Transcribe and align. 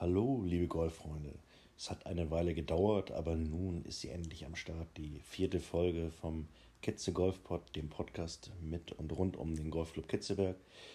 Hallo, 0.00 0.44
liebe 0.46 0.68
Golffreunde. 0.68 1.34
Es 1.76 1.90
hat 1.90 2.06
eine 2.06 2.30
Weile 2.30 2.54
gedauert, 2.54 3.10
aber 3.10 3.34
nun 3.34 3.82
ist 3.82 4.00
sie 4.00 4.10
endlich 4.10 4.46
am 4.46 4.54
Start. 4.54 4.86
Die 4.96 5.18
vierte 5.24 5.58
Folge 5.58 6.12
vom 6.12 6.46
Kitze 6.82 7.12
Golfpod, 7.12 7.74
dem 7.74 7.88
Podcast 7.88 8.52
mit 8.62 8.92
und 8.92 9.10
rund 9.10 9.36
um 9.36 9.56
den 9.56 9.72
Golfclub 9.72 10.06
Kitzeberg. 10.06 10.54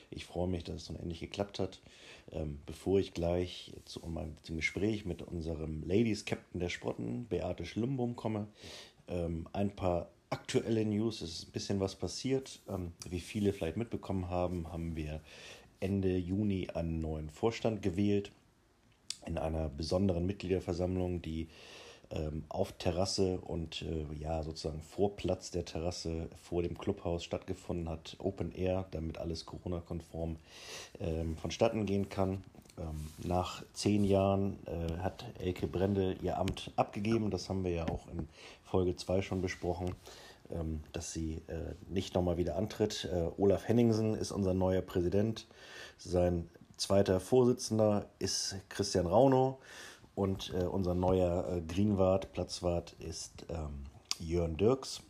Ich 0.09 0.23
freue 0.23 0.47
mich, 0.47 0.63
dass 0.63 0.83
es 0.83 0.89
nun 0.89 0.99
endlich 0.99 1.19
geklappt 1.19 1.59
hat. 1.59 1.81
Ähm, 2.31 2.59
bevor 2.65 2.97
ich 2.97 3.13
gleich 3.13 3.73
zu, 3.84 4.02
um, 4.02 4.18
zum 4.43 4.55
Gespräch 4.55 5.04
mit 5.04 5.21
unserem 5.21 5.83
Ladies 5.83 6.23
Captain 6.23 6.61
der 6.61 6.70
Sprotten, 6.70 7.25
Beate 7.25 7.65
Schlumbum, 7.65 8.15
komme, 8.15 8.47
ähm, 9.09 9.49
ein 9.51 9.75
paar 9.75 10.11
aktuelle 10.29 10.85
News. 10.85 11.21
Es 11.21 11.39
ist 11.39 11.49
ein 11.49 11.51
bisschen 11.51 11.81
was 11.81 11.95
passiert. 11.95 12.61
Ähm, 12.70 12.93
wie 13.09 13.20
viele 13.20 13.51
vielleicht 13.51 13.75
mitbekommen 13.75 14.29
haben, 14.29 14.71
haben 14.71 14.95
wir 14.95 15.20
Ende 15.81 16.15
Juni 16.15 16.70
einen 16.70 17.01
neuen 17.01 17.29
Vorstand 17.29 17.81
gewählt 17.81 18.31
in 19.25 19.37
einer 19.37 19.69
besonderen 19.69 20.25
Mitgliederversammlung, 20.25 21.21
die 21.21 21.47
ähm, 22.11 22.43
auf 22.50 22.73
Terrasse 22.73 23.39
und 23.39 23.81
äh, 23.83 24.05
ja 24.19 24.43
sozusagen 24.43 24.81
vor 24.81 25.15
Platz 25.15 25.51
der 25.51 25.65
Terrasse 25.65 26.29
vor 26.41 26.61
dem 26.61 26.77
Clubhaus 26.77 27.23
stattgefunden 27.23 27.89
hat, 27.89 28.15
Open 28.19 28.54
Air, 28.54 28.86
damit 28.91 29.17
alles 29.17 29.45
Corona-konform 29.45 30.37
ähm, 31.00 31.37
vonstatten 31.37 31.86
gehen 31.86 32.09
kann. 32.09 32.44
Ähm, 32.78 33.08
nach 33.23 33.64
zehn 33.73 34.03
Jahren 34.03 34.58
äh, 34.66 35.00
hat 35.00 35.25
Elke 35.39 35.67
Brendel 35.67 36.17
ihr 36.22 36.38
Amt 36.38 36.72
abgegeben, 36.75 37.30
das 37.31 37.50
haben 37.50 37.64
wir 37.64 37.72
ja 37.72 37.88
auch 37.88 38.08
in 38.08 38.28
Folge 38.64 38.95
2 38.95 39.22
schon 39.22 39.42
besprochen 39.42 39.95
ähm, 40.52 40.81
dass 40.92 41.14
sie 41.14 41.42
äh, 41.47 41.73
nicht 41.89 42.16
nochmal 42.16 42.38
wieder 42.38 42.55
antritt. 42.55 43.09
Äh, 43.11 43.30
Olaf 43.38 43.67
Henningsen 43.67 44.14
ist 44.14 44.31
unser 44.31 44.53
neuer 44.53 44.81
Präsident. 44.81 45.47
Sein 45.97 46.50
zweiter 46.83 47.22
Vorsitzender 47.22 48.08
ist 48.19 48.58
Christian 48.67 49.08
Rauno 49.08 49.59
und 50.16 50.53
äh, 50.53 50.66
unser 50.66 50.94
neuer 50.94 51.48
äh, 51.48 51.62
Greenwart, 51.62 52.34
Platzwart 52.34 52.94
ist 53.00 53.45
ähm, 53.50 53.86
Jörn 54.20 54.58
Dirks. 54.58 55.02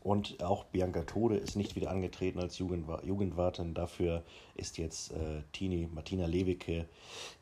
Und 0.00 0.42
auch 0.42 0.64
Bianca 0.64 1.02
Tode 1.02 1.36
ist 1.36 1.54
nicht 1.54 1.76
wieder 1.76 1.90
angetreten 1.90 2.38
als 2.40 2.56
Jugendwa 2.56 3.02
Jugendwartin. 3.04 3.74
Dafür 3.74 4.22
ist 4.54 4.78
jetzt 4.78 5.12
äh, 5.12 5.42
Tini 5.52 5.86
Martina 5.92 6.24
Lewicke 6.24 6.86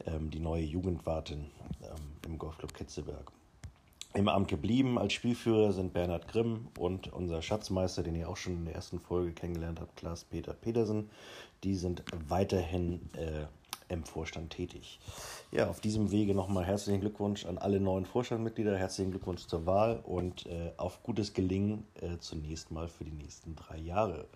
ähm, 0.05 0.31
die 0.31 0.41
neue 0.41 0.64
Jugendwartin 0.64 1.47
ähm, 1.83 2.17
im 2.27 2.39
Golfclub 2.39 2.75
Ketzeberg. 2.75 3.31
Im 4.14 4.29
Amt 4.29 4.48
geblieben 4.48 4.98
als 4.98 5.12
Spielführer 5.12 5.73
sind 5.73 5.92
Bernhard 5.92 6.27
Grimm 6.27 6.69
und 6.77 7.12
unser 7.12 7.41
Schatzmeister, 7.41 8.03
den 8.03 8.17
ihr 8.17 8.29
auch 8.29 8.37
schon 8.37 8.55
in 8.55 8.64
der 8.64 8.75
ersten 8.75 8.98
Folge 8.98 9.33
kennengelernt 9.33 9.79
habt, 9.81 9.97
Klaas-Peter 9.97 10.55
Petersen. 10.55 11.11
Die 11.62 11.77
sind 11.77 12.03
weiterhin 12.29 13.01
äh, 13.14 13.47
im 13.89 14.05
Vorstand 14.05 14.51
tätig. 14.51 14.98
Ja, 15.53 15.69
auf 15.69 15.81
diesem 15.81 16.11
Wege 16.11 16.34
nochmal 16.34 16.65
herzlichen 16.65 17.01
Glückwunsch 17.01 17.47
an 17.47 17.59
alle 17.59 17.81
neuen 17.81 18.05
Vorstandmitglieder, 18.05 18.77
herzlichen 18.77 19.11
Glückwunsch 19.11 19.47
zur 19.47 19.67
Wahl 19.67 20.01
und 20.05 20.47
äh, 20.47 20.73
auf 20.77 21.03
gutes 21.03 21.34
Gelingen 21.34 21.84
äh, 22.01 22.19
zunächst 22.19 22.70
mal 22.70 22.89
für 22.89 23.05
die 23.05 23.12
nächsten 23.12 23.55
drei 23.57 23.79
Jahre. 23.79 24.27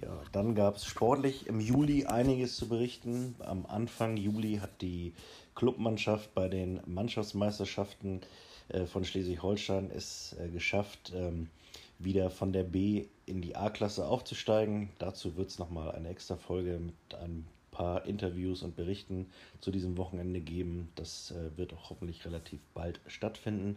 Ja, 0.00 0.18
dann 0.32 0.54
gab 0.54 0.76
es 0.76 0.86
sportlich 0.86 1.46
im 1.46 1.60
Juli 1.60 2.06
einiges 2.06 2.56
zu 2.56 2.68
berichten. 2.68 3.34
Am 3.40 3.66
Anfang 3.66 4.16
Juli 4.16 4.56
hat 4.56 4.80
die 4.80 5.12
Clubmannschaft 5.54 6.34
bei 6.34 6.48
den 6.48 6.80
Mannschaftsmeisterschaften 6.86 8.22
äh, 8.68 8.86
von 8.86 9.04
Schleswig-Holstein 9.04 9.90
es 9.94 10.34
äh, 10.40 10.48
geschafft, 10.48 11.12
ähm, 11.14 11.50
wieder 11.98 12.30
von 12.30 12.52
der 12.52 12.64
B 12.64 13.06
in 13.26 13.42
die 13.42 13.54
A-Klasse 13.54 14.06
aufzusteigen. 14.06 14.88
Dazu 14.98 15.36
wird 15.36 15.50
es 15.50 15.58
nochmal 15.58 15.92
eine 15.92 16.08
extra 16.08 16.36
Folge 16.36 16.78
mit 16.78 17.14
ein 17.20 17.46
paar 17.72 18.06
Interviews 18.06 18.62
und 18.62 18.76
Berichten 18.76 19.26
zu 19.60 19.72
diesem 19.72 19.96
Wochenende 19.96 20.40
geben. 20.40 20.88
Das 20.94 21.32
äh, 21.32 21.56
wird 21.58 21.72
auch 21.72 21.90
hoffentlich 21.90 22.24
relativ 22.24 22.60
bald 22.74 23.00
stattfinden. 23.08 23.76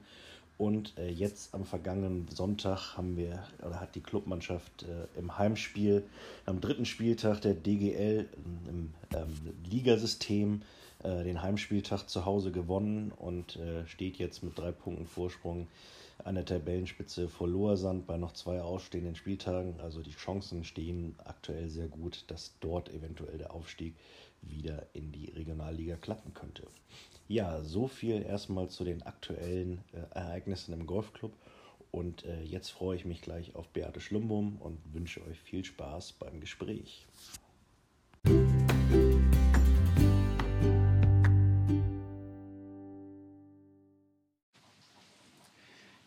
Und 0.58 0.94
jetzt 1.14 1.54
am 1.54 1.66
vergangenen 1.66 2.30
Sonntag 2.30 2.96
haben 2.96 3.18
wir 3.18 3.44
oder 3.60 3.82
hat 3.82 3.94
die 3.94 4.00
Clubmannschaft 4.00 4.86
im 5.18 5.38
Heimspiel 5.38 6.04
am 6.46 6.62
dritten 6.62 6.86
Spieltag 6.86 7.42
der 7.42 7.56
DGL 7.56 8.26
im 8.70 8.94
ähm, 9.14 9.28
Ligasystem 9.70 10.62
äh, 11.06 11.24
den 11.24 11.42
Heimspieltag 11.42 12.10
zu 12.10 12.26
Hause 12.26 12.52
gewonnen 12.52 13.12
und 13.18 13.58
äh, 13.58 13.86
steht 13.86 14.18
jetzt 14.18 14.44
mit 14.44 14.58
drei 14.58 14.72
Punkten 14.72 15.06
Vorsprung 15.06 15.68
an 16.26 16.36
der 16.36 16.46
Tabellenspitze 16.46 17.30
vor 17.30 17.48
Lohersand 17.48 18.08
bei 18.08 18.18
noch 18.18 18.34
zwei 18.34 18.60
ausstehenden 18.60 19.16
Spieltagen. 19.16 19.80
Also 19.80 20.02
die 20.02 20.12
Chancen 20.12 20.64
stehen 20.64 21.16
aktuell 21.24 21.70
sehr 21.70 21.88
gut, 21.88 22.26
dass 22.28 22.56
dort 22.60 22.90
eventuell 22.90 23.38
der 23.38 23.54
Aufstieg 23.54 23.96
wieder 24.42 24.88
in 24.94 25.12
die 25.12 25.30
Regionalliga 25.30 25.98
klappen 25.98 26.34
könnte. 26.34 26.66
Ja, 27.28 27.64
so 27.64 27.88
viel 27.88 28.24
erstmal 28.24 28.70
zu 28.70 28.84
den 28.84 29.04
aktuellen 29.04 29.84
äh, 29.94 30.16
Ereignissen 30.16 30.74
im 30.74 30.88
Golfclub. 30.88 31.32
Und 31.92 32.26
äh, 32.26 32.42
jetzt 32.42 32.70
freue 32.70 32.96
ich 32.98 33.06
mich 33.06 33.22
gleich 33.22 33.56
auf 33.56 33.68
Beate 33.70 34.02
Schlumbum 34.02 34.58
und 34.60 34.80
wünsche 34.94 35.24
euch 35.28 35.40
viel 35.40 35.64
Spaß 35.64 36.14
beim 36.14 36.40
Gespräch. 36.40 37.06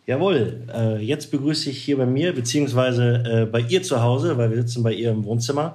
Jawohl, 0.09 0.63
äh, 0.75 1.05
jetzt 1.05 1.31
begrüße 1.31 1.69
ich 1.69 1.85
hier 1.85 1.99
bei 1.99 2.07
mir, 2.07 2.35
beziehungsweise 2.35 3.23
äh, 3.27 3.45
bei 3.45 3.61
ihr 3.61 3.83
zu 3.83 4.03
Hause, 4.03 4.39
weil 4.39 4.49
wir 4.49 4.57
sitzen 4.57 4.83
bei 4.83 4.95
ihr 4.95 5.11
im 5.11 5.27
Wohnzimmer, 5.27 5.75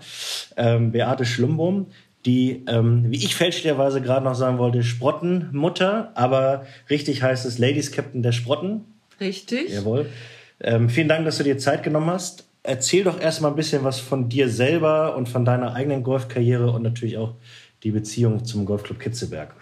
ähm, 0.57 0.91
Beate 0.91 1.23
Schlumbum, 1.23 1.85
die, 2.25 2.63
ähm, 2.67 3.11
wie 3.11 3.17
ich 3.17 3.35
fälschlicherweise 3.35 4.01
gerade 4.01 4.25
noch 4.25 4.33
sagen 4.33 4.57
wollte, 4.57 4.81
Sprottenmutter, 4.81 6.13
aber 6.16 6.66
richtig 6.89 7.22
heißt 7.22 7.45
es 7.45 7.59
Ladies 7.59 7.91
Captain 7.91 8.23
der 8.23 8.31
Sprotten. 8.31 8.85
Richtig. 9.19 9.69
Jawohl. 9.69 10.07
Ähm, 10.61 10.89
vielen 10.89 11.09
Dank, 11.09 11.25
dass 11.25 11.38
du 11.38 11.43
dir 11.43 11.59
Zeit 11.59 11.83
genommen 11.83 12.09
hast. 12.09 12.47
Erzähl 12.63 13.03
doch 13.03 13.22
erstmal 13.22 13.51
ein 13.51 13.55
bisschen 13.55 13.83
was 13.83 13.99
von 13.99 14.29
dir 14.29 14.49
selber 14.49 15.16
und 15.16 15.29
von 15.29 15.45
deiner 15.45 15.75
eigenen 15.75 16.01
Golfkarriere 16.01 16.72
und 16.72 16.81
natürlich 16.81 17.19
auch 17.19 17.35
die 17.83 17.91
Beziehung 17.91 18.43
zum 18.45 18.66
Golfclub 18.66 18.99
Kitzeberg. 18.99 19.53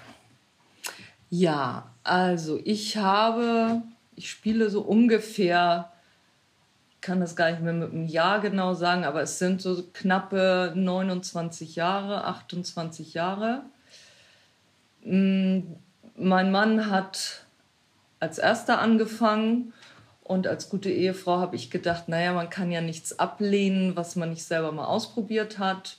Ja, 1.30 1.92
also 2.06 2.58
ich 2.64 2.96
habe 2.96 3.82
ich 4.16 4.30
spiele 4.30 4.70
so 4.70 4.82
ungefähr, 4.82 5.92
ich 6.90 7.02
kann 7.02 7.20
das 7.20 7.36
gar 7.36 7.52
nicht 7.52 7.62
mehr 7.62 7.74
mit 7.74 7.92
einem 7.92 8.08
Jahr 8.08 8.40
genau 8.40 8.74
sagen, 8.74 9.04
aber 9.04 9.22
es 9.22 9.40
sind 9.40 9.62
so 9.62 9.84
knappe 9.94 10.74
29 10.76 11.76
Jahre, 11.76 12.26
28 12.26 13.14
Jahre. 13.14 13.64
Mm, 15.04 15.62
mein 16.16 16.52
Mann 16.52 16.90
hat 16.90 17.46
als 18.20 18.38
erster 18.38 18.80
angefangen 18.80 19.74
und 20.24 20.48
als 20.48 20.70
gute 20.70 20.90
Ehefrau 20.90 21.40
habe 21.40 21.56
ich 21.56 21.72
gedacht, 21.72 22.08
naja, 22.08 22.34
man 22.34 22.50
kann 22.50 22.72
ja 22.72 22.82
nichts 22.82 23.20
ablehnen, 23.20 23.96
was 23.96 24.16
man 24.16 24.30
nicht 24.30 24.44
selber 24.44 24.72
mal 24.72 24.86
ausprobiert 24.86 25.60
hat. 25.60 25.98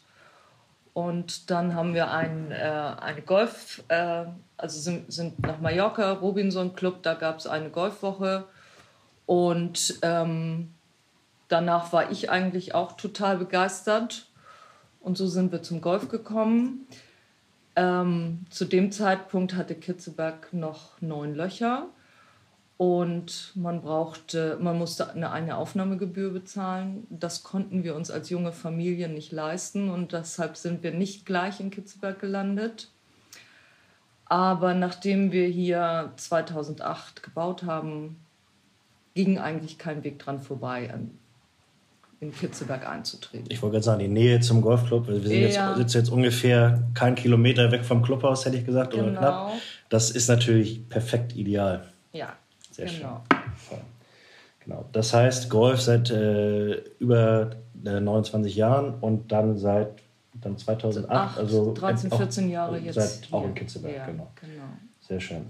Und 0.94 1.50
dann 1.50 1.74
haben 1.74 1.94
wir 1.94 2.10
ein, 2.10 2.50
äh, 2.50 2.54
eine 2.54 3.22
Golf, 3.22 3.82
äh, 3.88 4.24
also 4.62 4.80
sind, 4.80 5.12
sind 5.12 5.40
nach 5.40 5.60
Mallorca, 5.60 6.12
Robinson 6.12 6.74
Club, 6.74 7.02
da 7.02 7.14
gab 7.14 7.38
es 7.38 7.46
eine 7.46 7.68
Golfwoche. 7.68 8.44
Und 9.26 9.98
ähm, 10.02 10.70
danach 11.48 11.92
war 11.92 12.10
ich 12.12 12.30
eigentlich 12.30 12.74
auch 12.74 12.92
total 12.92 13.38
begeistert. 13.38 14.26
Und 15.00 15.18
so 15.18 15.26
sind 15.26 15.50
wir 15.50 15.62
zum 15.62 15.80
Golf 15.80 16.08
gekommen. 16.08 16.86
Ähm, 17.74 18.46
zu 18.50 18.64
dem 18.64 18.92
Zeitpunkt 18.92 19.54
hatte 19.54 19.74
Kitzeberg 19.74 20.52
noch 20.52 21.00
neun 21.00 21.34
Löcher. 21.34 21.88
Und 22.76 23.52
man 23.56 23.82
brauchte, 23.82 24.58
man 24.60 24.78
musste 24.78 25.10
eine, 25.10 25.32
eine 25.32 25.56
Aufnahmegebühr 25.56 26.30
bezahlen. 26.30 27.06
Das 27.10 27.42
konnten 27.42 27.82
wir 27.82 27.96
uns 27.96 28.12
als 28.12 28.30
junge 28.30 28.52
Familie 28.52 29.08
nicht 29.08 29.32
leisten 29.32 29.90
und 29.90 30.12
deshalb 30.12 30.56
sind 30.56 30.84
wir 30.84 30.92
nicht 30.92 31.26
gleich 31.26 31.58
in 31.58 31.70
Kitzelberg 31.70 32.20
gelandet. 32.20 32.91
Aber 34.32 34.72
nachdem 34.72 35.30
wir 35.30 35.46
hier 35.46 36.10
2008 36.16 37.22
gebaut 37.22 37.64
haben, 37.64 38.16
ging 39.12 39.38
eigentlich 39.38 39.76
kein 39.76 40.04
Weg 40.04 40.20
dran 40.20 40.40
vorbei, 40.40 40.90
in 42.20 42.32
Kitzelberg 42.32 42.88
einzutreten. 42.88 43.44
Ich 43.50 43.60
wollte 43.60 43.74
gerade 43.74 43.84
sagen, 43.84 43.98
die 43.98 44.08
Nähe 44.08 44.40
zum 44.40 44.62
Golfclub, 44.62 45.06
wir 45.06 45.20
sind 45.20 45.32
ja. 45.32 45.68
jetzt, 45.68 45.76
sitzen 45.76 45.98
jetzt 45.98 46.08
ungefähr 46.08 46.82
keinen 46.94 47.14
Kilometer 47.14 47.70
weg 47.72 47.84
vom 47.84 48.00
Clubhaus, 48.00 48.46
hätte 48.46 48.56
ich 48.56 48.64
gesagt, 48.64 48.92
genau. 48.92 49.02
oder 49.08 49.18
knapp. 49.18 49.52
Das 49.90 50.10
ist 50.10 50.28
natürlich 50.28 50.88
perfekt 50.88 51.36
ideal. 51.36 51.86
Ja, 52.14 52.32
sehr 52.70 52.86
genau. 52.86 53.22
schön. 53.68 53.80
Genau. 54.64 54.86
Das 54.92 55.12
heißt, 55.12 55.50
Golf 55.50 55.82
seit 55.82 56.10
äh, 56.10 56.76
über 56.98 57.50
äh, 57.84 58.00
29 58.00 58.56
Jahren 58.56 58.94
und 58.94 59.30
dann 59.30 59.58
seit 59.58 60.01
dann 60.40 60.56
2008, 60.56 61.10
Acht, 61.10 61.38
also 61.38 61.72
13, 61.74 62.10
14 62.10 62.50
Jahre 62.50 62.78
jetzt. 62.78 62.94
Seit 62.94 63.32
auch 63.32 63.44
in 63.44 63.54
Kitzelberg, 63.54 63.94
ja, 63.94 64.06
genau. 64.06 64.30
genau. 64.40 64.64
Sehr 65.00 65.20
schön. 65.20 65.46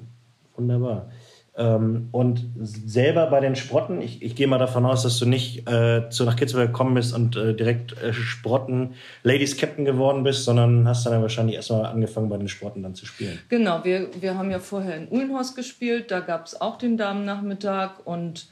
Wunderbar. 0.57 1.09
Ähm, 1.55 2.09
und 2.13 2.47
selber 2.63 3.27
bei 3.27 3.41
den 3.41 3.57
Sprotten, 3.57 4.01
ich, 4.01 4.23
ich 4.23 4.35
gehe 4.35 4.47
mal 4.47 4.59
davon 4.59 4.87
aus, 4.87 5.03
dass 5.03 5.19
du 5.19 5.27
nicht 5.27 5.69
äh, 5.69 6.09
zu 6.09 6.25
nach 6.25 6.37
Kitzbühel 6.37 6.69
gekommen 6.69 6.95
bist 6.95 7.15
und 7.15 7.37
äh, 7.37 7.55
direkt 7.55 7.93
äh, 8.03 8.15
Sprotten 8.15 8.95
Ladies 9.23 9.59
Captain 9.59 9.85
geworden 9.85 10.23
bist, 10.23 10.45
sondern 10.45 10.89
hast 10.89 11.05
dann 11.05 11.21
wahrscheinlich 11.21 11.57
erstmal 11.57 11.85
angefangen, 11.85 12.31
bei 12.31 12.39
den 12.39 12.49
Sprotten 12.49 12.83
dann 12.83 12.95
zu 12.95 13.05
spielen. 13.05 13.39
Genau, 13.51 13.85
wir, 13.85 14.09
wir 14.19 14.39
haben 14.39 14.51
ja 14.51 14.61
vorher 14.61 14.97
in 14.97 15.09
Uhlenhorst 15.11 15.55
gespielt, 15.55 16.11
da 16.11 16.21
gab 16.21 16.47
es 16.47 16.59
auch 16.59 16.79
den 16.79 16.97
Damennachmittag 16.97 17.99
und 18.05 18.47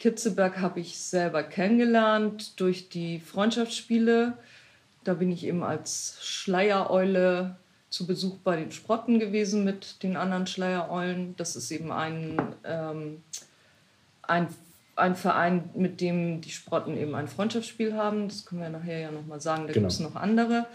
Kitzeberg 0.00 0.58
habe 0.60 0.80
ich 0.80 0.98
selber 0.98 1.44
kennengelernt 1.44 2.58
durch 2.58 2.88
die 2.88 3.20
Freundschaftsspiele. 3.20 4.32
Da 5.04 5.14
bin 5.14 5.30
ich 5.30 5.44
eben 5.44 5.62
als 5.62 6.18
Schleiereule 6.20 7.56
zu 7.90 8.06
Besuch 8.06 8.38
bei 8.38 8.56
den 8.56 8.72
Sprotten 8.72 9.18
gewesen 9.18 9.64
mit 9.64 10.02
den 10.02 10.16
anderen 10.16 10.46
Schleiereulen. 10.46 11.36
Das 11.36 11.56
ist 11.56 11.70
eben 11.70 11.92
ein, 11.92 12.40
ähm, 12.64 13.22
ein, 14.22 14.48
ein 14.96 15.14
Verein, 15.14 15.70
mit 15.74 16.00
dem 16.00 16.40
die 16.40 16.50
Sprotten 16.50 16.96
eben 16.96 17.14
ein 17.14 17.28
Freundschaftsspiel 17.28 17.94
haben. 17.94 18.28
Das 18.28 18.46
können 18.46 18.62
wir 18.62 18.70
nachher 18.70 18.98
ja 18.98 19.10
nochmal 19.10 19.40
sagen. 19.40 19.66
Da 19.66 19.72
genau. 19.72 19.88
gibt 19.88 19.92
es 19.92 20.00
noch 20.00 20.16
andere. 20.16 20.66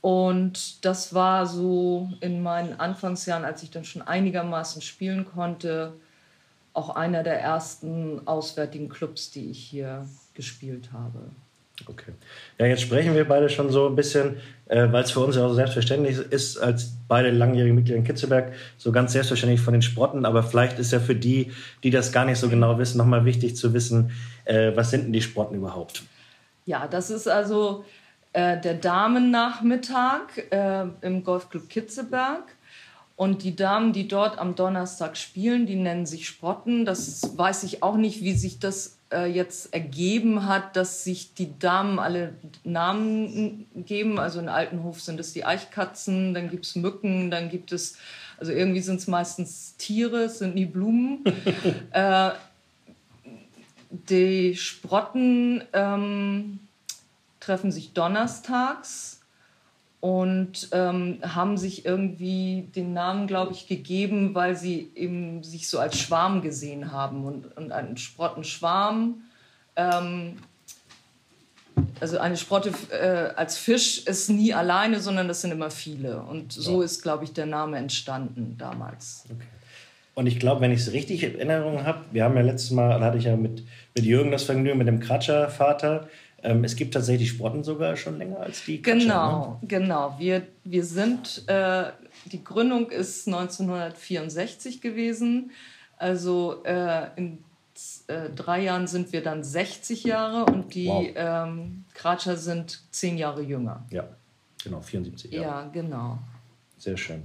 Und 0.00 0.84
das 0.84 1.14
war 1.14 1.46
so 1.46 2.10
in 2.20 2.42
meinen 2.42 2.78
Anfangsjahren, 2.80 3.44
als 3.44 3.62
ich 3.62 3.70
dann 3.70 3.84
schon 3.84 4.02
einigermaßen 4.02 4.82
spielen 4.82 5.24
konnte, 5.24 5.92
auch 6.74 6.90
einer 6.90 7.22
der 7.22 7.40
ersten 7.40 8.26
auswärtigen 8.26 8.88
Clubs, 8.88 9.30
die 9.30 9.50
ich 9.50 9.62
hier 9.62 10.08
gespielt 10.34 10.92
habe. 10.92 11.30
Okay. 11.86 12.12
Ja, 12.58 12.66
jetzt 12.66 12.82
sprechen 12.82 13.14
wir 13.14 13.26
beide 13.26 13.48
schon 13.48 13.70
so 13.70 13.88
ein 13.88 13.96
bisschen, 13.96 14.36
äh, 14.66 14.92
weil 14.92 15.04
es 15.04 15.10
für 15.10 15.20
uns 15.20 15.36
ja 15.36 15.46
auch 15.46 15.54
selbstverständlich 15.54 16.18
ist, 16.18 16.58
als 16.58 16.92
beide 17.08 17.30
langjährige 17.30 17.74
Mitglieder 17.74 17.98
in 17.98 18.04
Kitzelberg, 18.04 18.52
so 18.78 18.92
ganz 18.92 19.12
selbstverständlich 19.12 19.60
von 19.60 19.72
den 19.72 19.82
Sprotten. 19.82 20.24
Aber 20.24 20.42
vielleicht 20.42 20.78
ist 20.78 20.92
ja 20.92 21.00
für 21.00 21.14
die, 21.14 21.52
die 21.82 21.90
das 21.90 22.12
gar 22.12 22.24
nicht 22.24 22.38
so 22.38 22.48
genau 22.48 22.78
wissen, 22.78 22.98
nochmal 22.98 23.24
wichtig 23.24 23.56
zu 23.56 23.72
wissen, 23.72 24.12
äh, 24.44 24.72
was 24.74 24.90
sind 24.90 25.04
denn 25.06 25.12
die 25.12 25.22
Sprotten 25.22 25.56
überhaupt? 25.56 26.02
Ja, 26.66 26.86
das 26.86 27.10
ist 27.10 27.26
also 27.26 27.84
äh, 28.32 28.60
der 28.60 28.74
Damennachmittag 28.74 30.38
äh, 30.50 30.84
im 31.00 31.24
Golfclub 31.24 31.68
Kitzeberg. 31.68 32.44
Und 33.14 33.44
die 33.44 33.54
Damen, 33.54 33.92
die 33.92 34.08
dort 34.08 34.38
am 34.38 34.56
Donnerstag 34.56 35.16
spielen, 35.16 35.66
die 35.66 35.76
nennen 35.76 36.06
sich 36.06 36.26
Sprotten. 36.26 36.84
Das 36.84 37.36
weiß 37.36 37.62
ich 37.64 37.82
auch 37.82 37.96
nicht, 37.96 38.22
wie 38.22 38.32
sich 38.32 38.58
das 38.58 38.96
äh, 39.12 39.26
jetzt 39.26 39.72
ergeben 39.72 40.46
hat, 40.46 40.76
dass 40.76 41.04
sich 41.04 41.34
die 41.34 41.58
Damen 41.58 41.98
alle 41.98 42.34
Namen 42.64 43.66
geben. 43.74 44.18
Also 44.18 44.40
in 44.40 44.48
Altenhof 44.48 45.00
sind 45.00 45.20
es 45.20 45.32
die 45.32 45.44
Eichkatzen, 45.44 46.34
dann 46.34 46.50
gibt 46.50 46.66
es 46.66 46.76
Mücken, 46.76 47.30
dann 47.30 47.48
gibt 47.48 47.72
es, 47.72 47.96
also 48.38 48.52
irgendwie 48.52 48.80
sind 48.80 48.96
es 48.96 49.06
meistens 49.06 49.76
Tiere, 49.76 50.24
es 50.24 50.38
sind 50.38 50.54
nie 50.54 50.66
Blumen. 50.66 51.24
äh, 51.92 52.30
die 53.90 54.56
Sprotten 54.56 55.62
ähm, 55.72 56.60
treffen 57.40 57.72
sich 57.72 57.92
donnerstags 57.92 59.21
und 60.02 60.68
ähm, 60.72 61.20
haben 61.22 61.56
sich 61.56 61.84
irgendwie 61.84 62.68
den 62.74 62.92
Namen, 62.92 63.28
glaube 63.28 63.52
ich, 63.52 63.68
gegeben, 63.68 64.34
weil 64.34 64.56
sie 64.56 64.90
eben 64.96 65.44
sich 65.44 65.68
so 65.68 65.78
als 65.78 65.96
Schwarm 65.96 66.42
gesehen 66.42 66.90
haben 66.90 67.24
und, 67.24 67.56
und 67.56 67.70
ein 67.70 67.96
Sprottenschwarm. 67.96 69.22
Ähm, 69.76 70.38
also 72.00 72.18
eine 72.18 72.36
Sprotte 72.36 72.72
äh, 72.90 73.32
als 73.36 73.56
Fisch 73.56 74.04
ist 74.04 74.28
nie 74.28 74.52
alleine, 74.52 74.98
sondern 74.98 75.28
das 75.28 75.40
sind 75.40 75.52
immer 75.52 75.70
viele. 75.70 76.20
Und 76.22 76.52
so 76.52 76.80
ja. 76.80 76.84
ist, 76.84 77.02
glaube 77.04 77.22
ich, 77.22 77.32
der 77.32 77.46
Name 77.46 77.78
entstanden 77.78 78.56
damals. 78.58 79.24
Okay. 79.30 79.46
Und 80.14 80.26
ich 80.26 80.40
glaube, 80.40 80.62
wenn 80.62 80.72
ich 80.72 80.80
es 80.80 80.92
richtig 80.92 81.22
in 81.22 81.36
Erinnerung 81.36 81.84
habe, 81.84 82.00
wir 82.10 82.24
haben 82.24 82.34
ja 82.34 82.42
letztes 82.42 82.72
Mal, 82.72 82.98
da 82.98 83.06
hatte 83.06 83.18
ich 83.18 83.24
ja 83.24 83.36
mit, 83.36 83.62
mit 83.94 84.04
Jürgen 84.04 84.32
das 84.32 84.42
Vergnügen, 84.42 84.78
mit 84.78 84.88
dem 84.88 84.98
Kratscher-Vater, 84.98 86.08
ähm, 86.42 86.64
es 86.64 86.76
gibt 86.76 86.94
tatsächlich 86.94 87.30
Sprotten 87.30 87.62
sogar 87.62 87.96
schon 87.96 88.18
länger 88.18 88.40
als 88.40 88.64
die 88.64 88.82
Katscha, 88.82 88.98
Genau, 88.98 89.58
ne? 89.60 89.68
genau. 89.68 90.14
Wir, 90.18 90.42
wir 90.64 90.84
sind, 90.84 91.44
äh, 91.48 91.84
die 92.26 92.42
Gründung 92.42 92.90
ist 92.90 93.26
1964 93.28 94.80
gewesen. 94.80 95.52
Also 95.96 96.62
äh, 96.64 97.08
in 97.16 97.38
äh, 98.08 98.30
drei 98.30 98.62
Jahren 98.62 98.86
sind 98.86 99.12
wir 99.12 99.22
dann 99.22 99.44
60 99.44 100.04
Jahre 100.04 100.44
und 100.52 100.74
die 100.74 100.88
wow. 100.88 101.06
ähm, 101.14 101.84
Kratscher 101.94 102.36
sind 102.36 102.82
zehn 102.90 103.16
Jahre 103.16 103.42
jünger. 103.42 103.86
Ja, 103.90 104.08
genau, 104.62 104.80
74 104.80 105.32
Jahre. 105.32 105.46
Ja, 105.46 105.70
genau. 105.72 106.18
Sehr 106.76 106.96
schön. 106.96 107.22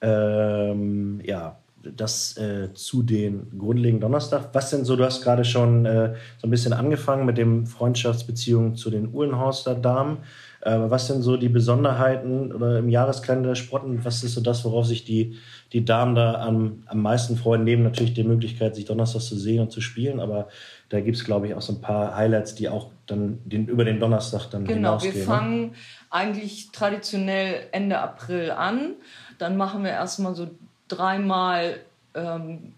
Ähm, 0.00 1.20
ja, 1.24 1.58
das 1.82 2.36
äh, 2.36 2.74
zu 2.74 3.02
den 3.02 3.58
grundlegenden 3.58 4.00
Donnerstag. 4.00 4.50
Was 4.52 4.70
denn 4.70 4.84
so, 4.84 4.96
du 4.96 5.04
hast 5.04 5.22
gerade 5.22 5.44
schon 5.44 5.86
äh, 5.86 6.14
so 6.38 6.46
ein 6.46 6.50
bisschen 6.50 6.72
angefangen 6.72 7.24
mit 7.24 7.38
dem 7.38 7.66
Freundschaftsbeziehungen 7.66 8.76
zu 8.76 8.90
den 8.90 9.14
Uhlenhorster 9.14 9.74
Damen. 9.74 10.18
Äh, 10.60 10.76
was 10.76 11.06
sind 11.06 11.22
so 11.22 11.36
die 11.36 11.48
Besonderheiten 11.48 12.52
oder 12.52 12.78
im 12.78 12.88
Jahreskalender 12.88 13.54
Sprotten? 13.54 14.04
Was 14.04 14.24
ist 14.24 14.34
so 14.34 14.40
das, 14.40 14.64
worauf 14.64 14.86
sich 14.86 15.04
die, 15.04 15.36
die 15.72 15.84
Damen 15.84 16.16
da 16.16 16.34
am, 16.34 16.82
am 16.86 17.00
meisten 17.00 17.36
freuen? 17.36 17.62
Neben 17.62 17.84
natürlich 17.84 18.14
der 18.14 18.24
Möglichkeit, 18.24 18.74
sich 18.74 18.84
Donnerstag 18.84 19.22
zu 19.22 19.36
sehen 19.36 19.60
und 19.60 19.70
zu 19.70 19.80
spielen, 19.80 20.18
aber 20.18 20.48
da 20.88 21.00
gibt 21.00 21.16
es, 21.16 21.24
glaube 21.24 21.46
ich, 21.46 21.54
auch 21.54 21.62
so 21.62 21.74
ein 21.74 21.80
paar 21.80 22.16
Highlights, 22.16 22.56
die 22.56 22.68
auch 22.68 22.90
dann 23.06 23.38
den, 23.44 23.66
über 23.66 23.84
den 23.84 24.00
Donnerstag 24.00 24.50
dann 24.50 24.64
genau, 24.64 24.98
hinausgehen. 24.98 25.14
Genau, 25.14 25.26
wir 25.26 25.34
ne? 25.34 25.40
fangen 25.40 25.60
ne? 25.60 25.70
eigentlich 26.10 26.72
traditionell 26.72 27.66
Ende 27.70 27.98
April 27.98 28.50
an. 28.50 28.94
Dann 29.38 29.56
machen 29.56 29.84
wir 29.84 29.90
erstmal 29.90 30.34
so 30.34 30.48
dreimal 30.88 31.80
ähm, 32.14 32.74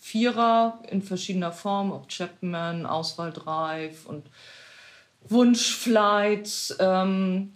Vierer 0.00 0.80
in 0.88 1.00
verschiedener 1.00 1.52
Form, 1.52 1.92
ob 1.92 2.08
Chapman, 2.08 2.86
Auswahldrive 2.86 4.06
und 4.06 4.26
Wunschflights. 5.28 6.76
Ähm, 6.80 7.52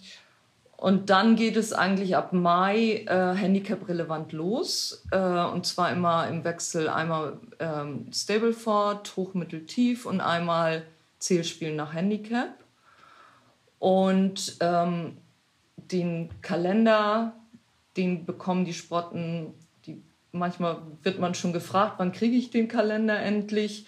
und 0.77 1.11
dann 1.11 1.37
geht 1.37 1.57
es 1.57 1.73
eigentlich 1.73 2.17
ab 2.17 2.33
Mai 2.33 3.05
äh, 3.07 3.35
Handicap-relevant 3.35 4.33
los. 4.33 5.05
Äh, 5.11 5.19
und 5.19 5.67
zwar 5.67 5.91
immer 5.91 6.29
im 6.29 6.45
Wechsel 6.45 6.89
einmal 6.89 7.39
ähm, 7.59 8.07
Stableford, 8.13 9.17
hoch, 9.17 9.33
tief 9.67 10.07
und 10.07 10.21
einmal 10.21 10.85
Zählspielen 11.19 11.77
nach 11.77 11.95
Handicap. 11.95 12.55
Und 13.79 14.57
ähm, 14.61 15.17
den 15.77 16.31
Kalender, 16.43 17.33
den 17.97 18.25
bekommen 18.25 18.65
die 18.65 18.75
Sprotten 18.75 19.55
Manchmal 20.39 20.79
wird 21.03 21.19
man 21.19 21.35
schon 21.35 21.53
gefragt, 21.53 21.95
wann 21.99 22.13
kriege 22.13 22.37
ich 22.37 22.51
den 22.51 22.69
Kalender 22.69 23.19
endlich. 23.19 23.87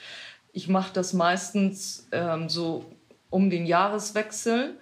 Ich 0.52 0.68
mache 0.68 0.92
das 0.92 1.12
meistens 1.12 2.08
ähm, 2.12 2.48
so 2.48 2.84
um 3.30 3.50
den 3.50 3.66
Jahreswechsel 3.66 4.78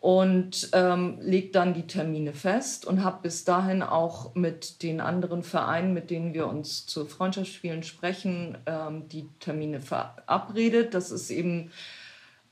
und 0.00 0.68
ähm, 0.72 1.18
lege 1.20 1.50
dann 1.50 1.74
die 1.74 1.86
Termine 1.86 2.32
fest 2.32 2.86
und 2.86 3.02
habe 3.02 3.22
bis 3.22 3.44
dahin 3.44 3.82
auch 3.82 4.34
mit 4.34 4.82
den 4.82 5.00
anderen 5.00 5.42
Vereinen, 5.42 5.94
mit 5.94 6.10
denen 6.10 6.32
wir 6.32 6.46
uns 6.46 6.86
zu 6.86 7.06
Freundschaftsspielen 7.06 7.82
sprechen, 7.82 8.56
ähm, 8.66 9.08
die 9.08 9.28
Termine 9.40 9.80
verabredet. 9.80 10.94
Das 10.94 11.10
ist 11.10 11.30
eben 11.30 11.72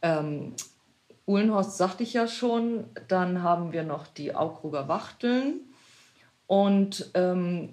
ähm, 0.03 0.55
Uhlenhorst, 1.27 1.77
sagte 1.77 2.03
ich 2.03 2.13
ja 2.13 2.27
schon. 2.27 2.85
Dann 3.09 3.43
haben 3.43 3.73
wir 3.73 3.85
noch 3.85 4.07
die 4.07 4.35
Augruger 4.35 4.89
Wachteln. 4.89 5.61
Und 6.47 7.11
ähm, 7.15 7.73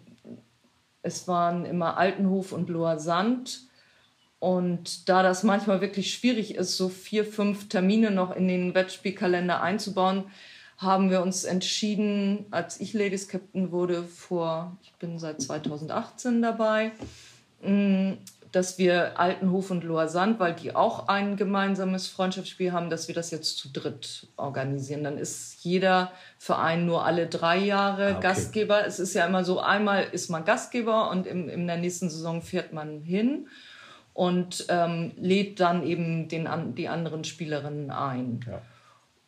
es 1.03 1.27
waren 1.27 1.65
immer 1.65 1.98
Altenhof 1.98 2.51
und 2.51 2.70
Loher 2.70 3.00
Sand. 3.00 3.62
Und 4.39 5.08
da 5.08 5.22
das 5.22 5.43
manchmal 5.43 5.81
wirklich 5.81 6.13
schwierig 6.13 6.55
ist, 6.55 6.75
so 6.75 6.89
vier, 6.89 7.25
fünf 7.25 7.70
Termine 7.70 8.10
noch 8.10 8.36
in 8.36 8.48
den 8.48 8.74
Wettspielkalender 8.74 9.62
einzubauen, 9.62 10.24
haben 10.77 11.12
wir 11.12 11.22
uns 11.22 11.43
entschieden, 11.43 12.46
als 12.50 12.81
ich 12.81 12.93
Ladies 12.93 13.27
Captain 13.27 13.72
wurde, 13.72 14.01
vor, 14.03 14.75
ich 14.81 14.93
bin 14.93 15.20
seit 15.20 15.39
2018 15.39 16.41
dabei, 16.41 16.91
mm, 17.62 18.13
dass 18.51 18.77
wir 18.77 19.20
Altenhof 19.20 19.72
und 19.72 19.84
Loher 19.84 20.10
Sand, 20.10 20.39
weil 20.39 20.53
die 20.53 20.75
auch 20.75 21.08
ein 21.08 21.38
gemeinsames 21.38 22.08
Freundschaftsspiel 22.08 22.72
haben, 22.74 22.89
dass 22.89 23.08
wir 23.08 23.15
das 23.15 23.31
jetzt 23.31 23.58
zu 23.58 23.70
dritt 23.70 24.27
organisieren. 24.36 25.03
Dann 25.03 25.17
ist 25.17 25.63
jeder 25.63 26.12
Verein 26.38 26.86
nur 26.86 27.05
alle 27.05 27.27
drei 27.27 27.58
Jahre 27.58 28.08
ah, 28.08 28.12
okay. 28.12 28.22
Gastgeber. 28.22 28.86
Es 28.86 29.00
ist 29.00 29.13
ja 29.13 29.25
immer 29.25 29.46
so, 29.46 29.60
einmal 29.60 30.03
ist 30.12 30.29
man 30.29 30.43
Gastgeber 30.43 31.10
und 31.12 31.27
im, 31.27 31.48
in 31.48 31.67
der 31.67 31.77
nächsten 31.77 32.10
Saison 32.10 32.41
fährt 32.41 32.74
man 32.74 33.01
hin 33.01 33.48
und 34.13 34.65
ähm, 34.70 35.13
lädt 35.17 35.60
dann 35.60 35.84
eben 35.84 36.27
den, 36.27 36.48
die 36.75 36.89
anderen 36.89 37.24
Spielerinnen 37.24 37.89
ein. 37.89 38.41
Ja. 38.46 38.62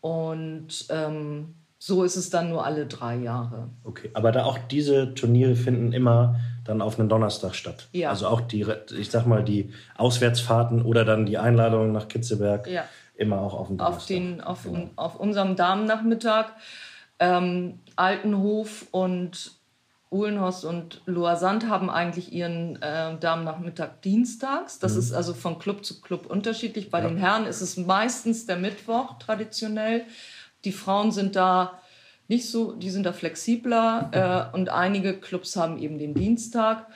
Und 0.01 0.85
ähm, 0.89 1.55
so 1.79 2.03
ist 2.03 2.17
es 2.17 2.29
dann 2.29 2.49
nur 2.49 2.65
alle 2.65 2.85
drei 2.87 3.15
Jahre. 3.17 3.69
Okay, 3.83 4.09
aber 4.13 4.31
da 4.31 4.43
auch 4.43 4.57
diese 4.57 5.13
Turniere 5.15 5.55
finden 5.55 5.93
immer 5.93 6.39
dann 6.63 6.82
auf 6.82 7.00
einen 7.00 7.10
Donnerstag 7.10 7.55
statt. 7.55 7.88
Ja. 7.91 8.10
Also 8.10 8.27
auch 8.27 8.41
die, 8.41 8.65
ich 8.98 9.12
sag 9.12 9.25
mal, 9.25 9.43
die 9.43 9.74
Auswärtsfahrten 9.98 10.82
oder 10.82 11.05
dann 11.05 11.25
die 11.25 11.38
Einladungen 11.38 11.91
nach 11.91 12.08
Kitzeberg 12.08 12.67
ja. 12.67 12.86
immer 13.15 13.41
auch 13.41 13.53
auf 13.53 13.67
den 13.67 13.77
Donnerstag. 13.77 14.01
Auf, 14.01 14.08
den, 14.08 14.41
auf, 14.41 14.63
genau. 14.63 14.89
auf 14.96 15.20
unserem 15.20 15.55
Damennachmittag. 15.55 16.48
Ähm, 17.20 17.79
Altenhof 17.96 18.88
und 18.91 19.51
Uhlenhorst 20.13 20.63
und 20.63 21.01
Loisand 21.05 21.67
haben 21.67 21.89
eigentlich 21.89 22.32
ihren 22.32 22.82
äh, 22.82 23.17
Damennachmittag 23.20 24.01
dienstags. 24.03 24.79
Das 24.79 24.93
mhm. 24.93 25.00
ist 25.00 25.13
also 25.13 25.34
von 25.34 25.60
Club 25.60 25.84
zu 25.84 26.01
Club 26.01 26.27
unterschiedlich. 26.27 26.91
Bei 26.91 27.01
ja. 27.01 27.08
den 27.08 27.17
Herren 27.17 27.46
ist 27.46 27.62
es 27.62 27.77
meistens 27.77 28.46
der 28.46 28.58
Mittwoch 28.58 29.17
traditionell. 29.17 30.05
Die 30.63 30.72
Frauen 30.72 31.12
sind 31.12 31.36
da 31.36 31.79
nicht 32.33 32.49
so, 32.49 32.73
die 32.73 32.89
sind 32.89 33.03
da 33.03 33.13
flexibler 33.13 34.09
äh, 34.51 34.55
und 34.55 34.69
einige 34.69 35.13
Clubs 35.13 35.55
haben 35.55 35.77
eben 35.77 35.99
den 35.99 36.13
Dienstag. 36.13 36.87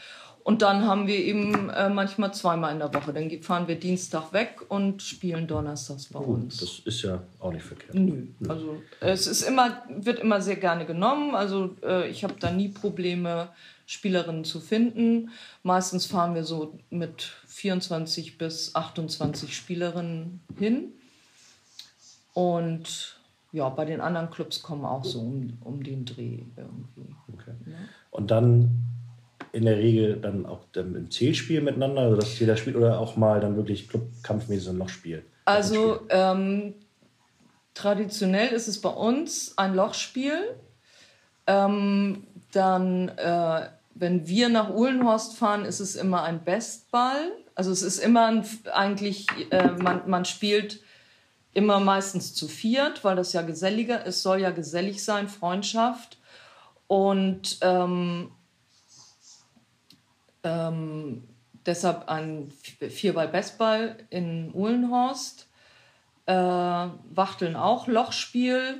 Und 0.43 0.61
dann 0.61 0.87
haben 0.87 1.07
wir 1.07 1.17
eben 1.17 1.69
äh, 1.69 1.89
manchmal 1.89 2.33
zweimal 2.33 2.71
in 2.71 2.79
der 2.79 2.93
Woche. 2.93 3.11
Dann 3.11 3.29
fahren 3.41 3.67
wir 3.67 3.75
Dienstag 3.75 4.31
weg 4.31 4.61
und 4.69 5.03
spielen 5.03 5.45
donnerstags 5.45 6.05
bei 6.05 6.19
oh, 6.19 6.35
uns. 6.35 6.57
Das 6.57 6.79
ist 6.85 7.01
ja 7.01 7.21
auch 7.39 7.51
nicht 7.51 7.65
verkehrt. 7.65 7.93
Nö. 7.93 8.27
Also 8.47 8.81
es 9.01 9.27
ist 9.27 9.41
immer, 9.41 9.83
wird 9.89 10.19
immer 10.19 10.39
sehr 10.41 10.55
gerne 10.55 10.85
genommen. 10.85 11.35
Also 11.35 11.75
äh, 11.83 12.09
ich 12.09 12.23
habe 12.23 12.35
da 12.39 12.49
nie 12.49 12.69
Probleme, 12.69 13.49
Spielerinnen 13.87 14.45
zu 14.45 14.61
finden. 14.61 15.31
Meistens 15.63 16.05
fahren 16.05 16.33
wir 16.33 16.45
so 16.45 16.79
mit 16.89 17.33
24 17.47 18.37
bis 18.37 18.73
28 18.73 19.53
Spielerinnen 19.53 20.39
hin. 20.57 20.93
Und 22.33 23.16
ja, 23.51 23.69
bei 23.69 23.85
den 23.85 24.01
anderen 24.01 24.29
Clubs 24.29 24.61
kommen 24.61 24.85
auch 24.85 25.03
so 25.03 25.19
um, 25.19 25.57
um 25.61 25.83
den 25.83 26.05
Dreh 26.05 26.39
irgendwie. 26.55 27.15
Okay. 27.33 27.53
Ja. 27.65 27.75
Und 28.11 28.31
dann 28.31 28.83
in 29.51 29.65
der 29.65 29.77
Regel 29.77 30.17
dann 30.17 30.45
auch 30.45 30.59
im 30.75 31.09
Zählspiel 31.09 31.61
miteinander, 31.61 32.01
also 32.01 32.15
dass 32.17 32.37
jeder 32.39 32.57
spielt 32.57 32.75
oder 32.75 32.99
auch 32.99 33.17
mal 33.17 33.39
dann 33.39 33.55
wirklich 33.55 33.87
Clubkampfmäßig 33.87 34.69
ein 34.69 34.77
Lochspiel? 34.77 35.23
Also 35.45 36.01
ähm, 36.09 36.73
traditionell 37.73 38.49
ist 38.49 38.67
es 38.67 38.81
bei 38.81 38.89
uns 38.89 39.57
ein 39.57 39.73
Lochspiel. 39.75 40.55
Ähm, 41.47 42.27
dann, 42.51 43.09
äh, 43.09 43.69
wenn 43.95 44.27
wir 44.27 44.49
nach 44.49 44.69
Uhlenhorst 44.73 45.37
fahren, 45.37 45.65
ist 45.65 45.79
es 45.79 45.95
immer 45.95 46.23
ein 46.23 46.43
Bestball. 46.43 47.31
Also 47.55 47.71
es 47.71 47.81
ist 47.81 47.99
immer 47.99 48.27
ein, 48.27 48.45
eigentlich, 48.73 49.27
äh, 49.51 49.71
man, 49.71 50.09
man 50.09 50.25
spielt 50.25 50.81
immer 51.57 51.79
meistens 51.79 52.35
zu 52.35 52.47
viert, 52.47 53.03
weil 53.03 53.15
das 53.15 53.33
ja 53.33 53.41
geselliger 53.41 54.05
ist, 54.05 54.21
soll 54.21 54.41
ja 54.41 54.51
gesellig 54.51 55.03
sein, 55.03 55.27
Freundschaft. 55.27 56.19
Und 56.85 57.57
ähm, 57.61 58.29
ähm, 60.43 61.23
deshalb 61.65 62.09
ein 62.09 62.51
Vierball-Bestball 62.79 63.97
in 64.11 64.53
Uhlenhorst. 64.53 65.47
Äh, 66.27 66.35
Wachteln 66.35 67.55
auch 67.55 67.87
Lochspiel. 67.87 68.75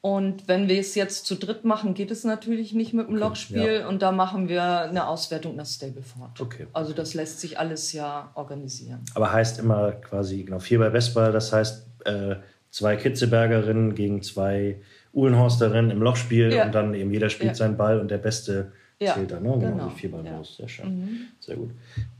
Und 0.00 0.46
wenn 0.46 0.68
wir 0.68 0.78
es 0.78 0.94
jetzt 0.94 1.26
zu 1.26 1.34
dritt 1.34 1.64
machen, 1.64 1.94
geht 1.94 2.12
es 2.12 2.22
natürlich 2.22 2.74
nicht 2.74 2.92
mit 2.92 3.08
dem 3.08 3.16
Lochspiel. 3.16 3.80
Ja. 3.80 3.88
Und 3.88 4.02
da 4.02 4.12
machen 4.12 4.48
wir 4.48 4.62
eine 4.62 5.08
Auswertung 5.08 5.56
nach 5.56 5.66
Stableford. 5.66 6.40
Okay. 6.40 6.68
Also 6.74 6.92
das 6.92 7.14
lässt 7.14 7.40
sich 7.40 7.58
alles 7.58 7.92
ja 7.92 8.30
organisieren. 8.34 9.04
Aber 9.14 9.32
heißt 9.32 9.58
immer 9.58 9.90
quasi, 9.92 10.44
genau, 10.44 10.60
Vierball 10.60 10.92
Bestball, 10.92 11.32
das 11.32 11.52
heißt 11.52 11.88
äh, 12.04 12.36
zwei 12.70 12.96
Kitzebergerinnen 12.96 13.94
gegen 13.94 14.22
zwei 14.22 14.76
Uhlenhorsterinnen 15.12 15.90
im 15.90 16.02
Lochspiel 16.02 16.52
ja. 16.52 16.66
und 16.66 16.74
dann 16.74 16.94
eben 16.94 17.12
jeder 17.12 17.30
spielt 17.30 17.50
ja. 17.50 17.54
seinen 17.54 17.76
Ball 17.76 18.00
und 18.00 18.10
der 18.10 18.18
Beste 18.18 18.72
ja, 18.98 19.14
zählt 19.14 19.30
dann, 19.30 19.42
ne? 19.42 19.52
Genau, 19.52 19.72
genau. 19.72 19.88
die 19.88 19.94
Vierballlos. 19.94 20.56
Ja. 20.58 20.66
Sehr 20.66 20.68
schön. 20.68 20.98
Mhm. 20.98 21.20
Sehr 21.40 21.56
gut. 21.56 21.70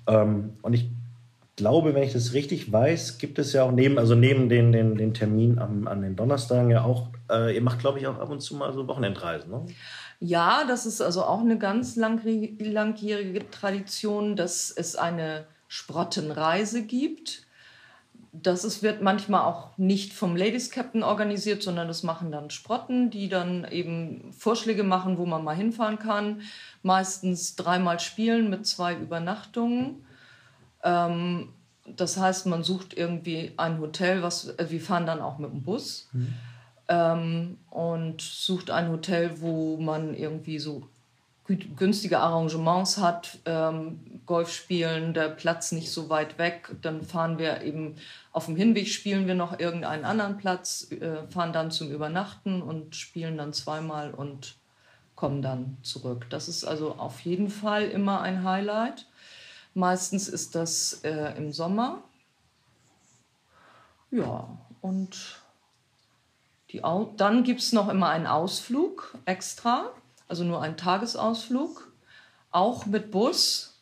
Ähm, 0.07 0.53
und 0.63 0.75
ich 0.75 0.89
glaube, 1.57 1.95
wenn 1.95 2.03
ich 2.03 2.13
das 2.13 2.33
richtig 2.33 2.73
weiß, 2.73 3.19
gibt 3.19 3.39
es 3.39 3.53
ja 3.53 3.65
auch 3.65 3.73
neben, 3.73 3.99
also 3.99 4.15
neben 4.15 4.49
den, 4.49 4.73
den, 4.73 4.97
den 4.97 5.15
Termin 5.15 5.59
am, 5.59 5.87
an 5.87 6.03
den 6.03 6.17
Donnerstagen 6.17 6.71
ja 6.71 6.85
auch, 6.85 7.09
äh, 7.31 7.55
ihr 7.55 7.63
macht, 7.63 7.79
glaube 7.79 7.99
ich, 7.99 8.07
auch 8.07 8.19
ab 8.19 8.31
und 8.31 8.41
zu 8.41 8.57
mal 8.57 8.73
so 8.73 8.87
Wochenendreisen, 8.87 9.51
ne? 9.51 9.67
Ja, 10.21 10.65
das 10.67 10.87
ist 10.87 11.01
also 11.01 11.25
auch 11.25 11.41
eine 11.41 11.59
ganz 11.59 11.97
langjährige 11.97 13.51
Tradition, 13.51 14.37
dass 14.37 14.71
es 14.71 14.97
eine 14.97 15.45
Sprottenreise 15.69 16.87
gibt 16.87 17.44
das 18.43 18.65
ist, 18.65 18.83
wird 18.83 19.01
manchmal 19.01 19.43
auch 19.43 19.79
nicht 19.79 20.13
vom 20.13 20.35
Ladies 20.35 20.71
Captain 20.71 21.05
organisiert, 21.05 21.63
sondern 21.63 21.87
das 21.87 22.03
machen 22.03 22.33
dann 22.33 22.51
Sprotten, 22.51 23.11
die 23.11 23.29
dann 23.29 23.65
eben 23.71 24.33
Vorschläge 24.33 24.83
machen, 24.83 25.19
wo 25.19 25.27
man 25.27 25.45
mal 25.45 25.55
hinfahren 25.55 25.99
kann. 25.99 26.41
Meistens 26.83 27.55
dreimal 27.55 28.01
spielen 28.01 28.51
mit 28.51 28.67
zwei 28.67 28.95
Übernachtungen. 28.95 30.05
Ähm, 30.83 31.51
das 31.87 32.17
heißt, 32.17 32.47
man 32.47 32.65
sucht 32.65 32.95
irgendwie 32.95 33.53
ein 33.57 33.79
Hotel, 33.79 34.23
was 34.23 34.49
äh, 34.49 34.67
wir 34.69 34.81
fahren 34.81 35.07
dann 35.07 35.21
auch 35.21 35.39
mit 35.39 35.53
dem 35.53 35.63
Bus 35.63 36.09
mhm. 36.13 36.35
ähm, 36.89 37.59
und 37.71 38.21
sucht 38.21 38.71
ein 38.71 38.89
Hotel, 38.89 39.41
wo 39.41 39.77
man 39.77 40.15
irgendwie 40.15 40.59
so 40.59 40.83
günstige 41.47 42.21
Arrangements 42.21 42.99
hat, 42.99 43.39
ähm, 43.45 44.01
Golf 44.27 44.51
spielen, 44.51 45.13
der 45.13 45.29
Platz 45.29 45.73
nicht 45.73 45.93
so 45.93 46.09
weit 46.09 46.39
weg, 46.39 46.75
dann 46.81 47.03
fahren 47.03 47.39
wir 47.39 47.61
eben 47.63 47.97
auf 48.33 48.47
dem 48.47 48.57
Hinweg 48.57 48.89
spielen 48.89 49.27
wir 49.27 49.35
noch 49.35 49.59
irgendeinen 49.59 50.05
anderen 50.05 50.39
Platz, 50.39 50.91
äh, 50.91 51.27
fahren 51.29 51.53
dann 51.53 51.71
zum 51.71 51.91
Übernachten 51.91 52.63
und 52.63 52.97
spielen 52.97 53.37
dann 53.37 53.53
zweimal 53.53 54.13
und 54.13 54.57
kommen 55.15 55.43
dann 55.43 55.77
zurück. 55.83 56.27
Das 56.31 56.49
ist 56.49 56.65
also 56.65 56.95
auf 56.95 57.21
jeden 57.21 57.51
Fall 57.51 57.85
immer 57.85 58.23
ein 58.23 58.43
Highlight. 58.43 59.07
Meistens 59.75 60.29
ist 60.29 60.55
das 60.55 61.01
äh, 61.05 61.37
im 61.37 61.53
Sommer. 61.53 62.03
Ja, 64.11 64.49
und 64.81 65.41
die 66.71 66.81
dann 67.17 67.45
gibt 67.45 67.61
es 67.61 67.73
noch 67.73 67.89
immer 67.89 68.09
einen 68.09 68.27
Ausflug 68.27 69.17
extra 69.27 69.91
also 70.29 70.45
nur 70.45 70.63
ein 70.63 70.77
Tagesausflug, 70.77 71.91
auch 72.51 72.87
mit 72.87 73.11
Bus 73.11 73.75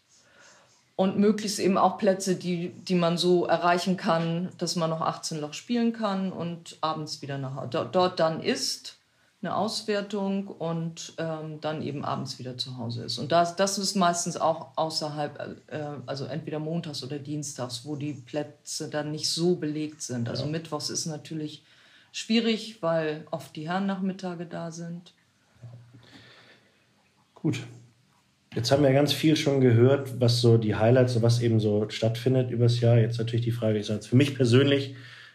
und 0.97 1.19
möglichst 1.19 1.59
eben 1.59 1.79
auch 1.79 1.99
Plätze, 1.99 2.37
die, 2.37 2.71
die 2.71 2.95
man 2.95 3.17
so 3.17 3.47
erreichen 3.47 3.97
kann, 3.97 4.51
dass 4.59 4.77
man 4.77 4.91
noch 4.91 5.01
18 5.01 5.41
Loch 5.41 5.55
spielen 5.55 5.93
kann 5.93 6.33
und 6.33 6.79
abends 6.81 7.23
wieder 7.23 7.39
nach 7.39 7.57
Hause. 7.57 7.89
Dort, 7.91 8.21
dann 8.21 8.43
ist 8.43 8.99
eine 9.43 9.57
Auswertung 9.57 10.47
und 10.47 11.15
ähm, 11.19 11.61
dann 11.61 11.83
eben 11.83 12.05
abends 12.05 12.39
wieder 12.39 12.57
zu 12.57 12.77
Hause 12.77 13.05
ist. 13.05 13.19
Und 13.19 13.33
das, 13.33 13.57
das 13.57 13.77
ist 13.77 13.97
meistens 13.97 14.37
auch 14.37 14.69
außerhalb, 14.77 15.59
äh, 15.67 15.85
also 16.07 16.27
entweder 16.27 16.61
montags 16.61 17.03
oder 17.03 17.19
dienstags, 17.19 17.85
wo 17.85 17.97
die 17.97 18.13
Plätze 18.13 18.89
dann 18.89 19.11
nicht 19.11 19.29
so 19.29 19.57
belegt 19.57 20.01
sind. 20.03 20.29
Also 20.29 20.45
ja. 20.45 20.51
mittwochs 20.51 20.91
ist 20.91 21.07
natürlich 21.07 21.65
schwierig, 22.13 22.83
weil 22.83 23.27
oft 23.33 23.57
die 23.57 23.69
Herrennachmittage 23.69 24.47
da 24.47 24.71
sind. 24.71 25.13
Gut. 27.43 27.59
Jetzt 28.55 28.71
haben 28.71 28.85
wir 28.85 28.93
ganz 28.93 29.13
viel 29.13 29.35
schon 29.35 29.61
gehört, 29.61 30.21
was 30.21 30.41
so 30.41 30.59
die 30.59 30.77
Highlights, 30.77 31.21
was 31.23 31.41
eben 31.41 31.59
so 31.59 31.89
stattfindet 31.89 32.51
übers 32.51 32.81
Jahr. 32.81 32.99
Jetzt 32.99 33.19
natürlich 33.19 33.45
die 33.45 33.51
Frage, 33.51 33.79
ich 33.79 33.87
sage 33.87 34.03
für 34.03 34.15
mich 34.15 34.37
persönlich 34.37 34.95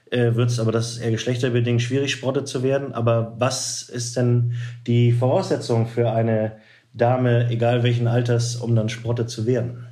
äh, 0.09 0.35
wird 0.35 0.49
es, 0.49 0.59
aber 0.59 0.71
das 0.71 0.93
ist 0.93 0.97
eher 0.99 1.11
geschlechterbedingt 1.11 1.81
schwierig, 1.81 2.11
Sprotte 2.11 2.45
zu 2.45 2.63
werden. 2.63 2.93
Aber 2.93 3.35
was 3.39 3.83
ist 3.89 4.15
denn 4.15 4.53
die 4.85 5.11
Voraussetzung 5.11 5.87
für 5.87 6.11
eine 6.11 6.57
Dame, 6.93 7.49
egal 7.49 7.83
welchen 7.83 8.07
Alters, 8.07 8.55
um 8.55 8.73
dann 8.75 8.87
Sprotte 8.87 9.25
zu 9.25 9.45
werden? 9.45 9.87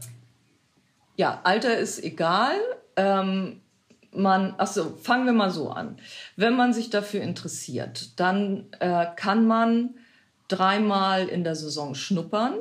Ja, 1.17 1.41
Alter 1.43 1.77
ist 1.77 2.01
egal. 2.01 2.53
Ähm, 2.95 3.61
man, 4.13 4.53
achso, 4.57 4.95
fangen 5.01 5.25
wir 5.25 5.33
mal 5.33 5.51
so 5.51 5.69
an. 5.69 5.97
Wenn 6.37 6.55
man 6.55 6.73
sich 6.73 6.89
dafür 6.89 7.21
interessiert, 7.21 8.17
dann 8.19 8.67
äh, 8.79 9.05
kann 9.17 9.45
man 9.45 9.95
dreimal 10.47 11.27
in 11.27 11.43
der 11.43 11.55
Saison 11.55 11.95
schnuppern. 11.95 12.55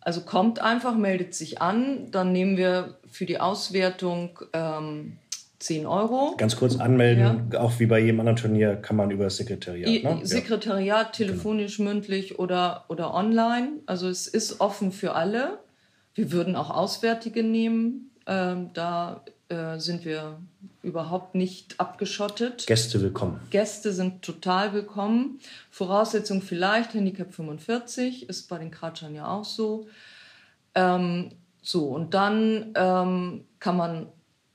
Also 0.00 0.22
kommt 0.22 0.60
einfach, 0.60 0.96
meldet 0.96 1.34
sich 1.34 1.60
an, 1.60 2.10
dann 2.10 2.32
nehmen 2.32 2.56
wir 2.56 2.96
für 3.10 3.26
die 3.26 3.38
Auswertung 3.38 4.38
ähm, 4.54 5.18
10 5.58 5.86
Euro. 5.86 6.34
Ganz 6.38 6.56
kurz 6.56 6.78
anmelden, 6.78 7.50
ja. 7.52 7.60
auch 7.60 7.78
wie 7.78 7.86
bei 7.86 8.00
jedem 8.00 8.20
anderen 8.20 8.36
Turnier 8.36 8.76
kann 8.76 8.96
man 8.96 9.10
über 9.10 9.24
das 9.24 9.36
Sekretariat. 9.36 10.02
Ne? 10.02 10.20
Sekretariat, 10.26 11.18
ja. 11.18 11.26
telefonisch, 11.26 11.76
genau. 11.76 11.90
mündlich 11.90 12.38
oder, 12.38 12.86
oder 12.88 13.12
online. 13.12 13.72
Also 13.84 14.08
es 14.08 14.26
ist 14.26 14.60
offen 14.60 14.90
für 14.90 15.14
alle. 15.14 15.58
Wir 16.14 16.32
würden 16.32 16.56
auch 16.56 16.70
Auswärtige 16.70 17.42
nehmen. 17.42 18.10
Ähm, 18.26 18.70
da 18.72 19.22
äh, 19.48 19.78
sind 19.78 20.06
wir 20.06 20.38
überhaupt 20.82 21.34
nicht 21.34 21.78
abgeschottet. 21.78 22.66
Gäste 22.66 23.00
willkommen. 23.00 23.40
Gäste 23.50 23.92
sind 23.92 24.22
total 24.22 24.72
willkommen. 24.72 25.38
Voraussetzung 25.70 26.42
vielleicht, 26.42 26.94
Handicap 26.94 27.34
45, 27.34 28.28
ist 28.28 28.48
bei 28.48 28.58
den 28.58 28.70
Kratschern 28.70 29.14
ja 29.14 29.28
auch 29.28 29.44
so. 29.44 29.88
Ähm, 30.74 31.30
so, 31.62 31.88
und 31.88 32.14
dann 32.14 32.72
ähm, 32.74 33.44
kann 33.58 33.76
man 33.76 34.06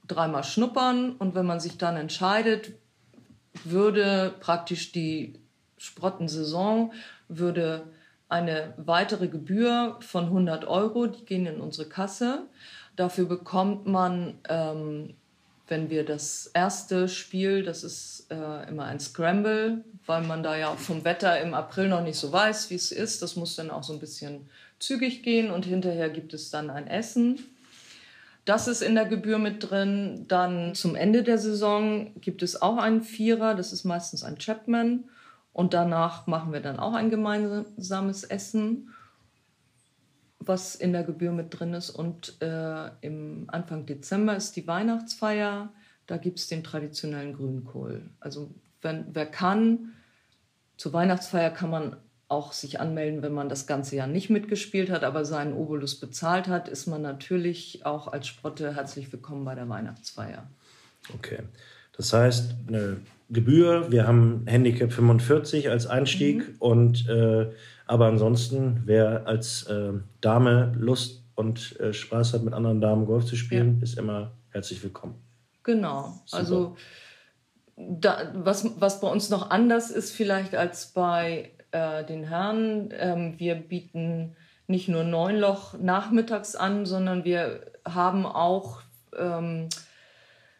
dreimal 0.07 0.43
schnuppern 0.43 1.15
und 1.17 1.35
wenn 1.35 1.45
man 1.45 1.59
sich 1.59 1.77
dann 1.77 1.97
entscheidet, 1.97 2.73
würde 3.63 4.33
praktisch 4.39 4.91
die 4.91 5.39
Sprottensaison, 5.77 6.93
würde 7.27 7.87
eine 8.27 8.73
weitere 8.77 9.27
Gebühr 9.27 9.97
von 9.99 10.25
100 10.25 10.65
Euro, 10.65 11.07
die 11.07 11.25
gehen 11.25 11.45
in 11.45 11.61
unsere 11.61 11.87
Kasse. 11.87 12.47
Dafür 12.95 13.25
bekommt 13.25 13.85
man 13.85 14.39
ähm, 14.49 15.15
wenn 15.67 15.89
wir 15.89 16.05
das 16.05 16.47
erste 16.53 17.07
Spiel, 17.07 17.63
das 17.63 17.83
ist 17.83 18.27
äh, 18.29 18.69
immer 18.69 18.85
ein 18.85 18.99
Scramble, 18.99 19.83
weil 20.05 20.23
man 20.23 20.43
da 20.43 20.55
ja 20.55 20.75
vom 20.75 21.03
Wetter 21.03 21.41
im 21.41 21.53
April 21.53 21.89
noch 21.89 22.03
nicht 22.03 22.19
so 22.19 22.31
weiß, 22.31 22.69
wie 22.69 22.75
es 22.75 22.91
ist. 22.91 23.21
Das 23.21 23.35
muss 23.35 23.55
dann 23.55 23.71
auch 23.71 23.83
so 23.83 23.93
ein 23.93 23.99
bisschen 23.99 24.49
zügig 24.79 25.23
gehen 25.23 25.49
und 25.49 25.65
hinterher 25.65 26.09
gibt 26.09 26.33
es 26.33 26.51
dann 26.51 26.69
ein 26.69 26.87
Essen. 26.87 27.39
Das 28.45 28.67
ist 28.67 28.83
in 28.83 28.93
der 28.93 29.05
Gebühr 29.05 29.39
mit 29.39 29.69
drin. 29.69 30.25
Dann 30.27 30.75
zum 30.75 30.95
Ende 30.95 31.23
der 31.23 31.39
Saison 31.39 32.11
gibt 32.21 32.43
es 32.43 32.61
auch 32.61 32.77
einen 32.77 33.01
Vierer, 33.01 33.55
das 33.55 33.73
ist 33.73 33.85
meistens 33.85 34.23
ein 34.23 34.37
Chapman. 34.37 35.05
Und 35.51 35.73
danach 35.73 36.27
machen 36.27 36.53
wir 36.53 36.59
dann 36.59 36.79
auch 36.79 36.93
ein 36.93 37.09
gemeinsames 37.09 38.23
Essen, 38.23 38.93
was 40.47 40.75
in 40.75 40.93
der 40.93 41.03
Gebühr 41.03 41.31
mit 41.31 41.57
drin 41.57 41.73
ist. 41.73 41.89
Und 41.89 42.41
äh, 42.41 42.89
im 43.01 43.45
Anfang 43.47 43.85
Dezember 43.85 44.35
ist 44.35 44.55
die 44.55 44.67
Weihnachtsfeier. 44.67 45.69
Da 46.07 46.17
gibt 46.17 46.39
es 46.39 46.47
den 46.47 46.63
traditionellen 46.63 47.33
Grünkohl. 47.33 48.09
Also 48.19 48.51
wenn, 48.81 49.05
wer 49.13 49.25
kann, 49.25 49.93
zur 50.77 50.93
Weihnachtsfeier 50.93 51.49
kann 51.49 51.69
man 51.69 51.97
auch 52.27 52.53
sich 52.53 52.79
anmelden, 52.79 53.21
wenn 53.21 53.33
man 53.33 53.49
das 53.49 53.67
ganze 53.67 53.95
Jahr 53.95 54.07
nicht 54.07 54.29
mitgespielt 54.29 54.89
hat, 54.89 55.03
aber 55.03 55.25
seinen 55.25 55.53
Obolus 55.53 55.99
bezahlt 55.99 56.47
hat, 56.47 56.67
ist 56.67 56.87
man 56.87 57.01
natürlich 57.01 57.85
auch 57.85 58.07
als 58.07 58.27
Sprotte 58.27 58.75
herzlich 58.75 59.11
willkommen 59.11 59.45
bei 59.45 59.55
der 59.55 59.69
Weihnachtsfeier. 59.69 60.47
Okay. 61.13 61.39
Das 61.95 62.11
heißt, 62.11 62.55
eine 62.67 62.97
Gebühr, 63.29 63.91
wir 63.91 64.07
haben 64.07 64.43
Handicap 64.47 64.91
45 64.91 65.69
als 65.69 65.87
Einstieg 65.87 66.37
mhm. 66.39 66.55
und 66.59 67.09
äh, 67.09 67.51
aber 67.85 68.07
ansonsten, 68.07 68.81
wer 68.85 69.27
als 69.27 69.63
äh, 69.63 69.93
Dame 70.21 70.73
Lust 70.77 71.23
und 71.35 71.79
äh, 71.79 71.93
Spaß 71.93 72.33
hat, 72.33 72.43
mit 72.43 72.53
anderen 72.53 72.81
Damen 72.81 73.05
Golf 73.05 73.25
zu 73.25 73.35
spielen, 73.35 73.77
ja. 73.77 73.83
ist 73.83 73.97
immer 73.97 74.31
herzlich 74.49 74.81
willkommen. 74.83 75.15
Genau. 75.63 76.13
Super. 76.25 76.37
Also 76.37 76.77
da, 77.75 78.31
was, 78.33 78.79
was 78.79 79.01
bei 79.01 79.07
uns 79.07 79.29
noch 79.29 79.49
anders 79.49 79.91
ist 79.91 80.11
vielleicht 80.11 80.55
als 80.55 80.87
bei 80.93 81.51
äh, 81.71 82.05
den 82.05 82.23
Herren. 82.23 82.89
Ähm, 82.97 83.35
wir 83.37 83.55
bieten 83.55 84.35
nicht 84.67 84.87
nur 84.87 85.03
Neunloch 85.03 85.77
nachmittags 85.77 86.55
an, 86.55 86.85
sondern 86.85 87.23
wir 87.23 87.71
haben 87.85 88.25
auch 88.25 88.81
ähm, 89.17 89.69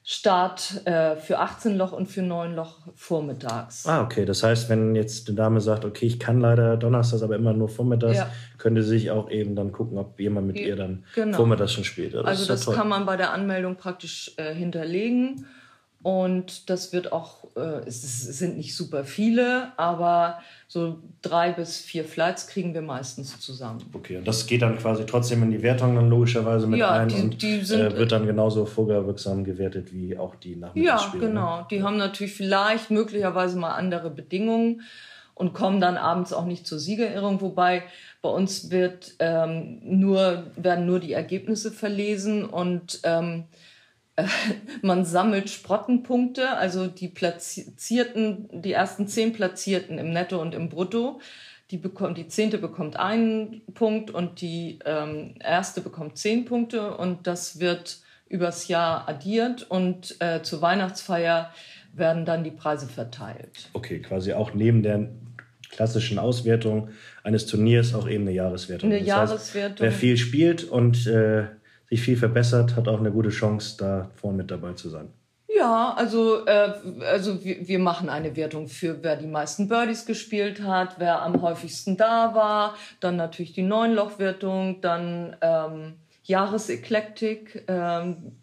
Start 0.07 0.85
äh, 0.85 1.15
für 1.15 1.39
18 1.39 1.75
Loch 1.75 1.91
und 1.91 2.05
für 2.05 2.21
9 2.21 2.53
Loch 2.53 2.77
vormittags. 2.93 3.87
Ah, 3.87 4.03
okay. 4.03 4.23
Das 4.23 4.43
heißt, 4.43 4.69
wenn 4.69 4.93
jetzt 4.93 5.27
eine 5.27 5.35
Dame 5.35 5.61
sagt, 5.61 5.83
okay, 5.83 6.05
ich 6.05 6.19
kann 6.19 6.39
leider 6.39 6.77
donnerstags, 6.77 7.23
aber 7.23 7.35
immer 7.35 7.53
nur 7.53 7.69
vormittags, 7.69 8.17
ja. 8.17 8.29
könnte 8.59 8.83
sie 8.83 8.89
sich 8.89 9.09
auch 9.09 9.31
eben 9.31 9.55
dann 9.55 9.71
gucken, 9.71 9.97
ob 9.97 10.19
jemand 10.19 10.45
mit 10.45 10.59
ihr 10.59 10.75
dann 10.75 11.05
genau. 11.15 11.37
vormittags 11.37 11.73
schon 11.73 11.85
spielt. 11.85 12.13
Das 12.13 12.23
also 12.23 12.45
das 12.45 12.65
toll. 12.65 12.75
kann 12.75 12.87
man 12.87 13.07
bei 13.07 13.17
der 13.17 13.33
Anmeldung 13.33 13.77
praktisch 13.77 14.31
äh, 14.37 14.53
hinterlegen. 14.53 15.47
Und 16.05 16.69
das 16.69 16.93
wird 16.93 17.11
auch, 17.11 17.45
äh, 17.55 17.81
es, 17.87 18.03
sind 18.03 18.57
nicht 18.57 18.75
super 18.75 19.05
viele, 19.05 19.71
aber 19.75 20.37
so 20.67 20.99
drei 21.23 21.51
bis 21.51 21.79
vier 21.79 22.05
Flights 22.05 22.45
kriegen 22.45 22.75
wir 22.75 22.83
meistens 22.83 23.39
zusammen. 23.39 23.81
Okay, 23.91 24.17
und 24.17 24.27
das 24.27 24.45
geht 24.45 24.61
dann 24.61 24.77
quasi 24.77 25.07
trotzdem 25.07 25.41
in 25.41 25.49
die 25.49 25.63
Wertung 25.63 25.95
dann 25.95 26.07
logischerweise 26.11 26.67
mit 26.67 26.77
ja, 26.77 26.91
ein 26.91 27.07
die, 27.07 27.15
und 27.15 27.41
die 27.41 27.61
sind, 27.61 27.81
äh, 27.81 27.97
wird 27.97 28.11
dann 28.11 28.27
genauso 28.27 28.67
vorwirksam 28.67 29.43
gewertet 29.43 29.91
wie 29.95 30.15
auch 30.15 30.35
die 30.35 30.57
Nachmittagsspiele. 30.57 31.23
Ja, 31.23 31.27
genau. 31.27 31.57
Ne? 31.61 31.67
Die 31.71 31.81
haben 31.81 31.97
natürlich 31.97 32.35
vielleicht 32.35 32.91
möglicherweise 32.91 33.57
mal 33.57 33.73
andere 33.73 34.11
Bedingungen 34.11 34.83
und 35.33 35.53
kommen 35.55 35.81
dann 35.81 35.97
abends 35.97 36.33
auch 36.33 36.45
nicht 36.45 36.67
zur 36.67 36.77
Siegerehrung, 36.77 37.41
wobei 37.41 37.81
bei 38.21 38.29
uns 38.29 38.69
wird 38.69 39.15
ähm, 39.17 39.79
nur, 39.81 40.43
werden 40.55 40.85
nur 40.85 40.99
die 40.99 41.13
Ergebnisse 41.13 41.71
verlesen 41.71 42.45
und 42.45 42.99
ähm, 43.01 43.45
man 44.81 45.05
sammelt 45.05 45.49
Sprottenpunkte, 45.49 46.51
also 46.51 46.87
die 46.87 47.07
Platzierten, 47.07 48.49
die 48.51 48.71
ersten 48.71 49.07
zehn 49.07 49.33
Platzierten 49.33 49.97
im 49.97 50.11
Netto 50.11 50.41
und 50.41 50.55
im 50.55 50.69
Brutto. 50.69 51.19
Die, 51.71 51.77
bekommt, 51.77 52.19
die 52.19 52.27
zehnte 52.27 52.59
bekommt 52.59 52.95
einen 52.95 53.61
Punkt 53.73 54.11
und 54.11 54.39
die 54.39 54.77
ähm, 54.85 55.33
erste 55.39 55.81
bekommt 55.81 56.17
zehn 56.17 56.45
Punkte 56.45 56.95
und 56.95 57.25
das 57.25 57.59
wird 57.59 58.01
übers 58.29 58.67
Jahr 58.67 59.09
addiert 59.09 59.65
und 59.69 60.15
äh, 60.19 60.43
zur 60.43 60.61
Weihnachtsfeier 60.61 61.51
werden 61.93 62.23
dann 62.23 62.43
die 62.43 62.51
Preise 62.51 62.87
verteilt. 62.87 63.69
Okay, 63.73 63.99
quasi 63.99 64.33
auch 64.33 64.53
neben 64.53 64.83
der 64.83 65.09
klassischen 65.69 66.19
Auswertung 66.19 66.89
eines 67.23 67.47
Turniers 67.47 67.95
auch 67.95 68.07
eben 68.07 68.23
eine 68.23 68.31
Jahreswertung. 68.33 68.91
Eine 68.91 68.99
das 68.99 69.07
Jahreswertung. 69.07 69.71
Heißt, 69.71 69.81
wer 69.81 69.91
viel 69.91 70.17
spielt 70.17 70.63
und 70.63 71.07
äh, 71.07 71.45
sich 71.89 72.01
viel 72.01 72.17
verbessert, 72.17 72.75
hat 72.75 72.87
auch 72.87 72.99
eine 72.99 73.11
gute 73.11 73.29
Chance, 73.29 73.77
da 73.77 74.09
vorne 74.15 74.37
mit 74.37 74.51
dabei 74.51 74.73
zu 74.73 74.89
sein. 74.89 75.09
Ja, 75.47 75.93
also, 75.95 76.45
äh, 76.45 76.73
also 77.09 77.43
wir, 77.45 77.67
wir 77.67 77.79
machen 77.79 78.09
eine 78.09 78.35
Wertung 78.35 78.67
für, 78.67 79.01
wer 79.03 79.15
die 79.15 79.27
meisten 79.27 79.69
Birdies 79.69 80.05
gespielt 80.05 80.61
hat, 80.61 80.99
wer 80.99 81.21
am 81.21 81.41
häufigsten 81.41 81.95
da 81.95 82.35
war, 82.35 82.75
dann 82.99 83.15
natürlich 83.15 83.53
die 83.53 83.61
Neunlochwertung, 83.61 84.81
dann 84.81 85.35
ähm, 85.41 85.93
Jahreseklektik. 86.23 87.63
Ähm, 87.67 88.33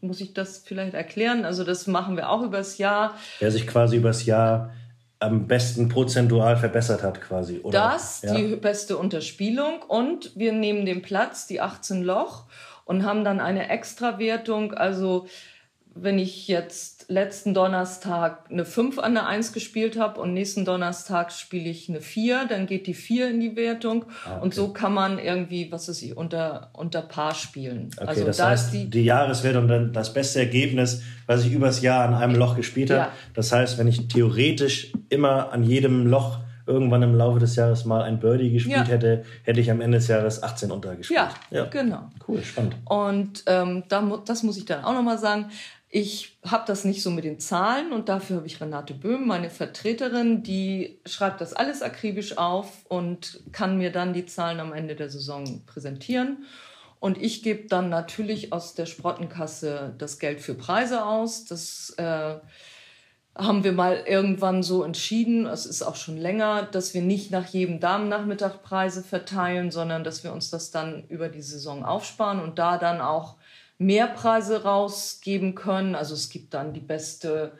muss 0.00 0.20
ich 0.20 0.32
das 0.32 0.58
vielleicht 0.58 0.94
erklären? 0.94 1.44
Also 1.44 1.64
das 1.64 1.86
machen 1.86 2.16
wir 2.16 2.30
auch 2.30 2.42
übers 2.42 2.78
Jahr. 2.78 3.14
Wer 3.40 3.50
sich 3.50 3.66
quasi 3.66 3.96
übers 3.96 4.24
Jahr 4.26 4.72
am 5.20 5.46
besten 5.46 5.88
prozentual 5.88 6.56
verbessert 6.56 7.02
hat, 7.02 7.20
quasi, 7.20 7.60
oder? 7.60 7.78
Das, 7.78 8.22
ja? 8.22 8.34
die 8.34 8.56
beste 8.56 8.96
Unterspielung 8.96 9.82
und 9.82 10.36
wir 10.36 10.52
nehmen 10.52 10.86
den 10.86 11.02
Platz, 11.02 11.46
die 11.46 11.60
18 11.60 12.02
Loch 12.02 12.44
und 12.84 13.04
haben 13.04 13.24
dann 13.24 13.40
eine 13.40 13.68
Extrawertung. 13.68 14.74
Also 14.74 15.26
wenn 15.94 16.18
ich 16.18 16.46
jetzt 16.48 16.97
letzten 17.10 17.54
Donnerstag 17.54 18.44
eine 18.50 18.66
5 18.66 18.98
an 18.98 19.14
der 19.14 19.26
1 19.26 19.54
gespielt 19.54 19.98
habe 19.98 20.20
und 20.20 20.34
nächsten 20.34 20.66
Donnerstag 20.66 21.32
spiele 21.32 21.70
ich 21.70 21.88
eine 21.88 22.02
4, 22.02 22.44
dann 22.46 22.66
geht 22.66 22.86
die 22.86 22.92
4 22.92 23.30
in 23.30 23.40
die 23.40 23.56
Wertung. 23.56 24.04
Ah, 24.26 24.32
okay. 24.34 24.42
Und 24.42 24.54
so 24.54 24.74
kann 24.74 24.92
man 24.92 25.18
irgendwie, 25.18 25.72
was 25.72 25.88
ist 25.88 26.02
ich, 26.02 26.14
unter, 26.14 26.68
unter 26.74 27.00
Paar 27.00 27.34
spielen. 27.34 27.88
Okay, 27.96 28.06
also 28.06 28.24
das 28.26 28.36
da 28.36 28.50
heißt, 28.50 28.74
die, 28.74 28.90
die 28.90 29.04
Jahreswertung 29.04 29.66
dann 29.68 29.94
das 29.94 30.12
beste 30.12 30.40
Ergebnis, 30.40 31.02
was 31.26 31.46
ich 31.46 31.52
übers 31.52 31.80
Jahr 31.80 32.06
an 32.06 32.14
einem 32.14 32.34
Loch 32.34 32.56
gespielt 32.56 32.90
habe. 32.90 33.00
Ja. 33.00 33.12
Das 33.32 33.52
heißt, 33.52 33.78
wenn 33.78 33.88
ich 33.88 34.08
theoretisch 34.08 34.92
immer 35.08 35.50
an 35.50 35.64
jedem 35.64 36.06
Loch 36.06 36.40
irgendwann 36.66 37.02
im 37.02 37.14
Laufe 37.14 37.38
des 37.38 37.56
Jahres 37.56 37.86
mal 37.86 38.02
ein 38.02 38.20
Birdie 38.20 38.52
gespielt 38.52 38.76
ja. 38.76 38.84
hätte, 38.84 39.24
hätte 39.42 39.60
ich 39.60 39.70
am 39.70 39.80
Ende 39.80 39.96
des 39.96 40.08
Jahres 40.08 40.42
18 40.42 40.70
untergespielt. 40.70 41.18
Ja, 41.18 41.30
ja. 41.50 41.64
genau. 41.64 42.10
Cool, 42.28 42.42
spannend. 42.44 42.76
Und 42.84 43.42
ähm, 43.46 43.84
da, 43.88 44.20
das 44.26 44.42
muss 44.42 44.58
ich 44.58 44.66
dann 44.66 44.84
auch 44.84 44.92
nochmal 44.92 45.16
sagen. 45.16 45.46
Ich 45.90 46.38
habe 46.44 46.64
das 46.66 46.84
nicht 46.84 47.02
so 47.02 47.10
mit 47.10 47.24
den 47.24 47.40
Zahlen 47.40 47.92
und 47.92 48.10
dafür 48.10 48.36
habe 48.36 48.46
ich 48.46 48.60
Renate 48.60 48.92
Böhm, 48.92 49.26
meine 49.26 49.48
Vertreterin, 49.48 50.42
die 50.42 51.00
schreibt 51.06 51.40
das 51.40 51.54
alles 51.54 51.80
akribisch 51.80 52.36
auf 52.36 52.84
und 52.88 53.40
kann 53.52 53.78
mir 53.78 53.90
dann 53.90 54.12
die 54.12 54.26
Zahlen 54.26 54.60
am 54.60 54.74
Ende 54.74 54.96
der 54.96 55.08
Saison 55.08 55.64
präsentieren. 55.64 56.44
Und 57.00 57.16
ich 57.16 57.42
gebe 57.42 57.68
dann 57.68 57.88
natürlich 57.88 58.52
aus 58.52 58.74
der 58.74 58.84
Sprottenkasse 58.84 59.94
das 59.96 60.18
Geld 60.18 60.40
für 60.40 60.54
Preise 60.54 61.06
aus. 61.06 61.46
Das 61.46 61.94
äh, 61.96 62.34
haben 63.34 63.62
wir 63.64 63.72
mal 63.72 64.02
irgendwann 64.06 64.62
so 64.62 64.82
entschieden, 64.82 65.46
es 65.46 65.64
ist 65.64 65.82
auch 65.82 65.94
schon 65.94 66.18
länger, 66.18 66.64
dass 66.64 66.92
wir 66.92 67.02
nicht 67.02 67.30
nach 67.30 67.46
jedem 67.46 67.78
Damennachmittag 67.78 68.62
Preise 68.62 69.02
verteilen, 69.02 69.70
sondern 69.70 70.04
dass 70.04 70.24
wir 70.24 70.32
uns 70.32 70.50
das 70.50 70.70
dann 70.70 71.04
über 71.08 71.28
die 71.28 71.40
Saison 71.40 71.84
aufsparen 71.84 72.40
und 72.40 72.58
da 72.58 72.76
dann 72.76 73.00
auch 73.00 73.36
mehr 73.78 74.08
Preise 74.08 74.64
rausgeben 74.64 75.54
können. 75.54 75.94
Also 75.94 76.14
es 76.14 76.28
gibt 76.28 76.52
dann 76.54 76.74
die 76.74 76.80
beste 76.80 77.52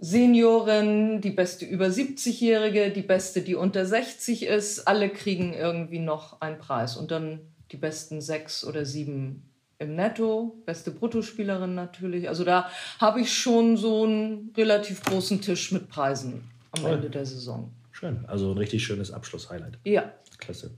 Seniorin, 0.00 1.20
die 1.20 1.30
beste 1.30 1.66
über 1.66 1.86
70-Jährige, 1.86 2.90
die 2.90 3.02
beste, 3.02 3.42
die 3.42 3.54
unter 3.54 3.84
60 3.84 4.46
ist. 4.46 4.88
Alle 4.88 5.10
kriegen 5.10 5.52
irgendwie 5.52 5.98
noch 5.98 6.40
einen 6.40 6.58
Preis 6.58 6.96
und 6.96 7.10
dann 7.10 7.40
die 7.70 7.76
besten 7.76 8.20
sechs 8.22 8.64
oder 8.64 8.84
sieben 8.86 9.46
im 9.78 9.94
Netto, 9.96 10.62
beste 10.66 10.90
Bruttospielerin 10.90 11.74
natürlich. 11.74 12.28
Also 12.28 12.44
da 12.44 12.70
habe 12.98 13.20
ich 13.20 13.32
schon 13.32 13.76
so 13.76 14.04
einen 14.04 14.52
relativ 14.56 15.02
großen 15.02 15.40
Tisch 15.40 15.72
mit 15.72 15.88
Preisen 15.88 16.50
am 16.72 16.82
Toll. 16.82 16.92
Ende 16.92 17.10
der 17.10 17.24
Saison. 17.24 17.70
Schön, 17.90 18.24
also 18.26 18.52
ein 18.52 18.58
richtig 18.58 18.84
schönes 18.84 19.10
Abschlusshighlight. 19.10 19.78
Ja. 19.84 20.12
Klasse. 20.38 20.70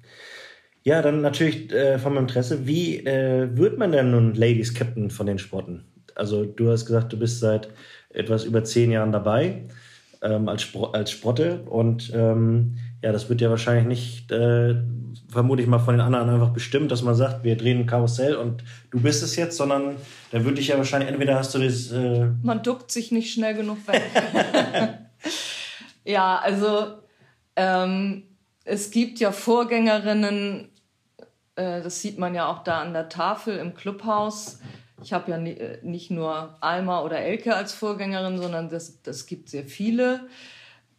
Ja, 0.84 1.00
dann 1.00 1.20
natürlich 1.20 1.72
äh, 1.72 1.98
vom 1.98 2.16
Interesse, 2.16 2.66
wie 2.66 2.98
äh, 2.98 3.48
wird 3.56 3.78
man 3.78 3.92
denn 3.92 4.10
nun 4.10 4.34
Ladies 4.34 4.74
Captain 4.74 5.10
von 5.10 5.26
den 5.26 5.38
Sporten? 5.38 5.84
Also 6.14 6.44
du 6.44 6.70
hast 6.70 6.86
gesagt, 6.86 7.12
du 7.12 7.18
bist 7.18 7.40
seit 7.40 7.68
etwas 8.10 8.44
über 8.44 8.64
zehn 8.64 8.90
Jahren 8.90 9.12
dabei 9.12 9.64
ähm, 10.22 10.48
als, 10.48 10.62
Spro 10.62 10.86
als 10.86 11.10
Sprotte 11.10 11.62
und 11.62 12.12
ähm, 12.14 12.76
ja, 13.02 13.12
das 13.12 13.28
wird 13.28 13.40
ja 13.40 13.48
wahrscheinlich 13.48 13.86
nicht 13.86 14.32
äh, 14.32 14.74
vermute 15.28 15.62
ich 15.62 15.68
mal 15.68 15.78
von 15.78 15.94
den 15.94 16.00
anderen 16.00 16.28
einfach 16.28 16.50
bestimmt, 16.50 16.92
dass 16.92 17.02
man 17.02 17.14
sagt, 17.14 17.44
wir 17.44 17.56
drehen 17.56 17.80
ein 17.80 17.86
Karussell 17.86 18.36
und 18.36 18.62
du 18.90 19.00
bist 19.00 19.22
es 19.22 19.36
jetzt, 19.36 19.56
sondern 19.56 19.96
da 20.30 20.44
würde 20.44 20.60
ich 20.60 20.68
ja 20.68 20.76
wahrscheinlich, 20.76 21.10
entweder 21.10 21.36
hast 21.36 21.54
du 21.54 21.58
das. 21.58 21.90
Äh 21.90 22.28
man 22.42 22.62
duckt 22.62 22.90
sich 22.90 23.12
nicht 23.12 23.32
schnell 23.32 23.54
genug 23.54 23.78
weg. 23.88 24.02
ja, 26.04 26.38
also 26.38 26.98
ähm, 27.56 28.24
es 28.64 28.90
gibt 28.90 29.18
ja 29.20 29.32
Vorgängerinnen, 29.32 30.68
äh, 31.56 31.82
das 31.82 32.00
sieht 32.00 32.18
man 32.18 32.34
ja 32.34 32.48
auch 32.48 32.64
da 32.64 32.80
an 32.80 32.92
der 32.92 33.08
Tafel 33.08 33.58
im 33.58 33.74
Clubhaus, 33.74 34.60
Ich 35.02 35.12
habe 35.12 35.30
ja 35.30 35.38
nicht 35.38 36.10
nur 36.10 36.56
Alma 36.60 37.02
oder 37.02 37.18
Elke 37.18 37.56
als 37.56 37.72
Vorgängerin, 37.72 38.38
sondern 38.38 38.68
das, 38.68 39.02
das 39.02 39.26
gibt 39.26 39.48
sehr 39.48 39.64
viele. 39.64 40.28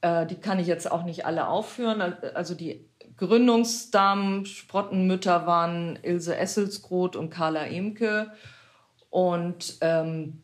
Äh, 0.02 0.26
die 0.26 0.36
kann 0.36 0.60
ich 0.60 0.68
jetzt 0.68 0.92
auch 0.92 1.04
nicht 1.04 1.26
alle 1.26 1.48
aufführen. 1.48 2.02
Also 2.34 2.54
die 2.56 2.86
Gründungsdamen, 3.18 4.46
Sprottenmütter 4.46 5.46
waren 5.48 5.98
Ilse 6.02 6.36
Esselsgroth 6.36 7.16
und 7.16 7.30
Carla 7.30 7.66
Emke. 7.66 8.32
Und 9.10 9.78
ähm, 9.82 10.44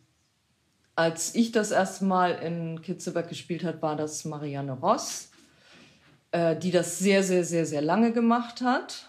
als 0.96 1.36
ich 1.36 1.52
das 1.52 1.72
erste 1.72 2.06
Mal 2.06 2.32
in 2.32 2.82
Kitzeberg 2.82 3.28
gespielt 3.28 3.64
habe, 3.64 3.82
war 3.82 3.96
das 3.96 4.26
Marianne 4.26 4.74
Ross, 4.74 5.32
äh, 6.32 6.56
die 6.56 6.72
das 6.72 7.00
sehr, 7.00 7.24
sehr, 7.24 7.44
sehr, 7.44 7.66
sehr 7.66 7.82
lange 7.82 8.14
gemacht 8.14 8.62
hat. 8.62 9.09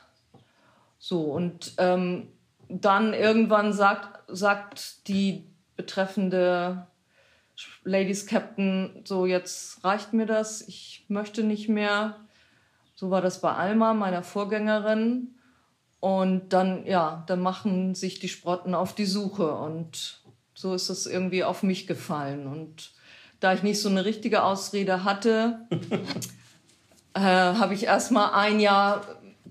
So, 1.03 1.23
und 1.23 1.73
ähm, 1.79 2.29
dann 2.69 3.15
irgendwann 3.15 3.73
sagt, 3.73 4.21
sagt 4.29 5.09
die 5.09 5.47
betreffende 5.75 6.87
Ladies 7.85 8.27
Captain, 8.27 9.03
so 9.05 9.25
jetzt 9.25 9.83
reicht 9.83 10.13
mir 10.13 10.27
das, 10.27 10.61
ich 10.61 11.07
möchte 11.09 11.43
nicht 11.43 11.71
mehr. 11.71 12.17
So 12.95 13.11
war 13.11 13.23
das 13.23 13.41
bei 13.41 13.53
Alma, 13.53 13.95
meiner 13.95 14.23
Vorgängerin. 14.23 15.35
Und 16.01 16.53
dann, 16.53 16.85
ja, 16.87 17.25
dann 17.27 17.41
machen 17.41 17.95
sich 17.95 18.21
die 18.21 18.29
Sprotten 18.29 18.75
auf 18.75 18.95
die 18.95 19.07
Suche. 19.07 19.53
Und 19.55 20.23
so 20.53 20.75
ist 20.75 20.91
es 20.91 21.07
irgendwie 21.07 21.45
auf 21.45 21.63
mich 21.63 21.87
gefallen. 21.87 22.47
Und 22.47 22.93
da 23.41 23.55
ich 23.55 23.63
nicht 23.63 23.81
so 23.81 23.89
eine 23.89 24.05
richtige 24.05 24.43
Ausrede 24.43 25.05
hatte, 25.05 25.67
äh, 27.15 27.21
habe 27.21 27.73
ich 27.73 27.85
erst 27.85 28.11
mal 28.13 28.33
ein 28.35 28.61
Jahr 28.61 29.03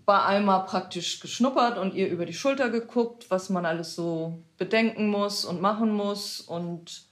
bei 0.10 0.18
Alma 0.18 0.58
praktisch 0.58 1.20
geschnuppert 1.20 1.78
und 1.78 1.94
ihr 1.94 2.08
über 2.08 2.26
die 2.26 2.34
Schulter 2.34 2.72
geguckt, 2.72 3.30
was 3.30 3.52
man 3.52 3.64
alles 3.64 3.94
so 3.94 4.40
bedenken 4.58 5.08
muss 5.08 5.46
und 5.46 5.62
machen 5.62 5.94
muss. 5.94 6.42
Und 6.42 7.04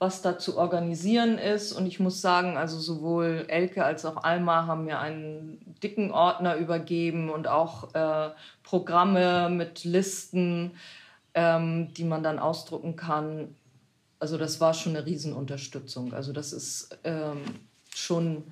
was 0.00 0.20
da 0.20 0.36
zu 0.36 0.58
organisieren 0.58 1.38
ist. 1.38 1.72
Und 1.72 1.86
ich 1.86 2.00
muss 2.00 2.20
sagen, 2.20 2.56
also 2.56 2.80
sowohl 2.80 3.44
Elke 3.46 3.84
als 3.84 4.04
auch 4.04 4.24
Alma 4.24 4.66
haben 4.66 4.84
mir 4.86 4.98
einen 4.98 5.76
dicken 5.80 6.10
Ordner 6.10 6.56
übergeben 6.56 7.30
und 7.30 7.46
auch 7.46 7.94
äh, 7.94 8.30
Programme 8.64 9.48
mit 9.50 9.84
Listen, 9.84 10.72
ähm, 11.34 11.94
die 11.94 12.04
man 12.04 12.24
dann 12.24 12.40
ausdrucken 12.40 12.96
kann. 12.96 13.54
Also 14.18 14.38
das 14.38 14.60
war 14.60 14.74
schon 14.74 14.96
eine 14.96 15.06
Riesenunterstützung. 15.06 16.12
Also 16.12 16.32
das 16.32 16.52
ist 16.52 16.98
ähm, 17.04 17.44
schon 17.94 18.42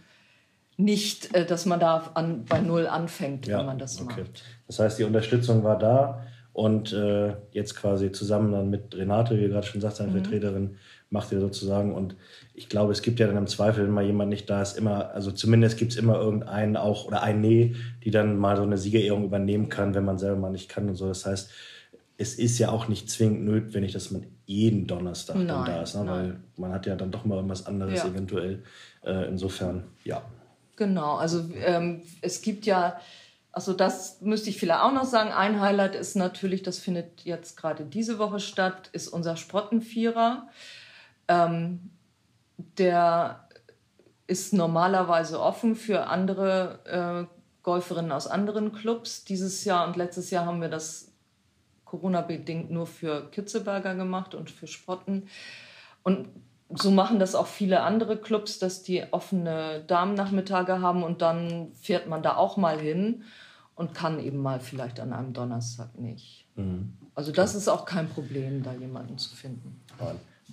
nicht, 0.76 1.34
äh, 1.34 1.46
dass 1.46 1.66
man 1.66 1.80
da 1.80 2.10
an, 2.14 2.44
bei 2.44 2.60
Null 2.60 2.86
anfängt, 2.86 3.46
ja, 3.46 3.58
wenn 3.58 3.66
man 3.66 3.78
das 3.78 4.00
okay. 4.00 4.22
macht. 4.22 4.42
Das 4.66 4.78
heißt, 4.78 4.98
die 4.98 5.04
Unterstützung 5.04 5.64
war 5.64 5.78
da 5.78 6.22
und 6.52 6.92
äh, 6.92 7.34
jetzt 7.52 7.76
quasi 7.76 8.12
zusammen 8.12 8.52
dann 8.52 8.70
mit 8.70 8.94
Renate, 8.94 9.38
wie 9.40 9.48
gerade 9.48 9.66
schon 9.66 9.80
sagt, 9.80 9.96
seine 9.96 10.10
mhm. 10.10 10.22
Vertreterin, 10.22 10.76
macht 11.10 11.30
ihr 11.32 11.40
sozusagen. 11.40 11.94
Und 11.94 12.16
ich 12.54 12.68
glaube, 12.68 12.92
es 12.92 13.02
gibt 13.02 13.20
ja 13.20 13.26
dann 13.26 13.36
im 13.36 13.46
Zweifel, 13.46 13.84
wenn 13.84 13.92
mal 13.92 14.04
jemand 14.04 14.30
nicht 14.30 14.48
da 14.48 14.62
ist, 14.62 14.76
immer, 14.78 15.10
also 15.14 15.30
zumindest 15.30 15.78
gibt 15.78 15.92
es 15.92 15.98
immer 15.98 16.16
irgendeinen 16.16 16.76
auch 16.76 17.06
oder 17.06 17.22
ein 17.22 17.40
Nee, 17.40 17.74
die 18.04 18.10
dann 18.10 18.38
mal 18.38 18.56
so 18.56 18.62
eine 18.62 18.78
Siegerehrung 18.78 19.24
übernehmen 19.24 19.68
kann, 19.68 19.94
wenn 19.94 20.04
man 20.04 20.18
selber 20.18 20.40
mal 20.40 20.50
nicht 20.50 20.68
kann 20.68 20.88
und 20.88 20.94
so. 20.94 21.06
Das 21.06 21.26
heißt, 21.26 21.50
es 22.18 22.34
ist 22.34 22.58
ja 22.58 22.70
auch 22.70 22.88
nicht 22.88 23.10
zwingend 23.10 23.44
notwendig, 23.44 23.92
dass 23.92 24.10
man 24.10 24.26
jeden 24.46 24.86
Donnerstag 24.86 25.36
nein, 25.36 25.48
dann 25.48 25.64
da 25.64 25.82
ist, 25.82 25.94
ne? 25.94 26.06
weil 26.06 26.36
man 26.56 26.72
hat 26.72 26.86
ja 26.86 26.94
dann 26.94 27.10
doch 27.10 27.24
mal 27.24 27.36
irgendwas 27.36 27.66
anderes 27.66 28.02
ja. 28.02 28.08
eventuell. 28.08 28.62
Äh, 29.04 29.28
insofern, 29.28 29.84
ja. 30.04 30.22
Genau, 30.82 31.14
also 31.14 31.48
ähm, 31.64 32.02
es 32.22 32.42
gibt 32.42 32.66
ja, 32.66 33.00
also 33.52 33.72
das 33.72 34.20
müsste 34.20 34.50
ich 34.50 34.58
vielleicht 34.58 34.80
auch 34.80 34.90
noch 34.90 35.04
sagen. 35.04 35.30
Ein 35.30 35.60
Highlight 35.60 35.94
ist 35.94 36.16
natürlich, 36.16 36.64
das 36.64 36.80
findet 36.80 37.20
jetzt 37.20 37.56
gerade 37.56 37.84
diese 37.84 38.18
Woche 38.18 38.40
statt, 38.40 38.90
ist 38.92 39.06
unser 39.06 39.36
Sprottenvierer. 39.36 40.48
Ähm, 41.28 41.92
der 42.56 43.46
ist 44.26 44.52
normalerweise 44.52 45.40
offen 45.40 45.76
für 45.76 46.08
andere 46.08 47.28
äh, 47.30 47.36
Golferinnen 47.62 48.10
aus 48.10 48.26
anderen 48.26 48.72
Clubs. 48.72 49.22
Dieses 49.22 49.64
Jahr 49.64 49.86
und 49.86 49.96
letztes 49.96 50.30
Jahr 50.32 50.46
haben 50.46 50.60
wir 50.60 50.68
das 50.68 51.12
Corona-bedingt 51.84 52.72
nur 52.72 52.88
für 52.88 53.30
Kitzeberger 53.30 53.94
gemacht 53.94 54.34
und 54.34 54.50
für 54.50 54.66
Sprotten. 54.66 55.28
Und 56.02 56.26
so 56.74 56.90
machen 56.90 57.18
das 57.18 57.34
auch 57.34 57.46
viele 57.46 57.80
andere 57.80 58.16
Clubs, 58.16 58.58
dass 58.58 58.82
die 58.82 59.04
offene 59.10 59.84
Damennachmittage 59.86 60.80
haben 60.80 61.02
und 61.02 61.22
dann 61.22 61.68
fährt 61.80 62.08
man 62.08 62.22
da 62.22 62.36
auch 62.36 62.56
mal 62.56 62.78
hin 62.78 63.22
und 63.74 63.94
kann 63.94 64.20
eben 64.20 64.38
mal 64.38 64.60
vielleicht 64.60 65.00
an 65.00 65.12
einem 65.12 65.32
Donnerstag 65.32 65.98
nicht. 65.98 66.46
Mhm. 66.56 66.92
Also 67.14 67.32
das 67.32 67.54
ist 67.54 67.68
auch 67.68 67.84
kein 67.84 68.08
Problem, 68.08 68.62
da 68.62 68.72
jemanden 68.72 69.18
zu 69.18 69.34
finden. 69.34 69.80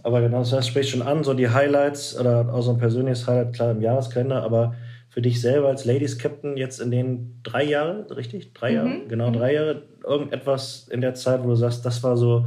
Aber 0.03 0.21
genau, 0.21 0.43
das 0.43 0.67
spricht 0.67 0.89
schon 0.89 1.01
an, 1.01 1.23
so 1.23 1.33
die 1.33 1.49
Highlights 1.49 2.17
oder 2.17 2.53
auch 2.53 2.61
so 2.61 2.71
ein 2.71 2.77
persönliches 2.77 3.27
Highlight, 3.27 3.53
klar 3.53 3.71
im 3.71 3.81
Jahreskalender, 3.81 4.43
aber 4.43 4.75
für 5.09 5.21
dich 5.21 5.41
selber 5.41 5.67
als 5.67 5.85
Ladies 5.85 6.17
Captain 6.17 6.55
jetzt 6.55 6.79
in 6.79 6.91
den 6.91 7.39
drei 7.43 7.63
Jahren, 7.63 8.03
richtig? 8.11 8.53
Drei 8.53 8.71
mhm. 8.71 8.75
Jahre? 8.75 9.07
Genau, 9.07 9.31
drei 9.31 9.53
Jahre. 9.53 9.83
Irgendetwas 10.03 10.87
in 10.89 11.01
der 11.01 11.13
Zeit, 11.15 11.43
wo 11.43 11.47
du 11.47 11.55
sagst, 11.55 11.85
das 11.85 12.03
war 12.03 12.15
so 12.15 12.45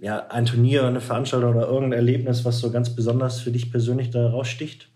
ja, 0.00 0.26
ein 0.28 0.46
Turnier, 0.46 0.86
eine 0.86 1.00
Veranstaltung 1.00 1.54
oder 1.54 1.66
irgendein 1.66 1.92
Erlebnis, 1.98 2.44
was 2.44 2.58
so 2.58 2.70
ganz 2.70 2.94
besonders 2.94 3.40
für 3.40 3.50
dich 3.50 3.70
persönlich 3.70 4.10
da 4.10 4.28
raussticht? 4.28 4.88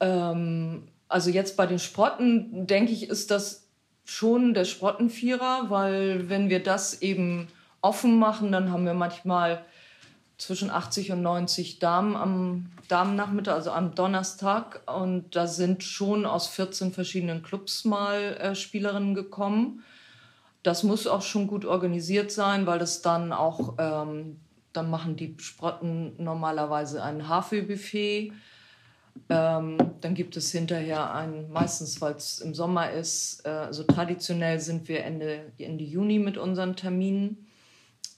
Ähm, 0.00 0.88
also 1.08 1.30
jetzt 1.30 1.56
bei 1.56 1.66
den 1.66 1.78
Sprotten, 1.78 2.66
denke 2.66 2.92
ich, 2.92 3.08
ist 3.08 3.30
das 3.30 3.68
schon 4.04 4.54
der 4.54 4.64
Sprottenvierer, 4.64 5.66
weil 5.68 6.28
wenn 6.28 6.48
wir 6.48 6.62
das 6.62 7.02
eben 7.02 7.48
offen 7.80 8.18
machen. 8.18 8.52
Dann 8.52 8.70
haben 8.70 8.84
wir 8.84 8.94
manchmal 8.94 9.64
zwischen 10.38 10.70
80 10.70 11.12
und 11.12 11.22
90 11.22 11.78
Damen 11.78 12.16
am 12.16 12.66
Damennachmittag, 12.88 13.54
also 13.54 13.70
am 13.70 13.94
Donnerstag. 13.94 14.82
Und 14.86 15.36
da 15.36 15.46
sind 15.46 15.84
schon 15.84 16.26
aus 16.26 16.48
14 16.48 16.92
verschiedenen 16.92 17.42
Clubs 17.42 17.84
mal 17.84 18.36
äh, 18.36 18.54
Spielerinnen 18.54 19.14
gekommen. 19.14 19.84
Das 20.62 20.82
muss 20.82 21.06
auch 21.06 21.22
schon 21.22 21.46
gut 21.46 21.64
organisiert 21.64 22.30
sein, 22.30 22.66
weil 22.66 22.78
das 22.78 23.02
dann 23.02 23.32
auch, 23.32 23.74
ähm, 23.78 24.40
dann 24.72 24.90
machen 24.90 25.16
die 25.16 25.34
Sprotten 25.38 26.12
normalerweise 26.22 27.02
ein 27.02 27.28
Havelbuffet. 27.28 28.32
Ähm, 29.28 29.78
dann 30.00 30.14
gibt 30.14 30.36
es 30.36 30.52
hinterher 30.52 31.12
ein, 31.14 31.50
meistens 31.50 32.00
weil 32.00 32.14
es 32.14 32.40
im 32.40 32.54
Sommer 32.54 32.90
ist, 32.90 33.44
äh, 33.44 33.48
also 33.48 33.84
traditionell 33.84 34.60
sind 34.60 34.88
wir 34.88 35.04
Ende, 35.04 35.52
Ende 35.58 35.84
Juni 35.84 36.18
mit 36.18 36.36
unseren 36.38 36.76
Terminen 36.76 37.46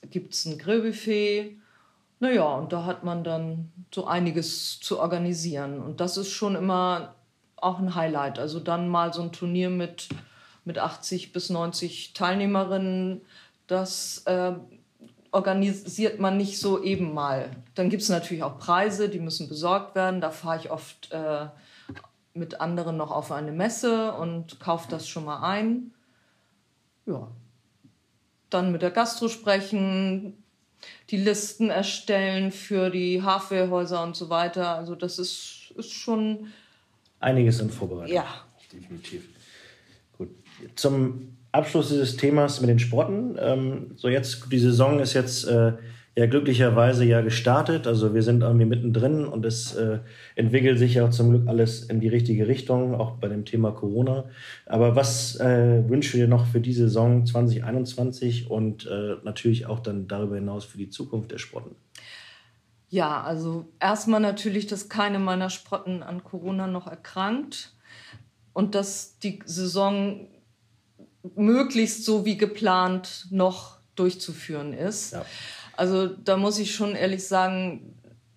gibt 0.09 0.33
es 0.33 0.45
ein 0.45 0.57
Grillbuffet. 0.57 1.57
Naja, 2.19 2.45
und 2.55 2.71
da 2.71 2.85
hat 2.85 3.03
man 3.03 3.23
dann 3.23 3.71
so 3.93 4.05
einiges 4.05 4.79
zu 4.79 4.99
organisieren. 4.99 5.81
Und 5.81 5.99
das 5.99 6.17
ist 6.17 6.31
schon 6.31 6.55
immer 6.55 7.15
auch 7.57 7.79
ein 7.79 7.95
Highlight. 7.95 8.39
Also 8.39 8.59
dann 8.59 8.87
mal 8.87 9.13
so 9.13 9.21
ein 9.21 9.31
Turnier 9.31 9.69
mit, 9.69 10.09
mit 10.65 10.79
80 10.79 11.33
bis 11.33 11.49
90 11.49 12.13
Teilnehmerinnen, 12.13 13.21
das 13.67 14.23
äh, 14.25 14.53
organisiert 15.31 16.19
man 16.19 16.37
nicht 16.37 16.59
so 16.59 16.81
eben 16.81 17.13
mal. 17.13 17.49
Dann 17.75 17.89
gibt 17.89 18.03
es 18.03 18.09
natürlich 18.09 18.43
auch 18.43 18.59
Preise, 18.59 19.09
die 19.09 19.19
müssen 19.19 19.49
besorgt 19.49 19.95
werden. 19.95 20.21
Da 20.21 20.29
fahre 20.29 20.59
ich 20.59 20.71
oft 20.71 21.11
äh, 21.11 21.47
mit 22.33 22.61
anderen 22.61 22.97
noch 22.97 23.11
auf 23.11 23.31
eine 23.31 23.51
Messe 23.51 24.13
und 24.13 24.59
kaufe 24.59 24.87
das 24.89 25.07
schon 25.07 25.25
mal 25.25 25.41
ein. 25.41 25.93
Ja, 27.05 27.29
dann 28.49 28.71
mit 28.71 28.81
der 28.81 28.91
Gastro 28.91 29.27
sprechen, 29.27 30.43
die 31.09 31.17
Listen 31.17 31.69
erstellen 31.69 32.51
für 32.51 32.89
die 32.89 33.21
Hardwarehäuser 33.21 34.03
und 34.03 34.15
so 34.15 34.29
weiter. 34.29 34.75
Also 34.75 34.95
das 34.95 35.19
ist, 35.19 35.73
ist 35.75 35.91
schon... 35.91 36.51
Einiges 37.19 37.59
in 37.59 37.69
Vorbereitung. 37.69 38.13
Ja. 38.13 38.25
Definitiv. 38.71 39.29
Zum 40.75 41.37
Abschluss 41.51 41.89
dieses 41.89 42.17
Themas 42.17 42.61
mit 42.61 42.69
den 42.69 42.79
Sporten. 42.79 43.37
Ähm, 43.39 43.91
so 43.95 44.09
jetzt, 44.09 44.51
die 44.51 44.59
Saison 44.59 44.99
ist 44.99 45.13
jetzt 45.13 45.45
äh, 45.45 45.73
ja 46.15 46.25
glücklicherweise 46.25 47.05
ja 47.05 47.21
gestartet. 47.21 47.87
Also 47.87 48.13
wir 48.13 48.23
sind 48.23 48.41
irgendwie 48.41 48.65
mittendrin 48.65 49.25
und 49.25 49.45
es 49.45 49.75
äh, 49.75 49.99
entwickelt 50.35 50.79
sich 50.79 50.95
ja 50.95 51.09
zum 51.11 51.29
Glück 51.29 51.47
alles 51.47 51.83
in 51.83 51.99
die 51.99 52.07
richtige 52.07 52.47
Richtung, 52.47 52.95
auch 52.95 53.17
bei 53.17 53.27
dem 53.27 53.45
Thema 53.45 53.71
Corona. 53.71 54.25
Aber 54.65 54.95
was 54.95 55.39
äh, 55.39 55.87
wünschst 55.87 56.13
du 56.13 56.17
dir 56.17 56.27
noch 56.27 56.47
für 56.47 56.59
die 56.59 56.73
Saison 56.73 57.25
2021 57.25 58.49
und 58.49 58.87
äh, 58.87 59.15
natürlich 59.23 59.65
auch 59.65 59.79
dann 59.79 60.07
darüber 60.07 60.35
hinaus 60.35 60.65
für 60.65 60.77
die 60.77 60.89
Zukunft 60.89 61.31
der 61.31 61.37
Sprotten? 61.37 61.75
Ja, 62.89 63.23
also 63.23 63.65
erstmal 63.79 64.19
natürlich, 64.19 64.67
dass 64.67 64.87
keine 64.87 65.17
meiner 65.17 65.49
Sprotten 65.49 66.03
an 66.03 66.23
Corona 66.23 66.67
noch 66.67 66.85
erkrankt 66.85 67.73
und 68.53 68.75
dass 68.75 69.17
die 69.17 69.39
Saison 69.45 70.27
möglichst 71.35 72.05
so 72.05 72.25
wie 72.25 72.37
geplant 72.37 73.27
noch 73.29 73.77
durchzuführen 73.95 74.73
ist. 74.73 75.13
Ja. 75.13 75.25
Also 75.75 76.07
da 76.07 76.37
muss 76.37 76.59
ich 76.59 76.75
schon 76.75 76.95
ehrlich 76.95 77.27
sagen, 77.27 77.95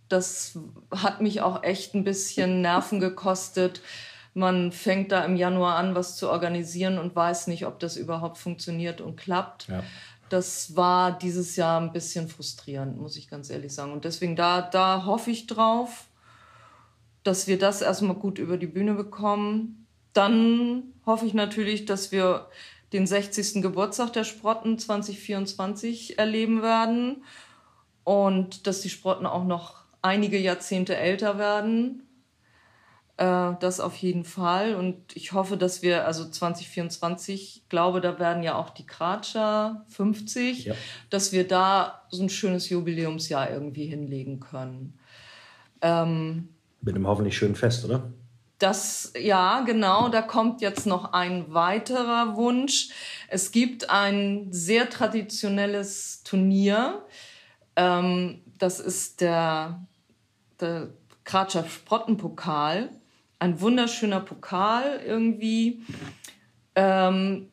das 0.09 0.59
hat 0.91 1.21
mich 1.21 1.41
auch 1.41 1.63
echt 1.63 1.95
ein 1.95 2.05
bisschen 2.05 2.61
Nerven 2.63 3.01
gekostet. 3.01 3.81
Man 4.35 4.71
fängt 4.71 5.13
da 5.13 5.25
im 5.25 5.37
Januar 5.37 5.77
an, 5.77 5.95
was 5.95 6.17
zu 6.17 6.29
organisieren 6.31 6.99
und 6.99 7.17
weiß 7.17 7.47
nicht, 7.47 7.67
ob 7.67 7.79
das 7.81 7.97
überhaupt 7.97 8.39
funktioniert 8.39 9.01
und 9.01 9.17
klappt. 9.17 9.69
Ja. 9.69 9.83
das 10.29 10.77
war 10.77 11.17
dieses 11.17 11.57
Jahr 11.57 11.81
ein 11.81 11.93
bisschen 11.93 12.29
frustrierend, 12.29 12.99
muss 12.99 13.17
ich 13.17 13.29
ganz 13.29 13.49
ehrlich 13.49 13.73
sagen. 13.73 13.93
Und 13.93 14.05
deswegen 14.05 14.37
da, 14.37 14.61
da 14.61 15.05
hoffe 15.07 15.31
ich 15.31 15.47
drauf, 15.47 16.07
dass 17.23 17.47
wir 17.47 17.59
das 17.59 17.81
erstmal 17.81 18.17
gut 18.17 18.39
über 18.39 18.57
die 18.57 18.67
Bühne 18.67 18.95
bekommen. 18.95 19.87
Dann 20.13 20.93
hoffe 21.07 21.27
ich 21.27 21.35
natürlich, 21.35 21.85
dass 21.85 22.13
wir 22.13 22.49
den 22.93 23.07
60. 23.07 23.63
Geburtstag 23.63 24.13
der 24.13 24.25
Sprotten 24.25 24.79
2024 24.79 26.19
erleben 26.19 26.63
werden 26.63 27.25
und 28.05 28.67
dass 28.67 28.81
die 28.81 28.91
Sprotten 28.91 29.27
auch 29.27 29.45
noch 29.45 29.85
einige 30.03 30.39
Jahrzehnte 30.39 30.97
älter 30.97 31.39
werden. 31.39 32.03
Äh, 33.17 33.53
das 33.61 33.81
auf 33.81 33.97
jeden 33.97 34.25
Fall. 34.25 34.75
Und 34.75 35.17
ich 35.17 35.33
hoffe, 35.33 35.57
dass 35.57 35.83
wir, 35.83 36.07
also 36.07 36.29
2024, 36.29 37.65
glaube, 37.69 38.01
da 38.01 38.19
werden 38.19 38.43
ja 38.43 38.57
auch 38.57 38.71
die 38.71 38.87
Kratscher 38.87 39.85
50, 39.89 40.67
ja. 40.67 40.75
dass 41.11 41.33
wir 41.33 41.49
da 41.49 42.03
so 42.11 42.23
ein 42.23 42.29
schönes 42.29 42.69
Jubiläumsjahr 42.69 43.51
irgendwie 43.51 43.87
hinlegen 43.87 44.41
können. 44.41 44.99
Ähm, 45.81 46.49
Mit 46.83 46.95
einem 46.95 47.07
hoffentlich 47.07 47.37
schönen 47.37 47.57
Fest, 47.57 47.85
oder? 47.85 48.13
Das, 48.59 49.13
ja, 49.19 49.61
genau, 49.61 50.09
da 50.09 50.23
kommt 50.23 50.63
jetzt 50.63 50.87
noch 50.87 51.13
ein 51.13 51.53
weiterer 51.53 52.37
Wunsch. 52.37 52.89
Es 53.29 53.53
gibt 53.53 53.91
ein 53.91 54.49
sehr 54.51 54.89
traditionelles 54.89 56.23
Turnier. 56.23 57.05
Ähm, 57.77 58.43
das 58.59 58.81
ist 58.81 59.21
der, 59.21 59.87
der 60.61 60.89
Kratscher 61.25 61.69
Sprottenpokal 61.69 62.89
ein 63.39 63.61
wunderschöner 63.61 64.21
Pokal 64.21 65.01
irgendwie. 65.05 65.83
Ähm, 66.75 67.51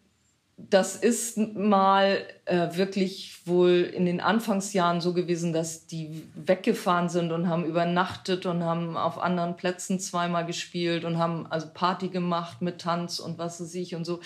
das 0.57 0.95
ist 0.95 1.37
mal 1.37 2.25
äh, 2.45 2.69
wirklich 2.75 3.41
wohl 3.45 3.91
in 3.93 4.05
den 4.05 4.21
Anfangsjahren 4.21 5.01
so 5.01 5.13
gewesen, 5.13 5.51
dass 5.51 5.87
die 5.87 6.23
weggefahren 6.35 7.09
sind 7.09 7.31
und 7.31 7.49
haben 7.49 7.65
übernachtet 7.65 8.45
und 8.45 8.63
haben 8.63 8.95
auf 8.95 9.17
anderen 9.17 9.55
Plätzen 9.55 9.99
zweimal 9.99 10.45
gespielt 10.45 11.05
und 11.05 11.17
haben 11.17 11.47
also 11.49 11.67
Party 11.73 12.09
gemacht 12.09 12.61
mit 12.61 12.79
Tanz 12.79 13.19
und 13.19 13.37
was 13.37 13.59
weiß 13.61 13.73
ich 13.75 13.95
und 13.95 14.05
so. 14.05 14.19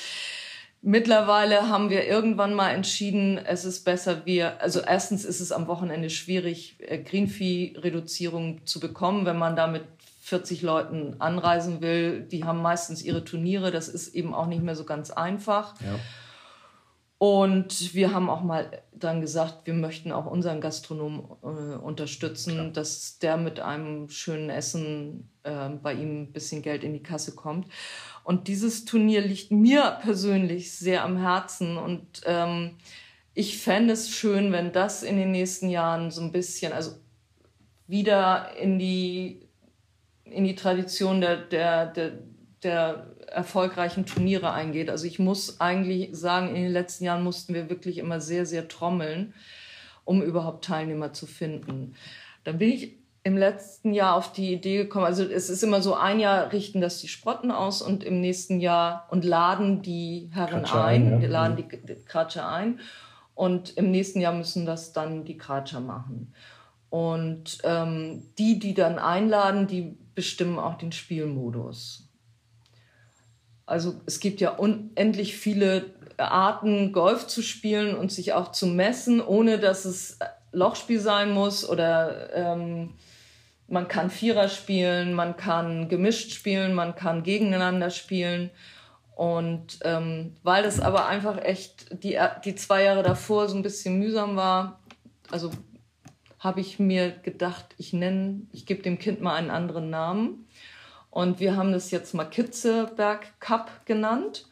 Mittlerweile 0.81 1.69
haben 1.69 1.89
wir 1.89 2.05
irgendwann 2.05 2.53
mal 2.53 2.69
entschieden, 2.69 3.37
es 3.37 3.65
ist 3.65 3.83
besser, 3.83 4.25
wir, 4.25 4.61
also 4.61 4.79
erstens 4.79 5.25
ist 5.25 5.39
es 5.39 5.51
am 5.51 5.67
Wochenende 5.67 6.09
schwierig, 6.09 6.75
äh, 6.79 6.99
Greenfee-Reduzierung 6.99 8.65
zu 8.65 8.79
bekommen, 8.79 9.25
wenn 9.25 9.37
man 9.37 9.55
damit 9.55 9.83
40 10.27 10.61
Leuten 10.61 11.15
anreisen 11.19 11.81
will. 11.81 12.19
Die 12.19 12.43
haben 12.43 12.61
meistens 12.61 13.01
ihre 13.01 13.23
Turniere. 13.23 13.71
Das 13.71 13.87
ist 13.87 14.13
eben 14.13 14.33
auch 14.33 14.47
nicht 14.47 14.61
mehr 14.61 14.75
so 14.75 14.83
ganz 14.83 15.09
einfach. 15.09 15.73
Ja. 15.79 15.97
Und 17.17 17.93
wir 17.93 18.13
haben 18.13 18.29
auch 18.29 18.43
mal 18.43 18.83
dann 18.91 19.21
gesagt, 19.21 19.65
wir 19.65 19.73
möchten 19.73 20.11
auch 20.11 20.25
unseren 20.25 20.59
Gastronom 20.59 21.37
äh, 21.41 21.77
unterstützen, 21.77 22.55
Klar. 22.55 22.69
dass 22.71 23.19
der 23.19 23.37
mit 23.37 23.61
einem 23.61 24.09
schönen 24.09 24.49
Essen 24.49 25.29
äh, 25.43 25.69
bei 25.69 25.93
ihm 25.93 26.23
ein 26.23 26.33
bisschen 26.33 26.61
Geld 26.61 26.83
in 26.83 26.93
die 26.93 27.03
Kasse 27.03 27.33
kommt. 27.33 27.67
Und 28.25 28.49
dieses 28.49 28.83
Turnier 28.83 29.21
liegt 29.21 29.49
mir 29.49 29.97
persönlich 30.01 30.73
sehr 30.73 31.05
am 31.05 31.17
Herzen. 31.17 31.77
Und 31.77 32.21
ähm, 32.25 32.71
ich 33.33 33.59
fände 33.59 33.93
es 33.93 34.09
schön, 34.09 34.51
wenn 34.51 34.73
das 34.73 35.03
in 35.03 35.15
den 35.15 35.31
nächsten 35.31 35.69
Jahren 35.69 36.11
so 36.11 36.21
ein 36.21 36.33
bisschen, 36.33 36.73
also 36.73 36.91
wieder 37.87 38.51
in 38.57 38.77
die 38.77 39.46
in 40.31 40.43
die 40.43 40.55
Tradition 40.55 41.21
der, 41.21 41.37
der, 41.37 41.87
der, 41.87 42.11
der 42.63 43.07
erfolgreichen 43.27 44.05
Turniere 44.05 44.51
eingeht. 44.51 44.89
Also 44.89 45.05
ich 45.05 45.19
muss 45.19 45.59
eigentlich 45.59 46.09
sagen, 46.13 46.55
in 46.55 46.63
den 46.63 46.71
letzten 46.71 47.05
Jahren 47.05 47.23
mussten 47.23 47.53
wir 47.53 47.69
wirklich 47.69 47.97
immer 47.97 48.19
sehr, 48.21 48.45
sehr 48.45 48.67
trommeln, 48.67 49.33
um 50.05 50.21
überhaupt 50.21 50.65
Teilnehmer 50.65 51.13
zu 51.13 51.25
finden. 51.25 51.95
Dann 52.43 52.57
bin 52.57 52.69
ich 52.69 52.97
im 53.23 53.35
letzten 53.35 53.93
Jahr 53.93 54.15
auf 54.15 54.31
die 54.31 54.53
Idee 54.53 54.77
gekommen, 54.77 55.05
also 55.05 55.23
es 55.25 55.49
ist 55.49 55.61
immer 55.61 55.81
so, 55.81 55.95
ein 55.95 56.21
Jahr 56.21 56.53
richten 56.53 56.79
das 56.79 57.01
die 57.01 57.09
Sprotten 57.09 57.51
aus 57.51 57.81
und 57.81 58.05
im 58.05 58.21
nächsten 58.21 58.61
Jahr 58.61 59.05
und 59.11 59.25
laden 59.25 59.81
die 59.81 60.29
Herren 60.33 60.63
Kratscher 60.63 60.85
ein, 60.85 61.13
ein 61.15 61.21
ja. 61.21 61.27
laden 61.27 61.55
mhm. 61.55 61.69
die, 61.69 61.85
die 61.85 62.05
Kratscher 62.05 62.47
ein 62.47 62.79
und 63.35 63.75
im 63.75 63.91
nächsten 63.91 64.21
Jahr 64.21 64.33
müssen 64.33 64.65
das 64.65 64.93
dann 64.93 65.25
die 65.25 65.37
Kratscher 65.37 65.81
machen. 65.81 66.33
Und 66.89 67.57
ähm, 67.65 68.23
die, 68.37 68.59
die 68.59 68.73
dann 68.73 68.97
einladen, 68.97 69.67
die 69.67 69.97
bestimmen 70.17 70.57
auch 70.57 70.79
den 70.79 70.91
Spielmodus. 70.91 72.09
Also 73.67 74.01
es 74.07 74.19
gibt 74.19 74.41
ja 74.41 74.49
unendlich 74.49 75.37
viele 75.37 75.91
Arten, 76.17 76.91
Golf 76.91 77.27
zu 77.27 77.43
spielen 77.43 77.95
und 77.95 78.11
sich 78.11 78.33
auch 78.33 78.51
zu 78.51 78.65
messen, 78.65 79.21
ohne 79.21 79.59
dass 79.59 79.85
es 79.85 80.17
Lochspiel 80.51 80.99
sein 80.99 81.29
muss 81.29 81.69
oder 81.69 82.33
ähm, 82.33 82.95
man 83.67 83.87
kann 83.87 84.09
Vierer 84.09 84.49
spielen, 84.49 85.13
man 85.13 85.37
kann 85.37 85.87
gemischt 85.87 86.31
spielen, 86.31 86.73
man 86.73 86.95
kann 86.95 87.21
gegeneinander 87.21 87.91
spielen. 87.91 88.49
Und 89.15 89.77
ähm, 89.83 90.35
weil 90.41 90.63
das 90.63 90.79
aber 90.79 91.05
einfach 91.05 91.37
echt 91.43 92.03
die, 92.03 92.17
die 92.43 92.55
zwei 92.55 92.85
Jahre 92.85 93.03
davor 93.03 93.47
so 93.49 93.55
ein 93.55 93.61
bisschen 93.61 93.99
mühsam 93.99 94.35
war, 94.35 94.79
also 95.29 95.51
habe 96.39 96.59
ich 96.59 96.79
mir 96.79 97.11
gedacht, 97.11 97.75
ich 97.77 97.93
nenne, 97.93 98.41
ich 98.51 98.65
gebe 98.65 98.83
dem 98.83 98.99
Kind 98.99 99.21
mal 99.21 99.35
einen 99.35 99.49
anderen 99.49 99.89
Namen. 99.89 100.47
Und 101.09 101.39
wir 101.39 101.55
haben 101.55 101.71
das 101.71 101.89
jetzt 101.91 102.13
mal 102.13 102.25
Kitzeberg 102.25 103.39
Cup 103.39 103.85
genannt. 103.85 104.47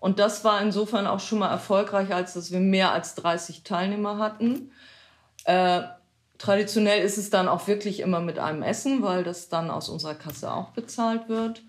Und 0.00 0.18
das 0.18 0.44
war 0.44 0.60
insofern 0.62 1.06
auch 1.06 1.20
schon 1.20 1.40
mal 1.40 1.50
erfolgreich, 1.50 2.14
als 2.14 2.34
dass 2.34 2.52
wir 2.52 2.60
mehr 2.60 2.92
als 2.92 3.14
30 3.16 3.64
Teilnehmer 3.64 4.18
hatten. 4.18 4.70
Äh, 5.44 5.82
traditionell 6.38 7.02
ist 7.02 7.18
es 7.18 7.30
dann 7.30 7.48
auch 7.48 7.66
wirklich 7.66 8.00
immer 8.00 8.20
mit 8.20 8.38
einem 8.38 8.62
Essen, 8.62 9.02
weil 9.02 9.24
das 9.24 9.48
dann 9.48 9.70
aus 9.70 9.88
unserer 9.88 10.14
Kasse 10.14 10.52
auch 10.52 10.70
bezahlt 10.70 11.28
wird. 11.28 11.62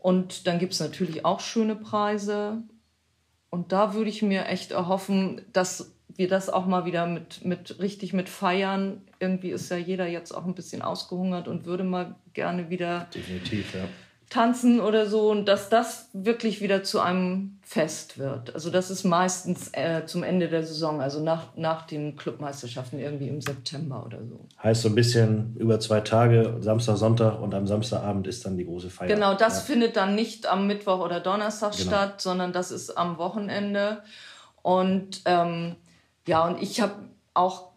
Und 0.00 0.46
dann 0.46 0.58
gibt 0.58 0.72
es 0.72 0.80
natürlich 0.80 1.24
auch 1.24 1.40
schöne 1.40 1.76
Preise. 1.76 2.62
Und 3.50 3.72
da 3.72 3.94
würde 3.94 4.10
ich 4.10 4.22
mir 4.22 4.46
echt 4.46 4.72
erhoffen, 4.72 5.44
dass 5.52 5.95
wir 6.18 6.28
das 6.28 6.48
auch 6.48 6.66
mal 6.66 6.84
wieder 6.84 7.06
mit, 7.06 7.44
mit 7.44 7.78
richtig 7.80 8.12
mit 8.12 8.28
feiern. 8.28 9.02
Irgendwie 9.18 9.50
ist 9.50 9.70
ja 9.70 9.76
jeder 9.76 10.06
jetzt 10.06 10.32
auch 10.32 10.44
ein 10.44 10.54
bisschen 10.54 10.82
ausgehungert 10.82 11.48
und 11.48 11.66
würde 11.66 11.84
mal 11.84 12.14
gerne 12.32 12.70
wieder 12.70 13.08
Definitiv, 13.14 13.74
ja. 13.74 13.84
tanzen 14.30 14.80
oder 14.80 15.06
so 15.06 15.30
und 15.30 15.46
dass 15.46 15.68
das 15.68 16.08
wirklich 16.12 16.60
wieder 16.60 16.82
zu 16.82 17.00
einem 17.00 17.58
Fest 17.62 18.18
wird. 18.18 18.54
Also 18.54 18.70
das 18.70 18.90
ist 18.90 19.04
meistens 19.04 19.70
äh, 19.72 20.06
zum 20.06 20.22
Ende 20.22 20.48
der 20.48 20.64
Saison, 20.64 21.00
also 21.00 21.22
nach, 21.22 21.56
nach 21.56 21.86
den 21.86 22.16
Clubmeisterschaften 22.16 23.00
irgendwie 23.00 23.28
im 23.28 23.40
September 23.40 24.04
oder 24.06 24.18
so. 24.24 24.46
Heißt 24.62 24.82
so 24.82 24.88
ein 24.88 24.94
bisschen 24.94 25.56
über 25.58 25.80
zwei 25.80 26.00
Tage, 26.00 26.56
Samstag, 26.60 26.96
Sonntag 26.96 27.40
und 27.40 27.54
am 27.54 27.66
Samstagabend 27.66 28.26
ist 28.26 28.46
dann 28.46 28.56
die 28.56 28.64
große 28.64 28.90
Feier. 28.90 29.08
Genau, 29.08 29.34
das 29.34 29.56
ja. 29.56 29.72
findet 29.72 29.96
dann 29.96 30.14
nicht 30.14 30.46
am 30.46 30.66
Mittwoch 30.66 31.00
oder 31.00 31.20
Donnerstag 31.20 31.72
genau. 31.72 31.88
statt, 31.88 32.20
sondern 32.20 32.52
das 32.52 32.70
ist 32.70 32.96
am 32.96 33.18
Wochenende. 33.18 34.02
Und 34.62 35.22
ähm, 35.26 35.76
ja, 36.26 36.46
und 36.46 36.62
ich 36.62 36.80
habe 36.80 36.94
auch 37.34 37.72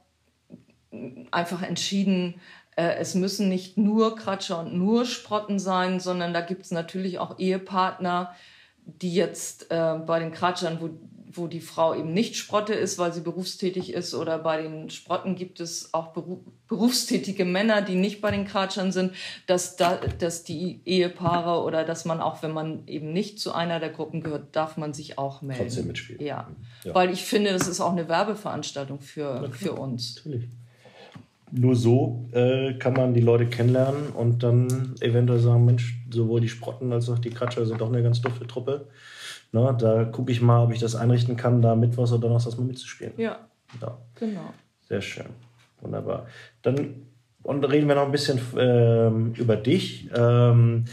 einfach 1.31 1.61
entschieden, 1.61 2.41
äh, 2.75 2.95
es 2.95 3.15
müssen 3.15 3.49
nicht 3.49 3.77
nur 3.77 4.15
Kratscher 4.15 4.59
und 4.59 4.73
nur 4.73 5.05
Sprotten 5.05 5.59
sein, 5.59 5.99
sondern 5.99 6.33
da 6.33 6.41
gibt 6.41 6.63
es 6.65 6.71
natürlich 6.71 7.19
auch 7.19 7.37
Ehepartner, 7.37 8.33
die 8.85 9.13
jetzt 9.13 9.69
äh, 9.71 9.95
bei 10.05 10.19
den 10.19 10.31
Kratschern, 10.31 10.79
wo 10.81 10.89
wo 11.31 11.47
die 11.47 11.59
Frau 11.59 11.93
eben 11.93 12.11
nicht 12.11 12.35
Sprotte 12.35 12.73
ist, 12.73 12.97
weil 12.97 13.13
sie 13.13 13.21
berufstätig 13.21 13.93
ist, 13.93 14.15
oder 14.15 14.39
bei 14.39 14.61
den 14.61 14.89
Sprotten 14.89 15.35
gibt 15.35 15.59
es 15.59 15.93
auch 15.93 16.13
berufstätige 16.67 17.45
Männer, 17.45 17.83
die 17.83 17.95
nicht 17.95 18.19
bei 18.19 18.31
den 18.31 18.45
Kratschern 18.45 18.91
sind, 18.91 19.13
dass, 19.45 19.75
da, 19.75 19.97
dass 19.97 20.43
die 20.43 20.81
Ehepaare 20.85 21.63
oder 21.63 21.83
dass 21.83 22.05
man 22.05 22.19
auch, 22.19 22.41
wenn 22.41 22.51
man 22.51 22.87
eben 22.87 23.13
nicht 23.13 23.39
zu 23.39 23.53
einer 23.53 23.79
der 23.79 23.89
Gruppen 23.89 24.21
gehört, 24.21 24.55
darf 24.55 24.75
man 24.75 24.93
sich 24.93 25.19
auch 25.19 25.43
melden. 25.43 25.63
Trotzdem 25.63 25.87
mitspielen. 25.87 26.25
Ja. 26.25 26.47
ja. 26.83 26.95
Weil 26.95 27.11
ich 27.11 27.23
finde, 27.23 27.53
das 27.53 27.67
ist 27.67 27.79
auch 27.79 27.91
eine 27.91 28.09
Werbeveranstaltung 28.09 28.99
für, 28.99 29.43
okay. 29.43 29.51
für 29.51 29.73
uns. 29.73 30.15
Natürlich. 30.15 30.49
Nur 31.51 31.75
so 31.75 32.27
äh, 32.31 32.73
kann 32.73 32.93
man 32.93 33.13
die 33.13 33.21
Leute 33.21 33.45
kennenlernen 33.45 34.09
und 34.09 34.43
dann 34.43 34.95
eventuell 34.99 35.39
sagen, 35.39 35.65
Mensch, 35.65 35.99
sowohl 36.11 36.41
die 36.41 36.49
Sprotten 36.49 36.91
als 36.91 37.09
auch 37.09 37.19
die 37.19 37.31
Kratscher 37.31 37.65
sind 37.65 37.81
doch 37.81 37.89
eine 37.89 38.03
ganz 38.03 38.21
dufte 38.21 38.45
Truppe 38.45 38.87
Ne, 39.51 39.75
da 39.79 40.05
gucke 40.05 40.31
ich 40.31 40.41
mal, 40.41 40.63
ob 40.63 40.71
ich 40.71 40.79
das 40.79 40.95
einrichten 40.95 41.35
kann, 41.35 41.61
da 41.61 41.75
Mittwochs 41.75 42.11
oder 42.11 42.21
Donnerstags 42.21 42.57
mal 42.57 42.65
mitzuspielen. 42.65 43.13
Ja. 43.17 43.39
ja. 43.81 43.97
Genau. 44.15 44.53
Sehr 44.87 45.01
schön. 45.01 45.25
Wunderbar. 45.81 46.27
Dann 46.61 47.07
und 47.43 47.63
reden 47.63 47.87
wir 47.87 47.95
noch 47.95 48.05
ein 48.05 48.11
bisschen 48.11 48.39
ähm, 48.57 49.33
über 49.35 49.55
dich. 49.55 50.09
Ähm, 50.15 50.85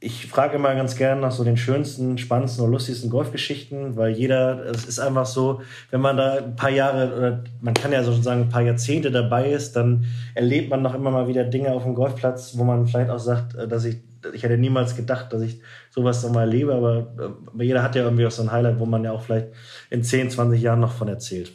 ich 0.00 0.26
frage 0.26 0.56
immer 0.56 0.74
ganz 0.74 0.96
gerne 0.96 1.20
nach 1.20 1.32
so 1.32 1.42
den 1.42 1.56
schönsten, 1.56 2.18
spannendsten 2.18 2.64
und 2.64 2.70
lustigsten 2.70 3.10
Golfgeschichten, 3.10 3.96
weil 3.96 4.12
jeder, 4.12 4.64
es 4.66 4.84
ist 4.84 4.98
einfach 4.98 5.26
so, 5.26 5.62
wenn 5.90 6.00
man 6.00 6.16
da 6.16 6.34
ein 6.34 6.56
paar 6.56 6.70
Jahre 6.70 7.16
oder 7.16 7.44
man 7.60 7.74
kann 7.74 7.92
ja 7.92 8.02
sozusagen 8.02 8.42
ein 8.42 8.48
paar 8.48 8.62
Jahrzehnte 8.62 9.10
dabei 9.10 9.50
ist, 9.50 9.74
dann 9.74 10.04
erlebt 10.34 10.70
man 10.70 10.82
noch 10.82 10.94
immer 10.94 11.10
mal 11.10 11.28
wieder 11.28 11.44
Dinge 11.44 11.72
auf 11.72 11.84
dem 11.84 11.94
Golfplatz, 11.94 12.56
wo 12.56 12.64
man 12.64 12.86
vielleicht 12.86 13.10
auch 13.10 13.18
sagt, 13.18 13.54
äh, 13.54 13.66
dass 13.66 13.84
ich, 13.84 13.96
ich 14.32 14.42
hätte 14.42 14.58
niemals 14.58 14.96
gedacht, 14.96 15.32
dass 15.32 15.42
ich 15.42 15.60
sowas 15.90 16.22
noch 16.22 16.32
mal 16.32 16.42
erlebe, 16.42 16.74
aber, 16.74 17.12
aber 17.46 17.62
jeder 17.62 17.82
hat 17.82 17.94
ja 17.94 18.02
irgendwie 18.02 18.26
auch 18.26 18.30
so 18.30 18.42
ein 18.42 18.52
Highlight, 18.52 18.78
wo 18.78 18.86
man 18.86 19.04
ja 19.04 19.12
auch 19.12 19.22
vielleicht 19.22 19.48
in 19.90 20.02
10, 20.02 20.30
20 20.30 20.60
Jahren 20.60 20.80
noch 20.80 20.92
von 20.92 21.08
erzählt. 21.08 21.52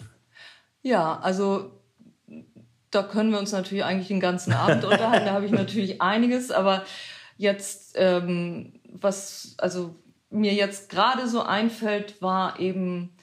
Ja, 0.82 1.20
also 1.20 1.72
da 2.92 3.04
können 3.04 3.32
wir 3.32 3.40
uns 3.40 3.52
natürlich 3.52 3.84
eigentlich 3.84 4.10
den 4.10 4.20
ganzen 4.20 4.54
Abend 4.54 4.84
unterhalten. 4.84 5.26
Da 5.26 5.34
habe 5.34 5.46
ich 5.46 5.52
natürlich 5.52 6.02
einiges, 6.02 6.52
aber 6.52 6.84
jetzt, 7.38 7.94
ähm, 7.96 8.74
was 8.92 9.56
also 9.58 9.96
mir 10.30 10.54
jetzt 10.54 10.90
gerade 10.90 11.28
so 11.28 11.42
einfällt, 11.42 12.22
war 12.22 12.60
eben 12.60 13.16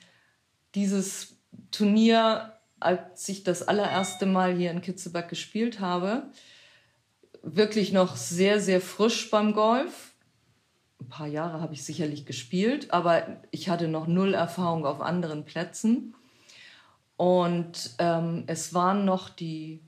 dieses 0.75 1.37
Turnier, 1.71 2.53
als 2.81 3.29
ich 3.29 3.45
das 3.45 3.67
allererste 3.67 4.27
Mal 4.27 4.55
hier 4.55 4.71
in 4.71 4.81
Kitzelberg 4.81 5.29
gespielt 5.29 5.81
habe. 5.81 6.25
Wirklich 7.43 7.93
noch 7.93 8.17
sehr, 8.17 8.61
sehr 8.61 8.81
frisch 8.81 9.31
beim 9.31 9.53
Golf. 9.53 10.13
Ein 11.01 11.09
paar 11.09 11.27
Jahre 11.27 11.61
habe 11.61 11.75
ich 11.75 11.85
sicherlich 11.85 12.27
gespielt, 12.27 12.93
aber 12.93 13.23
ich 13.51 13.69
hatte 13.69 13.89
noch 13.89 14.07
null 14.07 14.35
Erfahrung 14.35 14.85
auf 14.85 15.01
anderen 15.01 15.45
Plätzen. 15.45 16.15
Und 17.17 17.95
ähm, 17.99 18.45
es 18.47 18.75
waren 18.75 19.05
noch 19.05 19.29
die, 19.29 19.81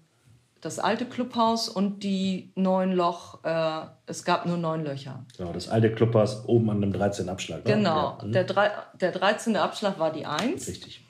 das 0.61 0.79
alte 0.79 1.07
Clubhaus 1.07 1.69
und 1.69 2.03
die 2.03 2.53
neun 2.57 2.93
Loch. 2.93 3.45
Äh, 3.45 3.83
es 4.07 4.25
gab 4.25 4.47
nur 4.47 4.57
neun 4.57 4.85
Löcher. 4.85 5.25
Genau, 5.37 5.53
das 5.53 5.69
alte 5.69 5.93
Clubhaus 5.93 6.45
oben 6.47 6.71
an 6.71 6.81
dem 6.81 6.93
13. 6.93 7.29
Abschlag. 7.29 7.65
Ne? 7.65 7.75
Genau, 7.75 8.19
ja. 8.19 8.25
mhm. 8.25 8.33
der, 8.33 8.45
drei, 8.45 8.71
der 9.01 9.13
13. 9.13 9.57
Abschlag 9.57 9.99
war 9.99 10.13
die 10.13 10.27
1. 10.27 10.67
Richtig. 10.67 11.05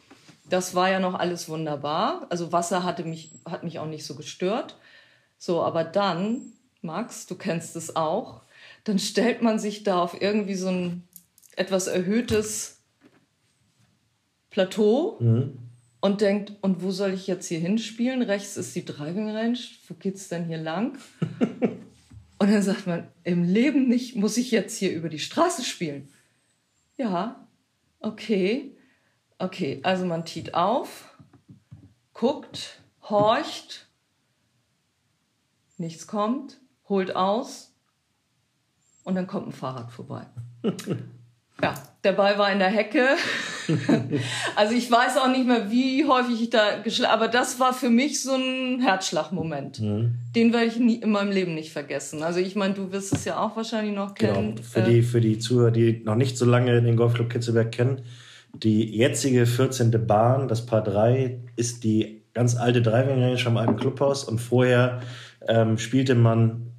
Das 0.51 0.75
war 0.75 0.91
ja 0.91 1.01
noch 1.01 1.15
alles 1.15 1.49
wunderbar. 1.49 2.27
Also 2.29 2.53
Wasser 2.53 2.85
hatte 2.85 3.05
mich, 3.05 3.31
hat 3.49 3.63
mich 3.63 3.79
auch 3.79 3.87
nicht 3.87 4.05
so 4.05 4.15
gestört. 4.15 4.77
So, 5.43 5.63
aber 5.63 5.83
dann, 5.83 6.53
Max, 6.83 7.27
du 7.27 7.35
kennst 7.35 7.75
es 7.75 7.97
auch, 7.97 8.43
dann 8.85 9.01
stellt 9.01 9.43
man 9.43 9.59
sich 9.59 9.83
da 9.83 10.01
auf 10.01 10.21
irgendwie 10.21 10.55
so 10.55 10.69
ein 10.69 11.09
etwas 11.57 11.89
erhöhtes 11.89 12.79
Plateau. 14.51 15.17
Mhm 15.19 15.71
und 16.01 16.23
denkt, 16.23 16.53
und 16.63 16.83
wo 16.83 16.91
soll 16.91 17.13
ich 17.13 17.27
jetzt 17.27 17.47
hier 17.47 17.61
hinspielen? 17.61 18.23
Rechts 18.23 18.57
ist 18.57 18.75
die 18.75 18.85
Driving 18.85 19.31
Range, 19.31 19.59
wo 19.87 19.95
geht's 19.95 20.29
denn 20.29 20.47
hier 20.47 20.59
lang? 20.59 20.99
und 22.39 22.51
dann 22.51 22.63
sagt 22.63 22.87
man, 22.87 23.09
im 23.23 23.45
Leben 23.45 23.87
nicht, 23.89 24.17
muss 24.17 24.37
ich 24.39 24.51
jetzt 24.51 24.77
hier 24.79 24.93
über 24.93 25.09
die 25.09 25.19
Straße 25.19 25.63
spielen? 25.63 26.09
Ja, 26.97 27.47
okay, 28.01 28.77
okay, 29.39 29.81
also 29.83 30.07
man 30.07 30.25
tiet 30.25 30.55
auf, 30.55 31.15
guckt, 32.15 32.81
horcht, 33.09 33.87
nichts 35.81 36.07
kommt, 36.07 36.61
holt 36.89 37.17
aus 37.17 37.75
und 39.05 39.15
dann 39.15 39.27
kommt 39.27 39.49
ein 39.49 39.53
Fahrrad 39.53 39.91
vorbei. 39.91 40.27
Ja, 41.63 41.75
der 42.05 42.13
Ball 42.13 42.39
war 42.39 42.51
in 42.51 42.59
der 42.59 42.69
Hecke. 42.69 43.07
also 44.57 44.75
ich 44.75 44.91
weiß 44.91 45.19
auch 45.19 45.29
nicht 45.29 45.47
mehr, 45.47 45.71
wie 45.71 46.07
häufig 46.07 46.41
ich 46.41 46.49
da 46.49 46.79
geschlagen 46.83 47.13
aber 47.13 47.29
das 47.29 47.61
war 47.61 47.75
für 47.75 47.91
mich 47.91 48.23
so 48.23 48.35
ein 48.35 48.81
Herzschlagmoment. 48.81 49.81
Mhm. 49.81 50.15
Den 50.35 50.55
werde 50.55 50.67
ich 50.67 50.79
nie 50.79 50.97
in 50.97 51.11
meinem 51.11 51.31
Leben 51.31 51.55
nicht 51.55 51.71
vergessen. 51.71 52.23
Also 52.23 52.41
ich 52.41 52.57
meine, 52.57 52.73
du 52.73 52.93
wirst 52.93 53.13
es 53.13 53.27
ja 53.27 53.39
auch 53.39 53.57
wahrscheinlich 53.57 53.95
noch 53.95 54.15
genau. 54.15 54.33
kennen. 54.33 54.55
Genau. 54.55 54.67
Für, 54.67 54.81
äh, 54.81 54.85
die, 54.85 55.03
für 55.03 55.21
die 55.21 55.39
Zuhörer, 55.39 55.71
die 55.71 56.03
noch 56.03 56.17
nicht 56.17 56.39
so 56.39 56.47
lange 56.47 56.81
den 56.81 56.97
Golfclub 56.97 57.29
Kitzelberg 57.29 57.73
kennen, 57.73 58.01
die 58.55 58.97
jetzige 58.97 59.45
14. 59.45 60.07
Bahn, 60.07 60.49
das 60.49 60.65
Paar 60.65 60.83
3, 60.83 61.41
ist 61.57 61.85
die 61.85 62.23
ganz 62.33 62.57
alte 62.57 62.81
Driving 62.81 63.23
Range 63.23 63.47
am 63.47 63.57
alten 63.57 63.77
Clubhaus 63.77 64.25
und 64.25 64.39
vorher 64.39 65.03
ähm, 65.49 65.79
spielte 65.79 66.15
man 66.15 66.73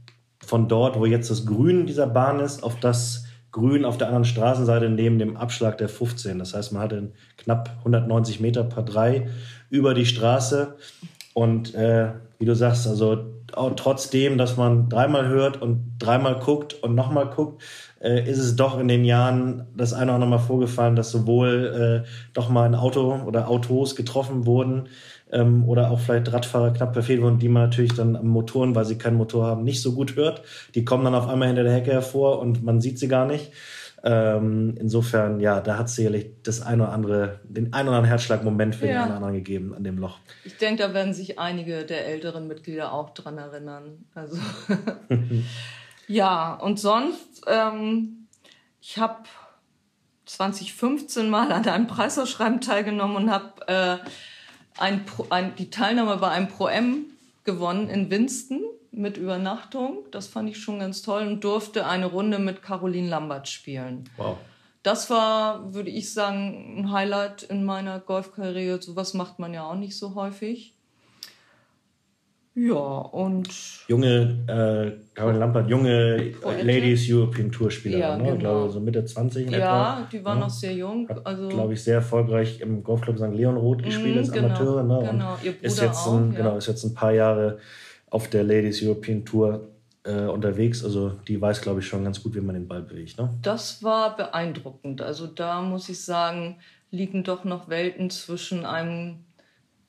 von 0.43 0.67
dort, 0.67 0.99
wo 0.99 1.05
jetzt 1.05 1.29
das 1.29 1.45
Grün 1.45 1.85
dieser 1.85 2.07
Bahn 2.07 2.39
ist, 2.39 2.63
auf 2.63 2.79
das 2.79 3.25
grün 3.51 3.85
auf 3.85 3.97
der 3.97 4.07
anderen 4.07 4.25
Straßenseite 4.25 4.89
neben 4.89 5.19
dem 5.19 5.37
Abschlag 5.37 5.77
der 5.77 5.89
15. 5.89 6.39
Das 6.39 6.53
heißt, 6.53 6.71
man 6.71 6.81
hatte 6.81 7.11
knapp 7.37 7.69
190 7.79 8.39
Meter 8.39 8.63
paar 8.63 8.85
drei 8.85 9.27
über 9.69 9.93
die 9.93 10.05
Straße. 10.05 10.75
Und 11.33 11.75
äh, 11.75 12.11
wie 12.39 12.45
du 12.45 12.55
sagst, 12.55 12.87
also 12.87 13.25
trotzdem, 13.75 14.37
dass 14.37 14.57
man 14.57 14.89
dreimal 14.89 15.27
hört 15.27 15.61
und 15.61 15.93
dreimal 15.99 16.39
guckt 16.39 16.73
und 16.73 16.95
nochmal 16.95 17.29
guckt, 17.29 17.61
äh, 18.01 18.27
ist 18.29 18.37
es 18.37 18.55
doch 18.55 18.79
in 18.79 18.87
den 18.87 19.03
Jahren 19.03 19.67
das 19.75 19.93
eine 19.93 20.11
oder 20.13 20.23
andere 20.23 20.39
vorgefallen, 20.39 20.95
dass 20.95 21.11
sowohl 21.11 22.03
äh, 22.05 22.09
doch 22.33 22.49
mal 22.49 22.63
ein 22.63 22.75
Auto 22.75 23.21
oder 23.25 23.49
Autos 23.49 23.95
getroffen 23.95 24.45
wurden, 24.45 24.87
ähm, 25.31 25.67
oder 25.67 25.91
auch 25.91 25.99
vielleicht 25.99 26.31
Radfahrer 26.31 26.73
knapp 26.73 26.93
verfehlt 26.93 27.21
wurden, 27.21 27.39
die 27.39 27.49
man 27.49 27.63
natürlich 27.63 27.93
dann 27.93 28.15
am 28.15 28.27
Motoren, 28.27 28.75
weil 28.75 28.85
sie 28.85 28.97
keinen 28.97 29.17
Motor 29.17 29.45
haben, 29.45 29.63
nicht 29.63 29.81
so 29.81 29.93
gut 29.93 30.15
hört. 30.15 30.43
Die 30.75 30.85
kommen 30.85 31.03
dann 31.03 31.15
auf 31.15 31.27
einmal 31.27 31.47
hinter 31.47 31.63
der 31.63 31.73
Hecke 31.73 31.91
hervor 31.91 32.39
und 32.39 32.63
man 32.63 32.81
sieht 32.81 32.99
sie 32.99 33.07
gar 33.07 33.25
nicht. 33.25 33.51
Ähm, 34.03 34.75
insofern, 34.79 35.39
ja, 35.39 35.61
da 35.61 35.77
hat 35.77 35.85
es 35.85 35.95
sicherlich 35.95 36.41
das 36.41 36.61
ein 36.61 36.81
oder 36.81 36.91
andere, 36.91 37.39
den 37.43 37.71
ein 37.73 37.87
oder 37.87 37.97
anderen 37.97 38.05
Herzschlagmoment 38.05 38.75
für 38.75 38.87
ja. 38.87 39.05
den 39.05 39.13
anderen 39.13 39.35
gegeben 39.35 39.75
an 39.75 39.83
dem 39.83 39.99
Loch. 39.99 40.17
Ich 40.43 40.57
denke, 40.57 40.81
da 40.81 40.93
werden 40.93 41.13
sich 41.13 41.37
einige 41.37 41.85
der 41.85 42.07
älteren 42.07 42.47
Mitglieder 42.47 42.93
auch 42.93 43.11
dran 43.11 43.37
erinnern. 43.37 44.05
Also 44.15 44.37
ja, 46.07 46.55
und 46.55 46.79
sonst, 46.79 47.43
ähm, 47.47 48.27
ich 48.81 48.97
habe 48.97 49.17
2015 50.25 51.29
mal 51.29 51.51
an 51.51 51.67
einem 51.67 51.87
Preisausschreiben 51.87 52.59
teilgenommen 52.59 53.15
und 53.15 53.31
habe 53.31 53.67
äh, 53.67 53.97
ein, 54.77 55.05
ein, 55.29 55.55
die 55.55 55.69
Teilnahme 55.69 56.17
bei 56.17 56.29
einem 56.29 56.47
Pro-M 56.47 57.05
gewonnen 57.43 57.89
in 57.89 58.09
Winston 58.09 58.61
mit 58.91 59.17
Übernachtung. 59.17 59.99
Das 60.11 60.27
fand 60.27 60.49
ich 60.49 60.57
schon 60.57 60.79
ganz 60.79 61.01
toll 61.01 61.27
und 61.27 61.43
durfte 61.43 61.87
eine 61.87 62.07
Runde 62.07 62.39
mit 62.39 62.61
Caroline 62.61 63.09
Lambert 63.09 63.47
spielen. 63.47 64.09
Wow. 64.17 64.37
Das 64.83 65.09
war, 65.09 65.73
würde 65.73 65.91
ich 65.91 66.11
sagen, 66.13 66.79
ein 66.79 66.91
Highlight 66.91 67.43
in 67.43 67.63
meiner 67.63 67.99
Golfkarriere. 67.99 68.81
Sowas 68.81 69.13
macht 69.13 69.37
man 69.37 69.53
ja 69.53 69.63
auch 69.63 69.75
nicht 69.75 69.97
so 69.97 70.15
häufig. 70.15 70.73
Ja, 72.53 72.75
und. 72.75 73.47
Junge, 73.87 74.37
äh, 74.47 75.13
Caroline 75.13 75.39
Lampert, 75.39 75.69
junge 75.69 76.33
Ladies 76.63 77.09
European 77.09 77.49
Tour 77.49 77.71
Spieler, 77.71 77.97
ja, 77.97 78.17
ne? 78.17 78.23
Genau. 78.23 78.33
Ich 78.33 78.39
glaube, 78.39 78.69
so 78.71 78.79
Mitte 78.81 79.05
20 79.05 79.47
in 79.47 79.53
Ja, 79.53 79.57
etwa. 79.57 80.07
die 80.11 80.25
war 80.25 80.35
ja. 80.35 80.41
noch 80.41 80.49
sehr 80.49 80.73
jung. 80.73 81.09
Also, 81.23 81.47
glaube 81.47 81.73
ich, 81.73 81.83
sehr 81.83 81.95
erfolgreich 81.95 82.59
im 82.59 82.83
Golfclub 82.83 83.17
St. 83.17 83.33
Leon 83.33 83.55
Roth 83.55 83.83
gespielt 83.83 84.17
als 84.17 84.31
genau, 84.31 84.47
Amateurin. 84.47 84.87
Ne? 84.87 85.07
Genau, 85.11 85.37
ihr 85.41 85.53
Bruder 85.53 85.65
ist 85.65 85.81
jetzt 85.81 86.07
auch, 86.07 86.17
ein, 86.17 86.33
ja. 86.33 86.37
Genau, 86.37 86.57
ist 86.57 86.67
jetzt 86.67 86.83
ein 86.83 86.93
paar 86.93 87.13
Jahre 87.13 87.59
auf 88.09 88.29
der 88.29 88.43
Ladies 88.43 88.83
European 88.83 89.23
Tour 89.23 89.69
äh, 90.03 90.25
unterwegs. 90.25 90.83
Also 90.83 91.11
die 91.27 91.39
weiß, 91.39 91.61
glaube 91.61 91.79
ich, 91.79 91.87
schon 91.87 92.03
ganz 92.03 92.21
gut, 92.21 92.35
wie 92.35 92.41
man 92.41 92.55
den 92.55 92.67
Ball 92.67 92.81
bewegt. 92.81 93.17
Ne? 93.17 93.29
Das 93.41 93.81
war 93.81 94.17
beeindruckend. 94.17 95.01
Also 95.01 95.25
da 95.25 95.61
muss 95.61 95.87
ich 95.87 96.03
sagen, 96.03 96.57
liegen 96.89 97.23
doch 97.23 97.45
noch 97.45 97.69
Welten 97.69 98.09
zwischen 98.09 98.65
einem 98.65 99.19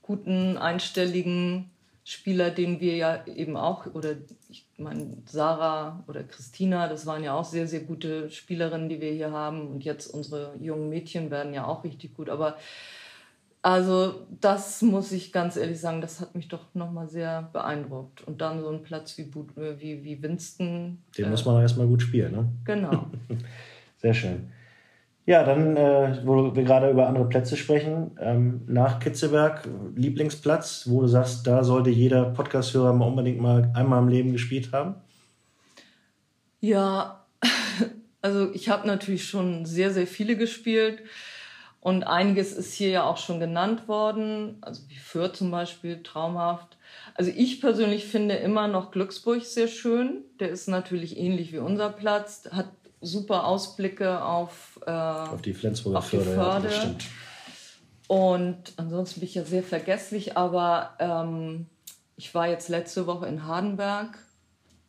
guten, 0.03 0.57
einstelligen 0.59 1.72
Spieler, 2.05 2.51
den 2.51 2.81
wir 2.81 2.97
ja 2.97 3.27
eben 3.27 3.57
auch, 3.57 3.87
oder 3.95 4.15
ich 4.49 4.67
meine, 4.77 5.19
Sarah 5.27 6.03
oder 6.09 6.25
Christina, 6.25 6.89
das 6.89 7.07
waren 7.07 7.23
ja 7.23 7.35
auch 7.35 7.45
sehr, 7.45 7.69
sehr 7.69 7.81
gute 7.81 8.29
Spielerinnen, 8.29 8.89
die 8.89 9.01
wir 9.01 9.13
hier 9.13 9.31
haben. 9.31 9.69
Und 9.69 9.85
jetzt 9.85 10.09
unsere 10.09 10.55
jungen 10.61 10.89
Mädchen 10.89 11.31
werden 11.31 11.55
ja 11.55 11.65
auch 11.65 11.85
richtig 11.85 12.15
gut. 12.15 12.29
Aber 12.29 12.57
also 13.63 14.27
das 14.41 14.83
muss 14.83 15.13
ich 15.13 15.31
ganz 15.31 15.57
ehrlich 15.57 15.81
sagen, 15.81 16.01
das 16.01 16.21
hat 16.21 16.35
mich 16.35 16.49
doch 16.49 16.75
nochmal 16.75 17.09
sehr 17.09 17.49
beeindruckt. 17.53 18.23
Und 18.23 18.41
dann 18.41 18.61
so 18.61 18.69
ein 18.69 18.83
Platz 18.83 19.17
wie, 19.17 19.33
wie, 19.79 20.03
wie 20.03 20.23
Winston. 20.23 20.99
Den 21.17 21.27
äh, 21.27 21.31
muss 21.31 21.45
man 21.45 21.63
erstmal 21.63 21.87
gut 21.87 22.03
spielen, 22.03 22.33
ne? 22.33 22.49
Genau. 22.65 23.07
sehr 23.99 24.15
schön. 24.15 24.51
Ja, 25.25 25.45
dann, 25.45 25.77
äh, 25.77 26.21
wo 26.25 26.55
wir 26.55 26.65
gerade 26.65 26.91
über 26.91 27.07
andere 27.07 27.29
Plätze 27.29 27.57
sprechen, 27.57 28.11
ähm, 28.21 28.63
nach 28.67 28.99
Kitzeberg, 28.99 29.69
Lieblingsplatz, 29.95 30.85
wo 30.89 31.03
du 31.03 31.07
sagst, 31.07 31.47
da 31.47 31.63
sollte 31.63 31.91
jeder 31.91 32.25
Podcast-Hörer 32.25 32.93
mal 32.93 33.07
unbedingt 33.07 33.41
mal 33.41 33.71
einmal 33.75 34.03
im 34.03 34.09
Leben 34.09 34.33
gespielt 34.33 34.73
haben? 34.73 34.97
Ja, 36.61 37.25
also 38.21 38.53
ich 38.53 38.69
habe 38.69 38.87
natürlich 38.89 39.25
schon 39.29 39.65
sehr, 39.65 39.93
sehr 39.93 40.09
viele 40.09 40.37
gespielt 40.37 41.03
und 41.83 42.05
einiges 42.05 42.53
ist 42.53 42.75
hier 42.75 42.91
ja 42.91 43.05
auch 43.05 43.17
schon 43.17 43.39
genannt 43.39 43.87
worden, 43.87 44.59
also 44.61 44.83
wie 44.89 44.97
Fürth 44.97 45.37
zum 45.37 45.53
Beispiel, 45.53 46.03
traumhaft. 46.03 46.77
Also 47.15 47.33
ich 47.35 47.61
persönlich 47.61 48.07
finde 48.07 48.37
immer 48.37 48.69
noch 48.69 48.91
Glücksburg 48.91 49.43
sehr 49.43 49.69
schön. 49.69 50.23
Der 50.41 50.51
ist 50.51 50.69
natürlich 50.69 51.17
ähnlich 51.17 51.53
wie 51.53 51.59
unser 51.59 51.91
Platz, 51.91 52.49
hat 52.53 52.69
super 53.03 53.45
Ausblicke 53.45 54.25
auf, 54.25 54.81
äh, 54.87 54.91
auf 54.91 55.43
die 55.43 55.53
Flensburger 55.53 55.99
auf 55.99 56.09
Förde. 56.09 56.25
Die 56.25 56.35
Förde. 56.35 56.69
Ja. 56.71 56.95
Und 58.09 58.73
ansonsten 58.77 59.21
bin 59.21 59.29
ich 59.29 59.35
ja 59.35 59.45
sehr 59.45 59.63
vergesslich, 59.63 60.37
aber 60.37 60.97
ähm, 60.99 61.67
ich 62.17 62.35
war 62.35 62.49
jetzt 62.49 62.69
letzte 62.69 63.07
Woche 63.07 63.27
in 63.27 63.47
Hardenberg. 63.47 64.19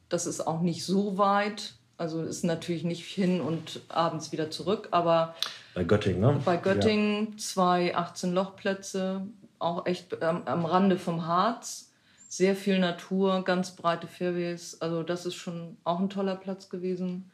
Das 0.10 0.26
ist 0.26 0.46
auch 0.46 0.62
nicht 0.62 0.86
so 0.86 1.18
weit. 1.18 1.74
Also 1.98 2.22
ist 2.22 2.44
natürlich 2.44 2.84
nicht 2.84 3.06
hin 3.06 3.40
und 3.40 3.82
abends 3.88 4.32
wieder 4.32 4.52
zurück, 4.52 4.90
aber 4.92 5.36
bei 5.74 5.84
Göttingen, 5.84 6.22
ne? 6.22 6.42
Bei 6.44 6.58
Göttingen 6.58 7.32
ja. 7.32 7.38
zwei 7.38 7.96
18-Lochplätze, 7.96 9.22
auch 9.60 9.86
echt 9.86 10.18
ähm, 10.22 10.42
am 10.46 10.66
Rande 10.66 10.98
vom 10.98 11.26
Harz. 11.26 11.92
Sehr 12.30 12.56
viel 12.56 12.80
Natur, 12.80 13.44
ganz 13.44 13.76
breite 13.76 14.08
Fairways. 14.08 14.82
Also 14.82 15.04
das 15.04 15.26
ist 15.26 15.36
schon 15.36 15.78
auch 15.84 16.00
ein 16.00 16.10
toller 16.10 16.36
Platz 16.36 16.70
gewesen. 16.70 17.32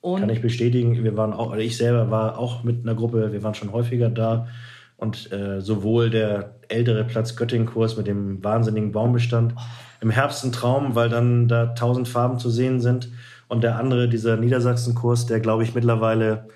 Und 0.00 0.20
Kann 0.20 0.30
ich 0.30 0.40
bestätigen, 0.40 1.04
wir 1.04 1.16
waren 1.16 1.32
auch, 1.32 1.54
ich 1.56 1.76
selber 1.76 2.10
war 2.10 2.38
auch 2.38 2.62
mit 2.62 2.82
einer 2.82 2.94
Gruppe, 2.94 3.32
wir 3.32 3.42
waren 3.42 3.54
schon 3.54 3.72
häufiger 3.72 4.08
da 4.08 4.48
und 4.96 5.30
äh, 5.32 5.60
sowohl 5.60 6.10
der 6.10 6.54
ältere 6.68 7.04
Platz 7.04 7.36
Göttingen-Kurs 7.36 7.96
mit 7.96 8.06
dem 8.06 8.42
wahnsinnigen 8.42 8.92
Baumbestand. 8.92 9.54
Im 10.00 10.10
Herbst 10.10 10.44
ein 10.44 10.52
Traum, 10.52 10.94
weil 10.94 11.08
dann 11.08 11.48
da 11.48 11.66
tausend 11.66 12.08
Farben 12.08 12.38
zu 12.38 12.50
sehen 12.50 12.80
sind. 12.80 13.10
Und 13.48 13.62
der 13.62 13.76
andere, 13.76 14.08
dieser 14.08 14.36
Niedersachsen-Kurs, 14.36 15.26
der 15.26 15.40
glaube 15.40 15.64
ich 15.64 15.74
mittlerweile, 15.74 16.46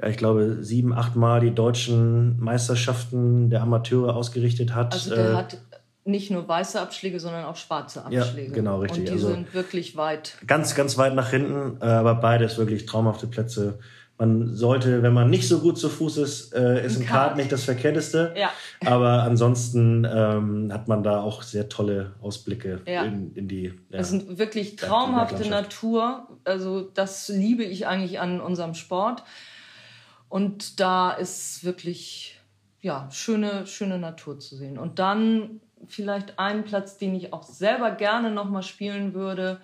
ja, 0.00 0.08
ich 0.08 0.16
glaube, 0.16 0.58
sieben, 0.60 0.92
acht 0.92 1.16
Mal 1.16 1.40
die 1.40 1.54
deutschen 1.54 2.40
Meisterschaften 2.40 3.48
der 3.48 3.62
Amateure 3.62 4.16
ausgerichtet 4.16 4.74
hat. 4.74 4.92
Also 4.92 5.14
der 5.14 5.30
äh, 5.30 5.34
hat 5.34 5.58
nicht 6.04 6.30
nur 6.30 6.48
weiße 6.48 6.80
Abschläge, 6.80 7.20
sondern 7.20 7.44
auch 7.44 7.56
schwarze 7.56 8.04
Abschläge. 8.04 8.48
Ja, 8.48 8.54
genau, 8.54 8.80
richtig. 8.80 9.00
Und 9.00 9.08
die 9.08 9.12
also 9.12 9.28
sind 9.28 9.54
wirklich 9.54 9.96
weit. 9.96 10.36
Ganz, 10.46 10.74
ganz 10.74 10.98
weit 10.98 11.14
nach 11.14 11.30
hinten, 11.30 11.78
äh, 11.80 11.84
aber 11.84 12.16
beides 12.16 12.58
wirklich 12.58 12.86
traumhafte 12.86 13.26
Plätze. 13.26 13.78
Man 14.18 14.54
sollte, 14.54 15.02
wenn 15.02 15.14
man 15.14 15.30
nicht 15.30 15.48
so 15.48 15.60
gut 15.60 15.78
zu 15.78 15.88
Fuß 15.88 16.18
ist, 16.18 16.54
äh, 16.54 16.84
ist 16.84 16.96
ein, 16.96 17.02
ein 17.02 17.08
Kart. 17.08 17.26
Kart 17.28 17.36
nicht 17.36 17.50
das 17.50 17.64
Verkehrteste. 17.64 18.34
Ja. 18.36 18.50
Aber 18.84 19.22
ansonsten 19.22 20.04
ähm, 20.04 20.72
hat 20.72 20.86
man 20.86 21.02
da 21.02 21.20
auch 21.20 21.42
sehr 21.42 21.68
tolle 21.68 22.14
Ausblicke 22.20 22.82
ja. 22.86 23.04
in, 23.04 23.34
in 23.34 23.48
die. 23.48 23.66
Ja, 23.88 23.98
das 23.98 24.10
sind 24.10 24.38
wirklich 24.38 24.76
traumhafte 24.76 25.48
Natur. 25.48 26.28
Also 26.44 26.82
das 26.82 27.28
liebe 27.28 27.64
ich 27.64 27.86
eigentlich 27.86 28.20
an 28.20 28.40
unserem 28.40 28.74
Sport. 28.74 29.24
Und 30.28 30.78
da 30.80 31.10
ist 31.12 31.64
wirklich 31.64 32.40
ja 32.80 33.08
schöne 33.10 33.66
schöne 33.66 33.98
Natur 33.98 34.38
zu 34.38 34.56
sehen. 34.56 34.78
Und 34.78 34.98
dann 34.98 35.60
vielleicht 35.86 36.38
einen 36.38 36.64
Platz, 36.64 36.98
den 36.98 37.14
ich 37.14 37.32
auch 37.32 37.42
selber 37.42 37.90
gerne 37.92 38.30
noch 38.30 38.48
mal 38.48 38.62
spielen 38.62 39.14
würde. 39.14 39.60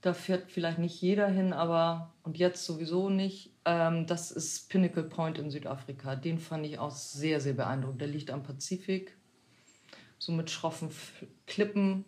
Da 0.00 0.14
fährt 0.14 0.50
vielleicht 0.50 0.78
nicht 0.78 1.00
jeder 1.00 1.28
hin, 1.28 1.52
aber 1.52 2.10
und 2.24 2.36
jetzt 2.36 2.64
sowieso 2.64 3.08
nicht. 3.08 3.50
Ähm, 3.64 4.06
das 4.06 4.32
ist 4.32 4.68
Pinnacle 4.68 5.04
Point 5.04 5.38
in 5.38 5.50
Südafrika. 5.50 6.16
Den 6.16 6.38
fand 6.38 6.66
ich 6.66 6.78
auch 6.78 6.90
sehr, 6.90 7.40
sehr 7.40 7.52
beeindruckend. 7.52 8.00
Der 8.00 8.08
liegt 8.08 8.30
am 8.30 8.42
Pazifik, 8.42 9.16
so 10.18 10.32
mit 10.32 10.50
schroffen 10.50 10.90
Klippen. 11.46 12.04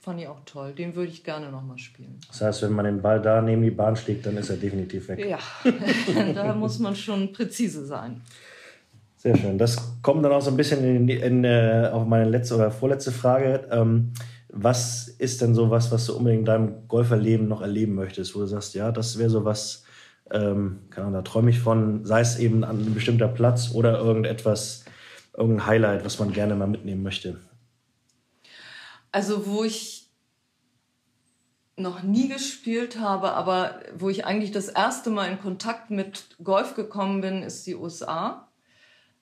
Fand 0.00 0.20
ich 0.20 0.28
auch 0.28 0.40
toll. 0.44 0.72
Den 0.72 0.94
würde 0.94 1.10
ich 1.10 1.24
gerne 1.24 1.50
nochmal 1.50 1.78
spielen. 1.78 2.20
Das 2.28 2.40
heißt, 2.40 2.62
wenn 2.62 2.72
man 2.72 2.84
den 2.84 3.02
Ball 3.02 3.20
da 3.20 3.42
neben 3.42 3.62
die 3.62 3.70
Bahn 3.70 3.96
schlägt, 3.96 4.26
dann 4.26 4.36
ist 4.36 4.50
er 4.50 4.56
definitiv 4.56 5.08
weg. 5.08 5.24
Ja, 5.24 5.38
da 6.34 6.54
muss 6.54 6.78
man 6.78 6.94
schon 6.94 7.32
präzise 7.32 7.86
sein. 7.86 8.22
Sehr 9.26 9.36
schön. 9.38 9.58
Das 9.58 9.76
kommt 10.02 10.24
dann 10.24 10.30
auch 10.30 10.40
so 10.40 10.52
ein 10.52 10.56
bisschen 10.56 10.84
in, 10.84 11.08
in, 11.08 11.42
äh, 11.42 11.90
auf 11.92 12.06
meine 12.06 12.30
letzte 12.30 12.54
oder 12.54 12.70
vorletzte 12.70 13.10
Frage. 13.10 13.66
Ähm, 13.72 14.12
was 14.50 15.08
ist 15.08 15.42
denn 15.42 15.52
so 15.52 15.68
was, 15.68 15.90
was 15.90 16.06
du 16.06 16.16
unbedingt 16.16 16.42
in 16.42 16.44
deinem 16.44 16.86
Golferleben 16.86 17.48
noch 17.48 17.60
erleben 17.60 17.96
möchtest, 17.96 18.36
wo 18.36 18.38
du 18.38 18.46
sagst, 18.46 18.76
ja, 18.76 18.92
das 18.92 19.18
wäre 19.18 19.28
so 19.28 19.44
was, 19.44 19.82
ähm, 20.30 20.78
keine 20.90 21.08
Ahnung, 21.08 21.14
da 21.14 21.22
träume 21.22 21.50
ich 21.50 21.58
von, 21.58 22.04
sei 22.04 22.20
es 22.20 22.38
eben 22.38 22.62
an 22.62 22.78
einem 22.78 22.94
bestimmter 22.94 23.26
Platz 23.26 23.72
oder 23.74 23.98
irgendetwas, 23.98 24.84
irgendein 25.36 25.66
Highlight, 25.66 26.04
was 26.04 26.20
man 26.20 26.32
gerne 26.32 26.54
mal 26.54 26.68
mitnehmen 26.68 27.02
möchte? 27.02 27.40
Also, 29.10 29.44
wo 29.48 29.64
ich 29.64 30.08
noch 31.76 32.04
nie 32.04 32.28
gespielt 32.28 33.00
habe, 33.00 33.32
aber 33.32 33.80
wo 33.98 34.08
ich 34.08 34.24
eigentlich 34.24 34.52
das 34.52 34.68
erste 34.68 35.10
Mal 35.10 35.32
in 35.32 35.40
Kontakt 35.40 35.90
mit 35.90 36.36
Golf 36.44 36.76
gekommen 36.76 37.22
bin, 37.22 37.42
ist 37.42 37.66
die 37.66 37.74
USA. 37.74 38.45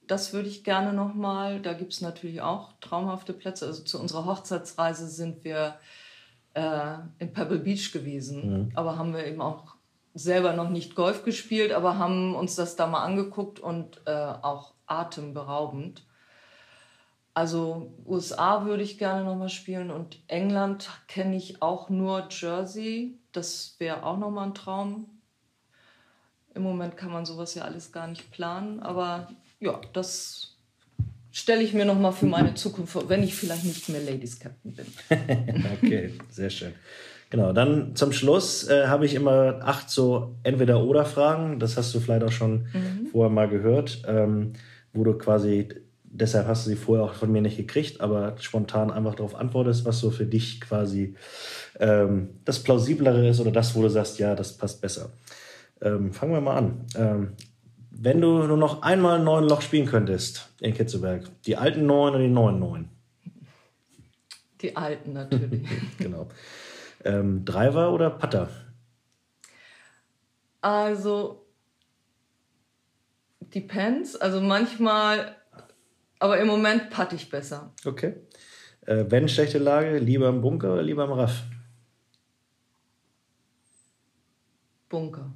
Das 0.06 0.32
würde 0.32 0.48
ich 0.48 0.64
gerne 0.64 0.92
nochmal. 0.92 1.60
Da 1.60 1.72
gibt 1.72 1.92
es 1.92 2.00
natürlich 2.00 2.40
auch 2.40 2.72
traumhafte 2.80 3.32
Plätze. 3.32 3.66
Also 3.66 3.84
zu 3.84 4.00
unserer 4.00 4.26
Hochzeitsreise 4.26 5.08
sind 5.08 5.44
wir 5.44 5.76
äh, 6.54 6.94
in 7.18 7.32
Pebble 7.32 7.58
Beach 7.58 7.92
gewesen, 7.92 8.66
mhm. 8.66 8.72
aber 8.74 8.96
haben 8.96 9.12
wir 9.12 9.26
eben 9.26 9.40
auch 9.40 9.74
selber 10.14 10.52
noch 10.52 10.70
nicht 10.70 10.94
Golf 10.94 11.24
gespielt, 11.24 11.72
aber 11.72 11.98
haben 11.98 12.34
uns 12.36 12.54
das 12.54 12.76
da 12.76 12.86
mal 12.86 13.02
angeguckt 13.02 13.58
und 13.58 14.00
äh, 14.06 14.12
auch 14.12 14.74
atemberaubend. 14.86 16.04
Also 17.34 17.92
USA 18.06 18.64
würde 18.64 18.84
ich 18.84 18.96
gerne 18.96 19.24
nochmal 19.24 19.48
spielen 19.48 19.90
und 19.90 20.18
England 20.28 20.88
kenne 21.08 21.34
ich 21.34 21.60
auch 21.62 21.90
nur 21.90 22.28
Jersey. 22.30 23.18
Das 23.32 23.74
wäre 23.80 24.04
auch 24.04 24.18
nochmal 24.18 24.46
ein 24.46 24.54
Traum. 24.54 25.10
Im 26.54 26.62
Moment 26.62 26.96
kann 26.96 27.10
man 27.10 27.26
sowas 27.26 27.56
ja 27.56 27.64
alles 27.64 27.90
gar 27.90 28.06
nicht 28.06 28.30
planen, 28.30 28.80
aber 28.80 29.26
ja, 29.64 29.80
das 29.92 30.56
stelle 31.32 31.62
ich 31.62 31.72
mir 31.72 31.84
nochmal 31.84 32.12
für 32.12 32.26
meine 32.26 32.54
Zukunft 32.54 32.92
vor, 32.92 33.08
wenn 33.08 33.22
ich 33.22 33.34
vielleicht 33.34 33.64
nicht 33.64 33.88
mehr 33.88 34.02
Ladies 34.02 34.38
Captain 34.38 34.74
bin. 34.74 34.86
okay, 35.82 36.12
sehr 36.30 36.50
schön. 36.50 36.72
Genau, 37.30 37.52
dann 37.52 37.96
zum 37.96 38.12
Schluss 38.12 38.68
äh, 38.68 38.86
habe 38.86 39.06
ich 39.06 39.14
immer 39.14 39.58
acht 39.62 39.90
so 39.90 40.36
Entweder-Oder-Fragen. 40.44 41.58
Das 41.58 41.76
hast 41.76 41.92
du 41.94 41.98
vielleicht 41.98 42.22
auch 42.22 42.30
schon 42.30 42.66
mhm. 42.72 43.06
vorher 43.10 43.30
mal 43.30 43.48
gehört, 43.48 44.02
ähm, 44.06 44.52
wo 44.92 45.02
du 45.02 45.14
quasi, 45.14 45.68
deshalb 46.04 46.46
hast 46.46 46.66
du 46.66 46.70
sie 46.70 46.76
vorher 46.76 47.06
auch 47.06 47.14
von 47.14 47.32
mir 47.32 47.42
nicht 47.42 47.56
gekriegt, 47.56 48.00
aber 48.00 48.36
spontan 48.38 48.92
einfach 48.92 49.16
darauf 49.16 49.34
antwortest, 49.34 49.84
was 49.84 49.98
so 49.98 50.12
für 50.12 50.26
dich 50.26 50.60
quasi 50.60 51.16
ähm, 51.80 52.28
das 52.44 52.62
Plausiblere 52.62 53.26
ist 53.26 53.40
oder 53.40 53.50
das, 53.50 53.74
wo 53.74 53.82
du 53.82 53.88
sagst, 53.88 54.20
ja, 54.20 54.36
das 54.36 54.52
passt 54.52 54.80
besser. 54.80 55.10
Ähm, 55.82 56.12
fangen 56.12 56.32
wir 56.32 56.40
mal 56.40 56.58
an. 56.58 57.34
Wenn 57.96 58.20
du 58.20 58.42
nur 58.42 58.56
noch 58.56 58.82
einmal 58.82 59.18
ein 59.18 59.24
neuen 59.24 59.48
Loch 59.48 59.62
spielen 59.62 59.86
könntest 59.86 60.52
in 60.60 60.74
Kitzelberg, 60.74 61.24
die 61.46 61.56
alten 61.56 61.86
neun 61.86 62.14
oder 62.14 62.22
die 62.22 62.28
neuen 62.28 62.58
neun? 62.58 62.88
Die 64.60 64.74
alten 64.74 65.12
natürlich. 65.12 65.68
genau. 65.98 66.28
Ähm, 67.04 67.44
Driver 67.44 67.92
oder 67.92 68.10
Putter? 68.10 68.48
Also, 70.60 71.46
depends. 73.40 74.16
Also 74.16 74.40
manchmal, 74.40 75.36
aber 76.18 76.38
im 76.40 76.48
Moment 76.48 76.90
putte 76.90 77.14
ich 77.14 77.30
besser. 77.30 77.72
Okay. 77.84 78.14
Äh, 78.86 79.04
wenn 79.08 79.28
schlechte 79.28 79.58
Lage, 79.58 79.98
lieber 79.98 80.28
im 80.28 80.40
Bunker 80.40 80.72
oder 80.72 80.82
lieber 80.82 81.04
im 81.04 81.12
Raff? 81.12 81.44
Bunker. 84.88 85.32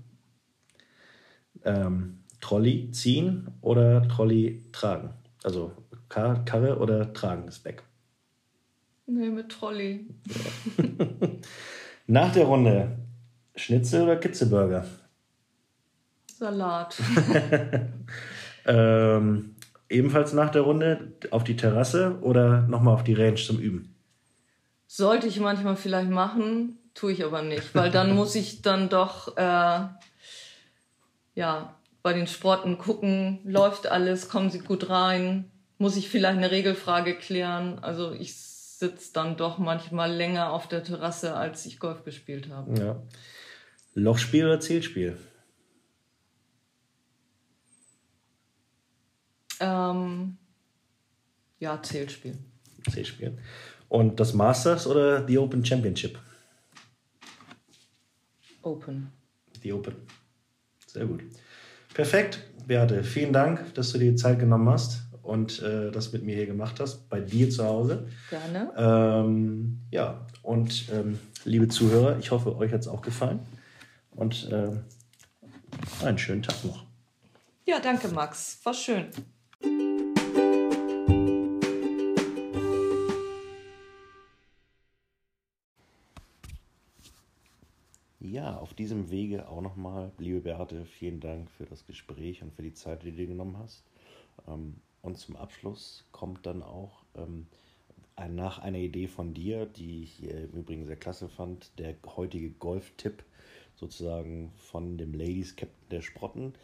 Ähm, 1.65 2.18
Trolley 2.49 2.91
ziehen 2.93 3.47
oder 3.61 4.09
Trolley 4.09 4.63
tragen? 4.73 5.11
Also 5.43 5.73
Kar 6.09 6.47
Karre 6.47 6.79
oder 6.79 7.13
tragen 7.13 7.47
ist 7.47 7.63
weg. 7.67 7.83
Nee, 9.07 9.29
mit 9.29 9.51
Trolley. 9.51 10.07
Ja. 10.25 11.19
nach 12.07 12.33
der 12.33 12.47
Runde 12.47 12.97
Schnitzel 13.55 14.05
oder 14.05 14.17
Kitzeburger? 14.17 14.87
Salat. 16.39 16.97
ähm, 18.65 19.55
ebenfalls 19.91 20.33
nach 20.33 20.49
der 20.49 20.63
Runde 20.63 21.13
auf 21.31 21.45
die 21.45 21.57
Terrasse 21.57 22.19
oder 22.23 22.63
nochmal 22.63 22.95
auf 22.95 23.05
die 23.05 23.13
Range 23.13 23.35
zum 23.35 23.59
Üben? 23.59 23.95
Sollte 24.87 25.27
ich 25.27 25.39
manchmal 25.39 25.77
vielleicht 25.77 26.09
machen, 26.09 26.79
tue 26.95 27.13
ich 27.13 27.23
aber 27.23 27.43
nicht, 27.43 27.75
weil 27.75 27.91
dann 27.91 28.15
muss 28.15 28.35
ich 28.37 28.63
dann 28.63 28.89
doch 28.89 29.37
äh, 29.37 29.81
ja 31.35 31.75
bei 32.09 32.15
den 32.15 32.27
Sporten 32.27 32.79
gucken, 32.79 33.39
läuft 33.45 33.87
alles, 33.87 34.31
kommen 34.31 34.49
sie 34.49 34.61
gut 34.61 34.89
rein, 34.89 35.51
muss 35.77 35.95
ich 35.95 36.09
vielleicht 36.09 36.39
eine 36.39 36.51
Regelfrage 36.51 37.15
klären. 37.15 37.81
Also 37.81 38.13
ich 38.13 38.35
sitze 38.35 39.13
dann 39.13 39.37
doch 39.37 39.59
manchmal 39.59 40.11
länger 40.11 40.51
auf 40.55 40.67
der 40.69 40.83
Terrasse, 40.83 41.37
als 41.37 41.67
ich 41.67 41.79
Golf 41.79 42.05
gespielt 42.05 42.49
habe. 42.49 42.81
Ja. 42.81 43.03
Lochspiel 43.93 44.47
oder 44.47 44.59
Zielspiel? 44.59 45.19
Ähm, 49.61 50.39
ja, 51.59 51.83
Zählspiel. 51.83 52.39
Zählspiel. 52.91 53.37
Und 53.91 54.19
das 54.19 54.33
Masters 54.33 54.87
oder 54.87 55.21
die 55.21 55.37
Open 55.37 55.63
Championship? 55.63 56.19
Open. 58.63 59.13
Die 59.63 59.75
Open. 59.75 59.95
Sehr 60.87 61.05
gut. 61.05 61.23
Perfekt, 61.99 62.39
Beate. 62.69 63.03
Vielen 63.03 63.33
Dank, 63.33 63.75
dass 63.75 63.91
du 63.91 63.99
dir 63.99 64.13
die 64.13 64.17
Zeit 64.17 64.39
genommen 64.39 64.69
hast 64.69 65.01
und 65.25 65.61
äh, 65.65 65.91
das 65.91 66.13
mit 66.13 66.23
mir 66.23 66.37
hier 66.37 66.47
gemacht 66.47 66.79
hast, 66.79 67.09
bei 67.09 67.19
dir 67.19 67.51
zu 67.51 67.65
Hause. 67.65 68.07
Gerne. 68.31 68.71
Ähm, 68.77 69.81
ja, 69.91 70.25
und 70.45 70.85
ähm, 70.93 71.19
liebe 71.45 71.67
Zuhörer, 71.67 72.17
ich 72.21 72.31
hoffe, 72.31 72.57
euch 72.57 72.73
hat 72.73 72.83
es 72.83 72.87
auch 72.87 73.03
gefallen. 73.03 73.41
Und 74.13 74.49
äh, 74.53 74.71
einen 76.07 76.19
schönen 76.19 76.45
Tag 76.45 76.65
noch. 76.65 76.85
Ja, 77.67 77.81
danke, 77.81 78.07
Max. 78.07 78.61
War 78.63 78.75
schön. 78.75 79.07
Diesem 88.79 89.11
Wege 89.11 89.49
auch 89.49 89.61
nochmal, 89.61 90.13
liebe 90.19 90.41
Beate, 90.41 90.85
vielen 90.85 91.21
Dank 91.21 91.51
für 91.51 91.67
das 91.67 91.87
Gespräch 91.87 92.43
und 92.43 92.53
für 92.53 92.63
die 92.63 92.75
Zeit, 92.75 93.03
die 93.03 93.11
du 93.11 93.17
dir 93.17 93.27
genommen 93.27 93.59
hast. 93.59 93.83
Ähm, 94.47 94.77
und 95.03 95.19
zum 95.19 95.37
Abschluss 95.37 96.05
kommt 96.13 96.47
dann 96.47 96.63
auch 96.63 97.03
ähm, 97.17 97.47
nach 98.31 98.59
einer 98.59 98.79
Idee 98.79 99.07
von 99.07 99.33
dir, 99.33 99.67
die 99.67 100.03
ich 100.03 100.23
im 100.23 100.51
Übrigen 100.51 100.87
sehr 100.87 100.97
klasse 100.97 101.29
fand, 101.29 101.79
der 101.79 101.95
heutige 102.17 102.51
Golf-Tipp 102.51 103.23
sozusagen 103.77 104.51
von 104.57 104.99
dem 104.99 105.15
Ladies 105.15 105.55
Captain 105.55 105.89
der 105.91 106.03
Sprotten. 106.03 106.55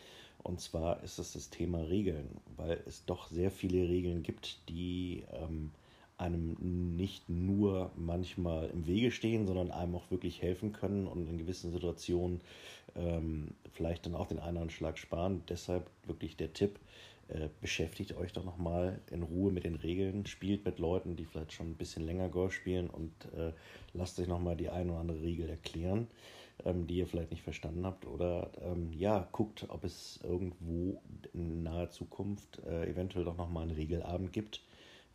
Und 0.42 0.60
zwar 0.60 1.02
ist 1.02 1.18
es 1.18 1.32
das 1.32 1.50
Thema 1.50 1.78
Regeln, 1.78 2.28
weil 2.56 2.82
es 2.86 3.04
doch 3.06 3.28
sehr 3.28 3.50
viele 3.50 3.88
Regeln 3.88 4.22
gibt, 4.22 4.68
die 4.68 5.24
ähm, 5.32 5.70
einem 6.16 6.56
nicht 6.96 7.28
nur 7.28 7.90
manchmal 7.96 8.70
im 8.70 8.86
Wege 8.86 9.10
stehen, 9.10 9.46
sondern 9.46 9.70
einem 9.70 9.94
auch 9.94 10.10
wirklich 10.10 10.42
helfen 10.42 10.72
können 10.72 11.06
und 11.06 11.28
in 11.28 11.38
gewissen 11.38 11.72
Situationen 11.72 12.40
ähm, 12.94 13.48
vielleicht 13.72 14.06
dann 14.06 14.14
auch 14.14 14.26
den 14.26 14.38
einen 14.38 14.70
Schlag 14.70 14.98
sparen. 14.98 15.42
Deshalb 15.48 15.90
wirklich 16.06 16.36
der 16.36 16.52
Tipp, 16.52 16.78
äh, 17.28 17.48
beschäftigt 17.60 18.16
euch 18.16 18.32
doch 18.32 18.44
nochmal 18.44 19.00
in 19.10 19.22
Ruhe 19.22 19.50
mit 19.50 19.64
den 19.64 19.76
Regeln, 19.76 20.26
spielt 20.26 20.64
mit 20.64 20.78
Leuten, 20.78 21.16
die 21.16 21.24
vielleicht 21.24 21.52
schon 21.52 21.70
ein 21.70 21.76
bisschen 21.76 22.04
länger 22.04 22.28
Golf 22.28 22.52
spielen 22.52 22.90
und 22.90 23.12
äh, 23.36 23.52
lasst 23.94 24.20
euch 24.20 24.28
nochmal 24.28 24.56
die 24.56 24.68
eine 24.68 24.92
oder 24.92 25.00
andere 25.00 25.22
Regel 25.22 25.48
erklären, 25.48 26.06
ähm, 26.64 26.86
die 26.86 26.96
ihr 26.96 27.06
vielleicht 27.06 27.30
nicht 27.30 27.42
verstanden 27.42 27.86
habt. 27.86 28.06
Oder 28.06 28.50
ähm, 28.62 28.92
ja, 28.92 29.26
guckt, 29.32 29.64
ob 29.68 29.84
es 29.84 30.20
irgendwo 30.22 31.00
in 31.32 31.62
naher 31.62 31.90
Zukunft 31.90 32.60
äh, 32.66 32.90
eventuell 32.90 33.24
doch 33.24 33.36
nochmal 33.36 33.64
einen 33.64 33.76
Regelabend 33.76 34.32
gibt, 34.32 34.60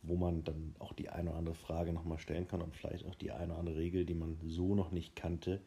wo 0.02 0.16
man 0.16 0.44
dann 0.44 0.74
auch 0.78 0.92
die 0.92 1.10
eine 1.10 1.30
oder 1.30 1.38
andere 1.38 1.54
Frage 1.54 1.92
nochmal 1.92 2.18
stellen 2.18 2.48
kann 2.48 2.62
und 2.62 2.74
vielleicht 2.74 3.06
auch 3.06 3.14
die 3.14 3.32
eine 3.32 3.52
oder 3.52 3.60
andere 3.60 3.76
Regel, 3.76 4.04
die 4.04 4.14
man 4.14 4.38
so 4.46 4.74
noch 4.74 4.90
nicht 4.90 5.16
kannte, 5.16 5.60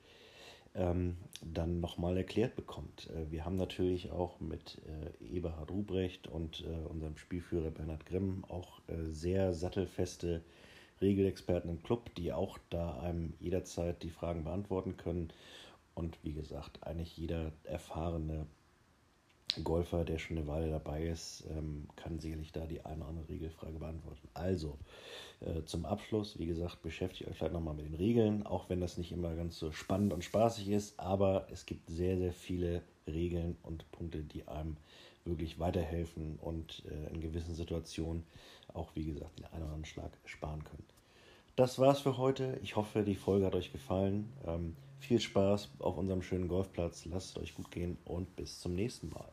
ähm, 0.76 1.18
dann 1.42 1.80
nochmal 1.80 2.18
erklärt 2.18 2.56
bekommt. 2.56 3.10
Äh, 3.12 3.32
wir 3.32 3.46
haben 3.46 3.58
natürlich 3.58 4.12
auch 4.12 4.40
mit 4.40 4.82
äh, 5.22 5.36
Eberhard 5.36 5.72
Rubrecht 5.72 6.28
und 6.28 6.62
äh, 6.62 6.88
unserem 6.88 7.18
Spielführer 7.18 7.72
Bernhard 7.72 8.06
Grimm 8.06 8.44
auch 8.48 8.82
äh, 8.88 9.06
sehr 9.10 9.54
sattelfeste 9.54 10.42
Regelexperten 11.02 11.70
im 11.70 11.84
Club, 11.84 12.14
die 12.16 12.34
auch 12.34 12.58
da 12.70 13.00
einem 13.00 13.34
jederzeit 13.40 14.02
die 14.04 14.10
Fragen 14.10 14.46
beantworten 14.46 14.98
können. 14.98 15.32
Und 15.96 16.18
wie 16.24 16.34
gesagt, 16.34 16.82
eigentlich 16.84 17.18
jeder 17.18 17.52
erfahrene 17.66 18.48
Golfer, 19.64 20.06
der 20.06 20.18
schon 20.18 20.38
eine 20.38 20.48
Weile 20.48 20.70
dabei 20.70 21.06
ist, 21.06 21.44
ähm, 21.52 21.88
kann 21.96 22.20
sicherlich 22.20 22.52
da 22.52 22.66
die 22.66 22.84
eine 22.86 23.02
oder 23.02 23.10
andere 23.10 23.30
Regelfrage 23.30 23.78
beantworten. 23.78 24.28
Also, 24.34 24.78
äh, 25.42 25.64
zum 25.66 25.86
Abschluss, 25.86 26.40
wie 26.40 26.46
gesagt, 26.46 26.82
beschäftigt 26.82 27.30
euch 27.30 27.38
vielleicht 27.38 27.54
nochmal 27.54 27.74
mit 27.74 27.86
den 27.86 27.96
Regeln, 27.96 28.46
auch 28.46 28.70
wenn 28.70 28.80
das 28.82 28.98
nicht 28.98 29.12
immer 29.12 29.36
ganz 29.36 29.58
so 29.58 29.72
spannend 29.72 30.14
und 30.14 30.24
spaßig 30.24 30.70
ist, 30.70 31.00
aber 31.00 31.48
es 31.52 31.66
gibt 31.66 31.90
sehr, 31.90 32.18
sehr 32.18 32.34
viele 32.34 32.82
Regeln 33.08 33.58
und 33.64 33.90
Punkte, 33.92 34.20
die 34.24 34.48
einem 34.48 34.78
wirklich 35.26 35.60
weiterhelfen 35.60 36.38
und 36.42 36.84
äh, 36.90 37.14
in 37.14 37.22
gewissen 37.22 37.56
Situationen 37.56 38.24
auch, 38.74 38.96
wie 38.96 39.06
gesagt, 39.06 39.40
den 39.40 39.46
einen 39.46 39.64
oder 39.64 39.66
anderen 39.66 39.86
Schlag 39.86 40.12
sparen 40.26 40.64
können. 40.64 40.84
Das 41.56 41.78
war's 41.78 42.02
für 42.02 42.18
heute. 42.18 42.60
Ich 42.64 42.76
hoffe, 42.76 43.04
die 43.04 43.16
Folge 43.16 43.46
hat 43.46 43.56
euch 43.56 43.72
gefallen. 43.72 44.34
Ähm, 44.46 44.76
viel 45.00 45.20
Spaß 45.20 45.70
auf 45.80 45.98
unserem 45.98 46.24
schönen 46.24 46.48
Golfplatz. 46.48 47.06
Lasst 47.06 47.38
es 47.38 47.44
euch 47.44 47.56
gut 47.56 47.70
gehen 47.70 47.98
und 48.06 48.36
bis 48.36 48.60
zum 48.60 48.74
nächsten 48.74 49.10
Mal. 49.10 49.30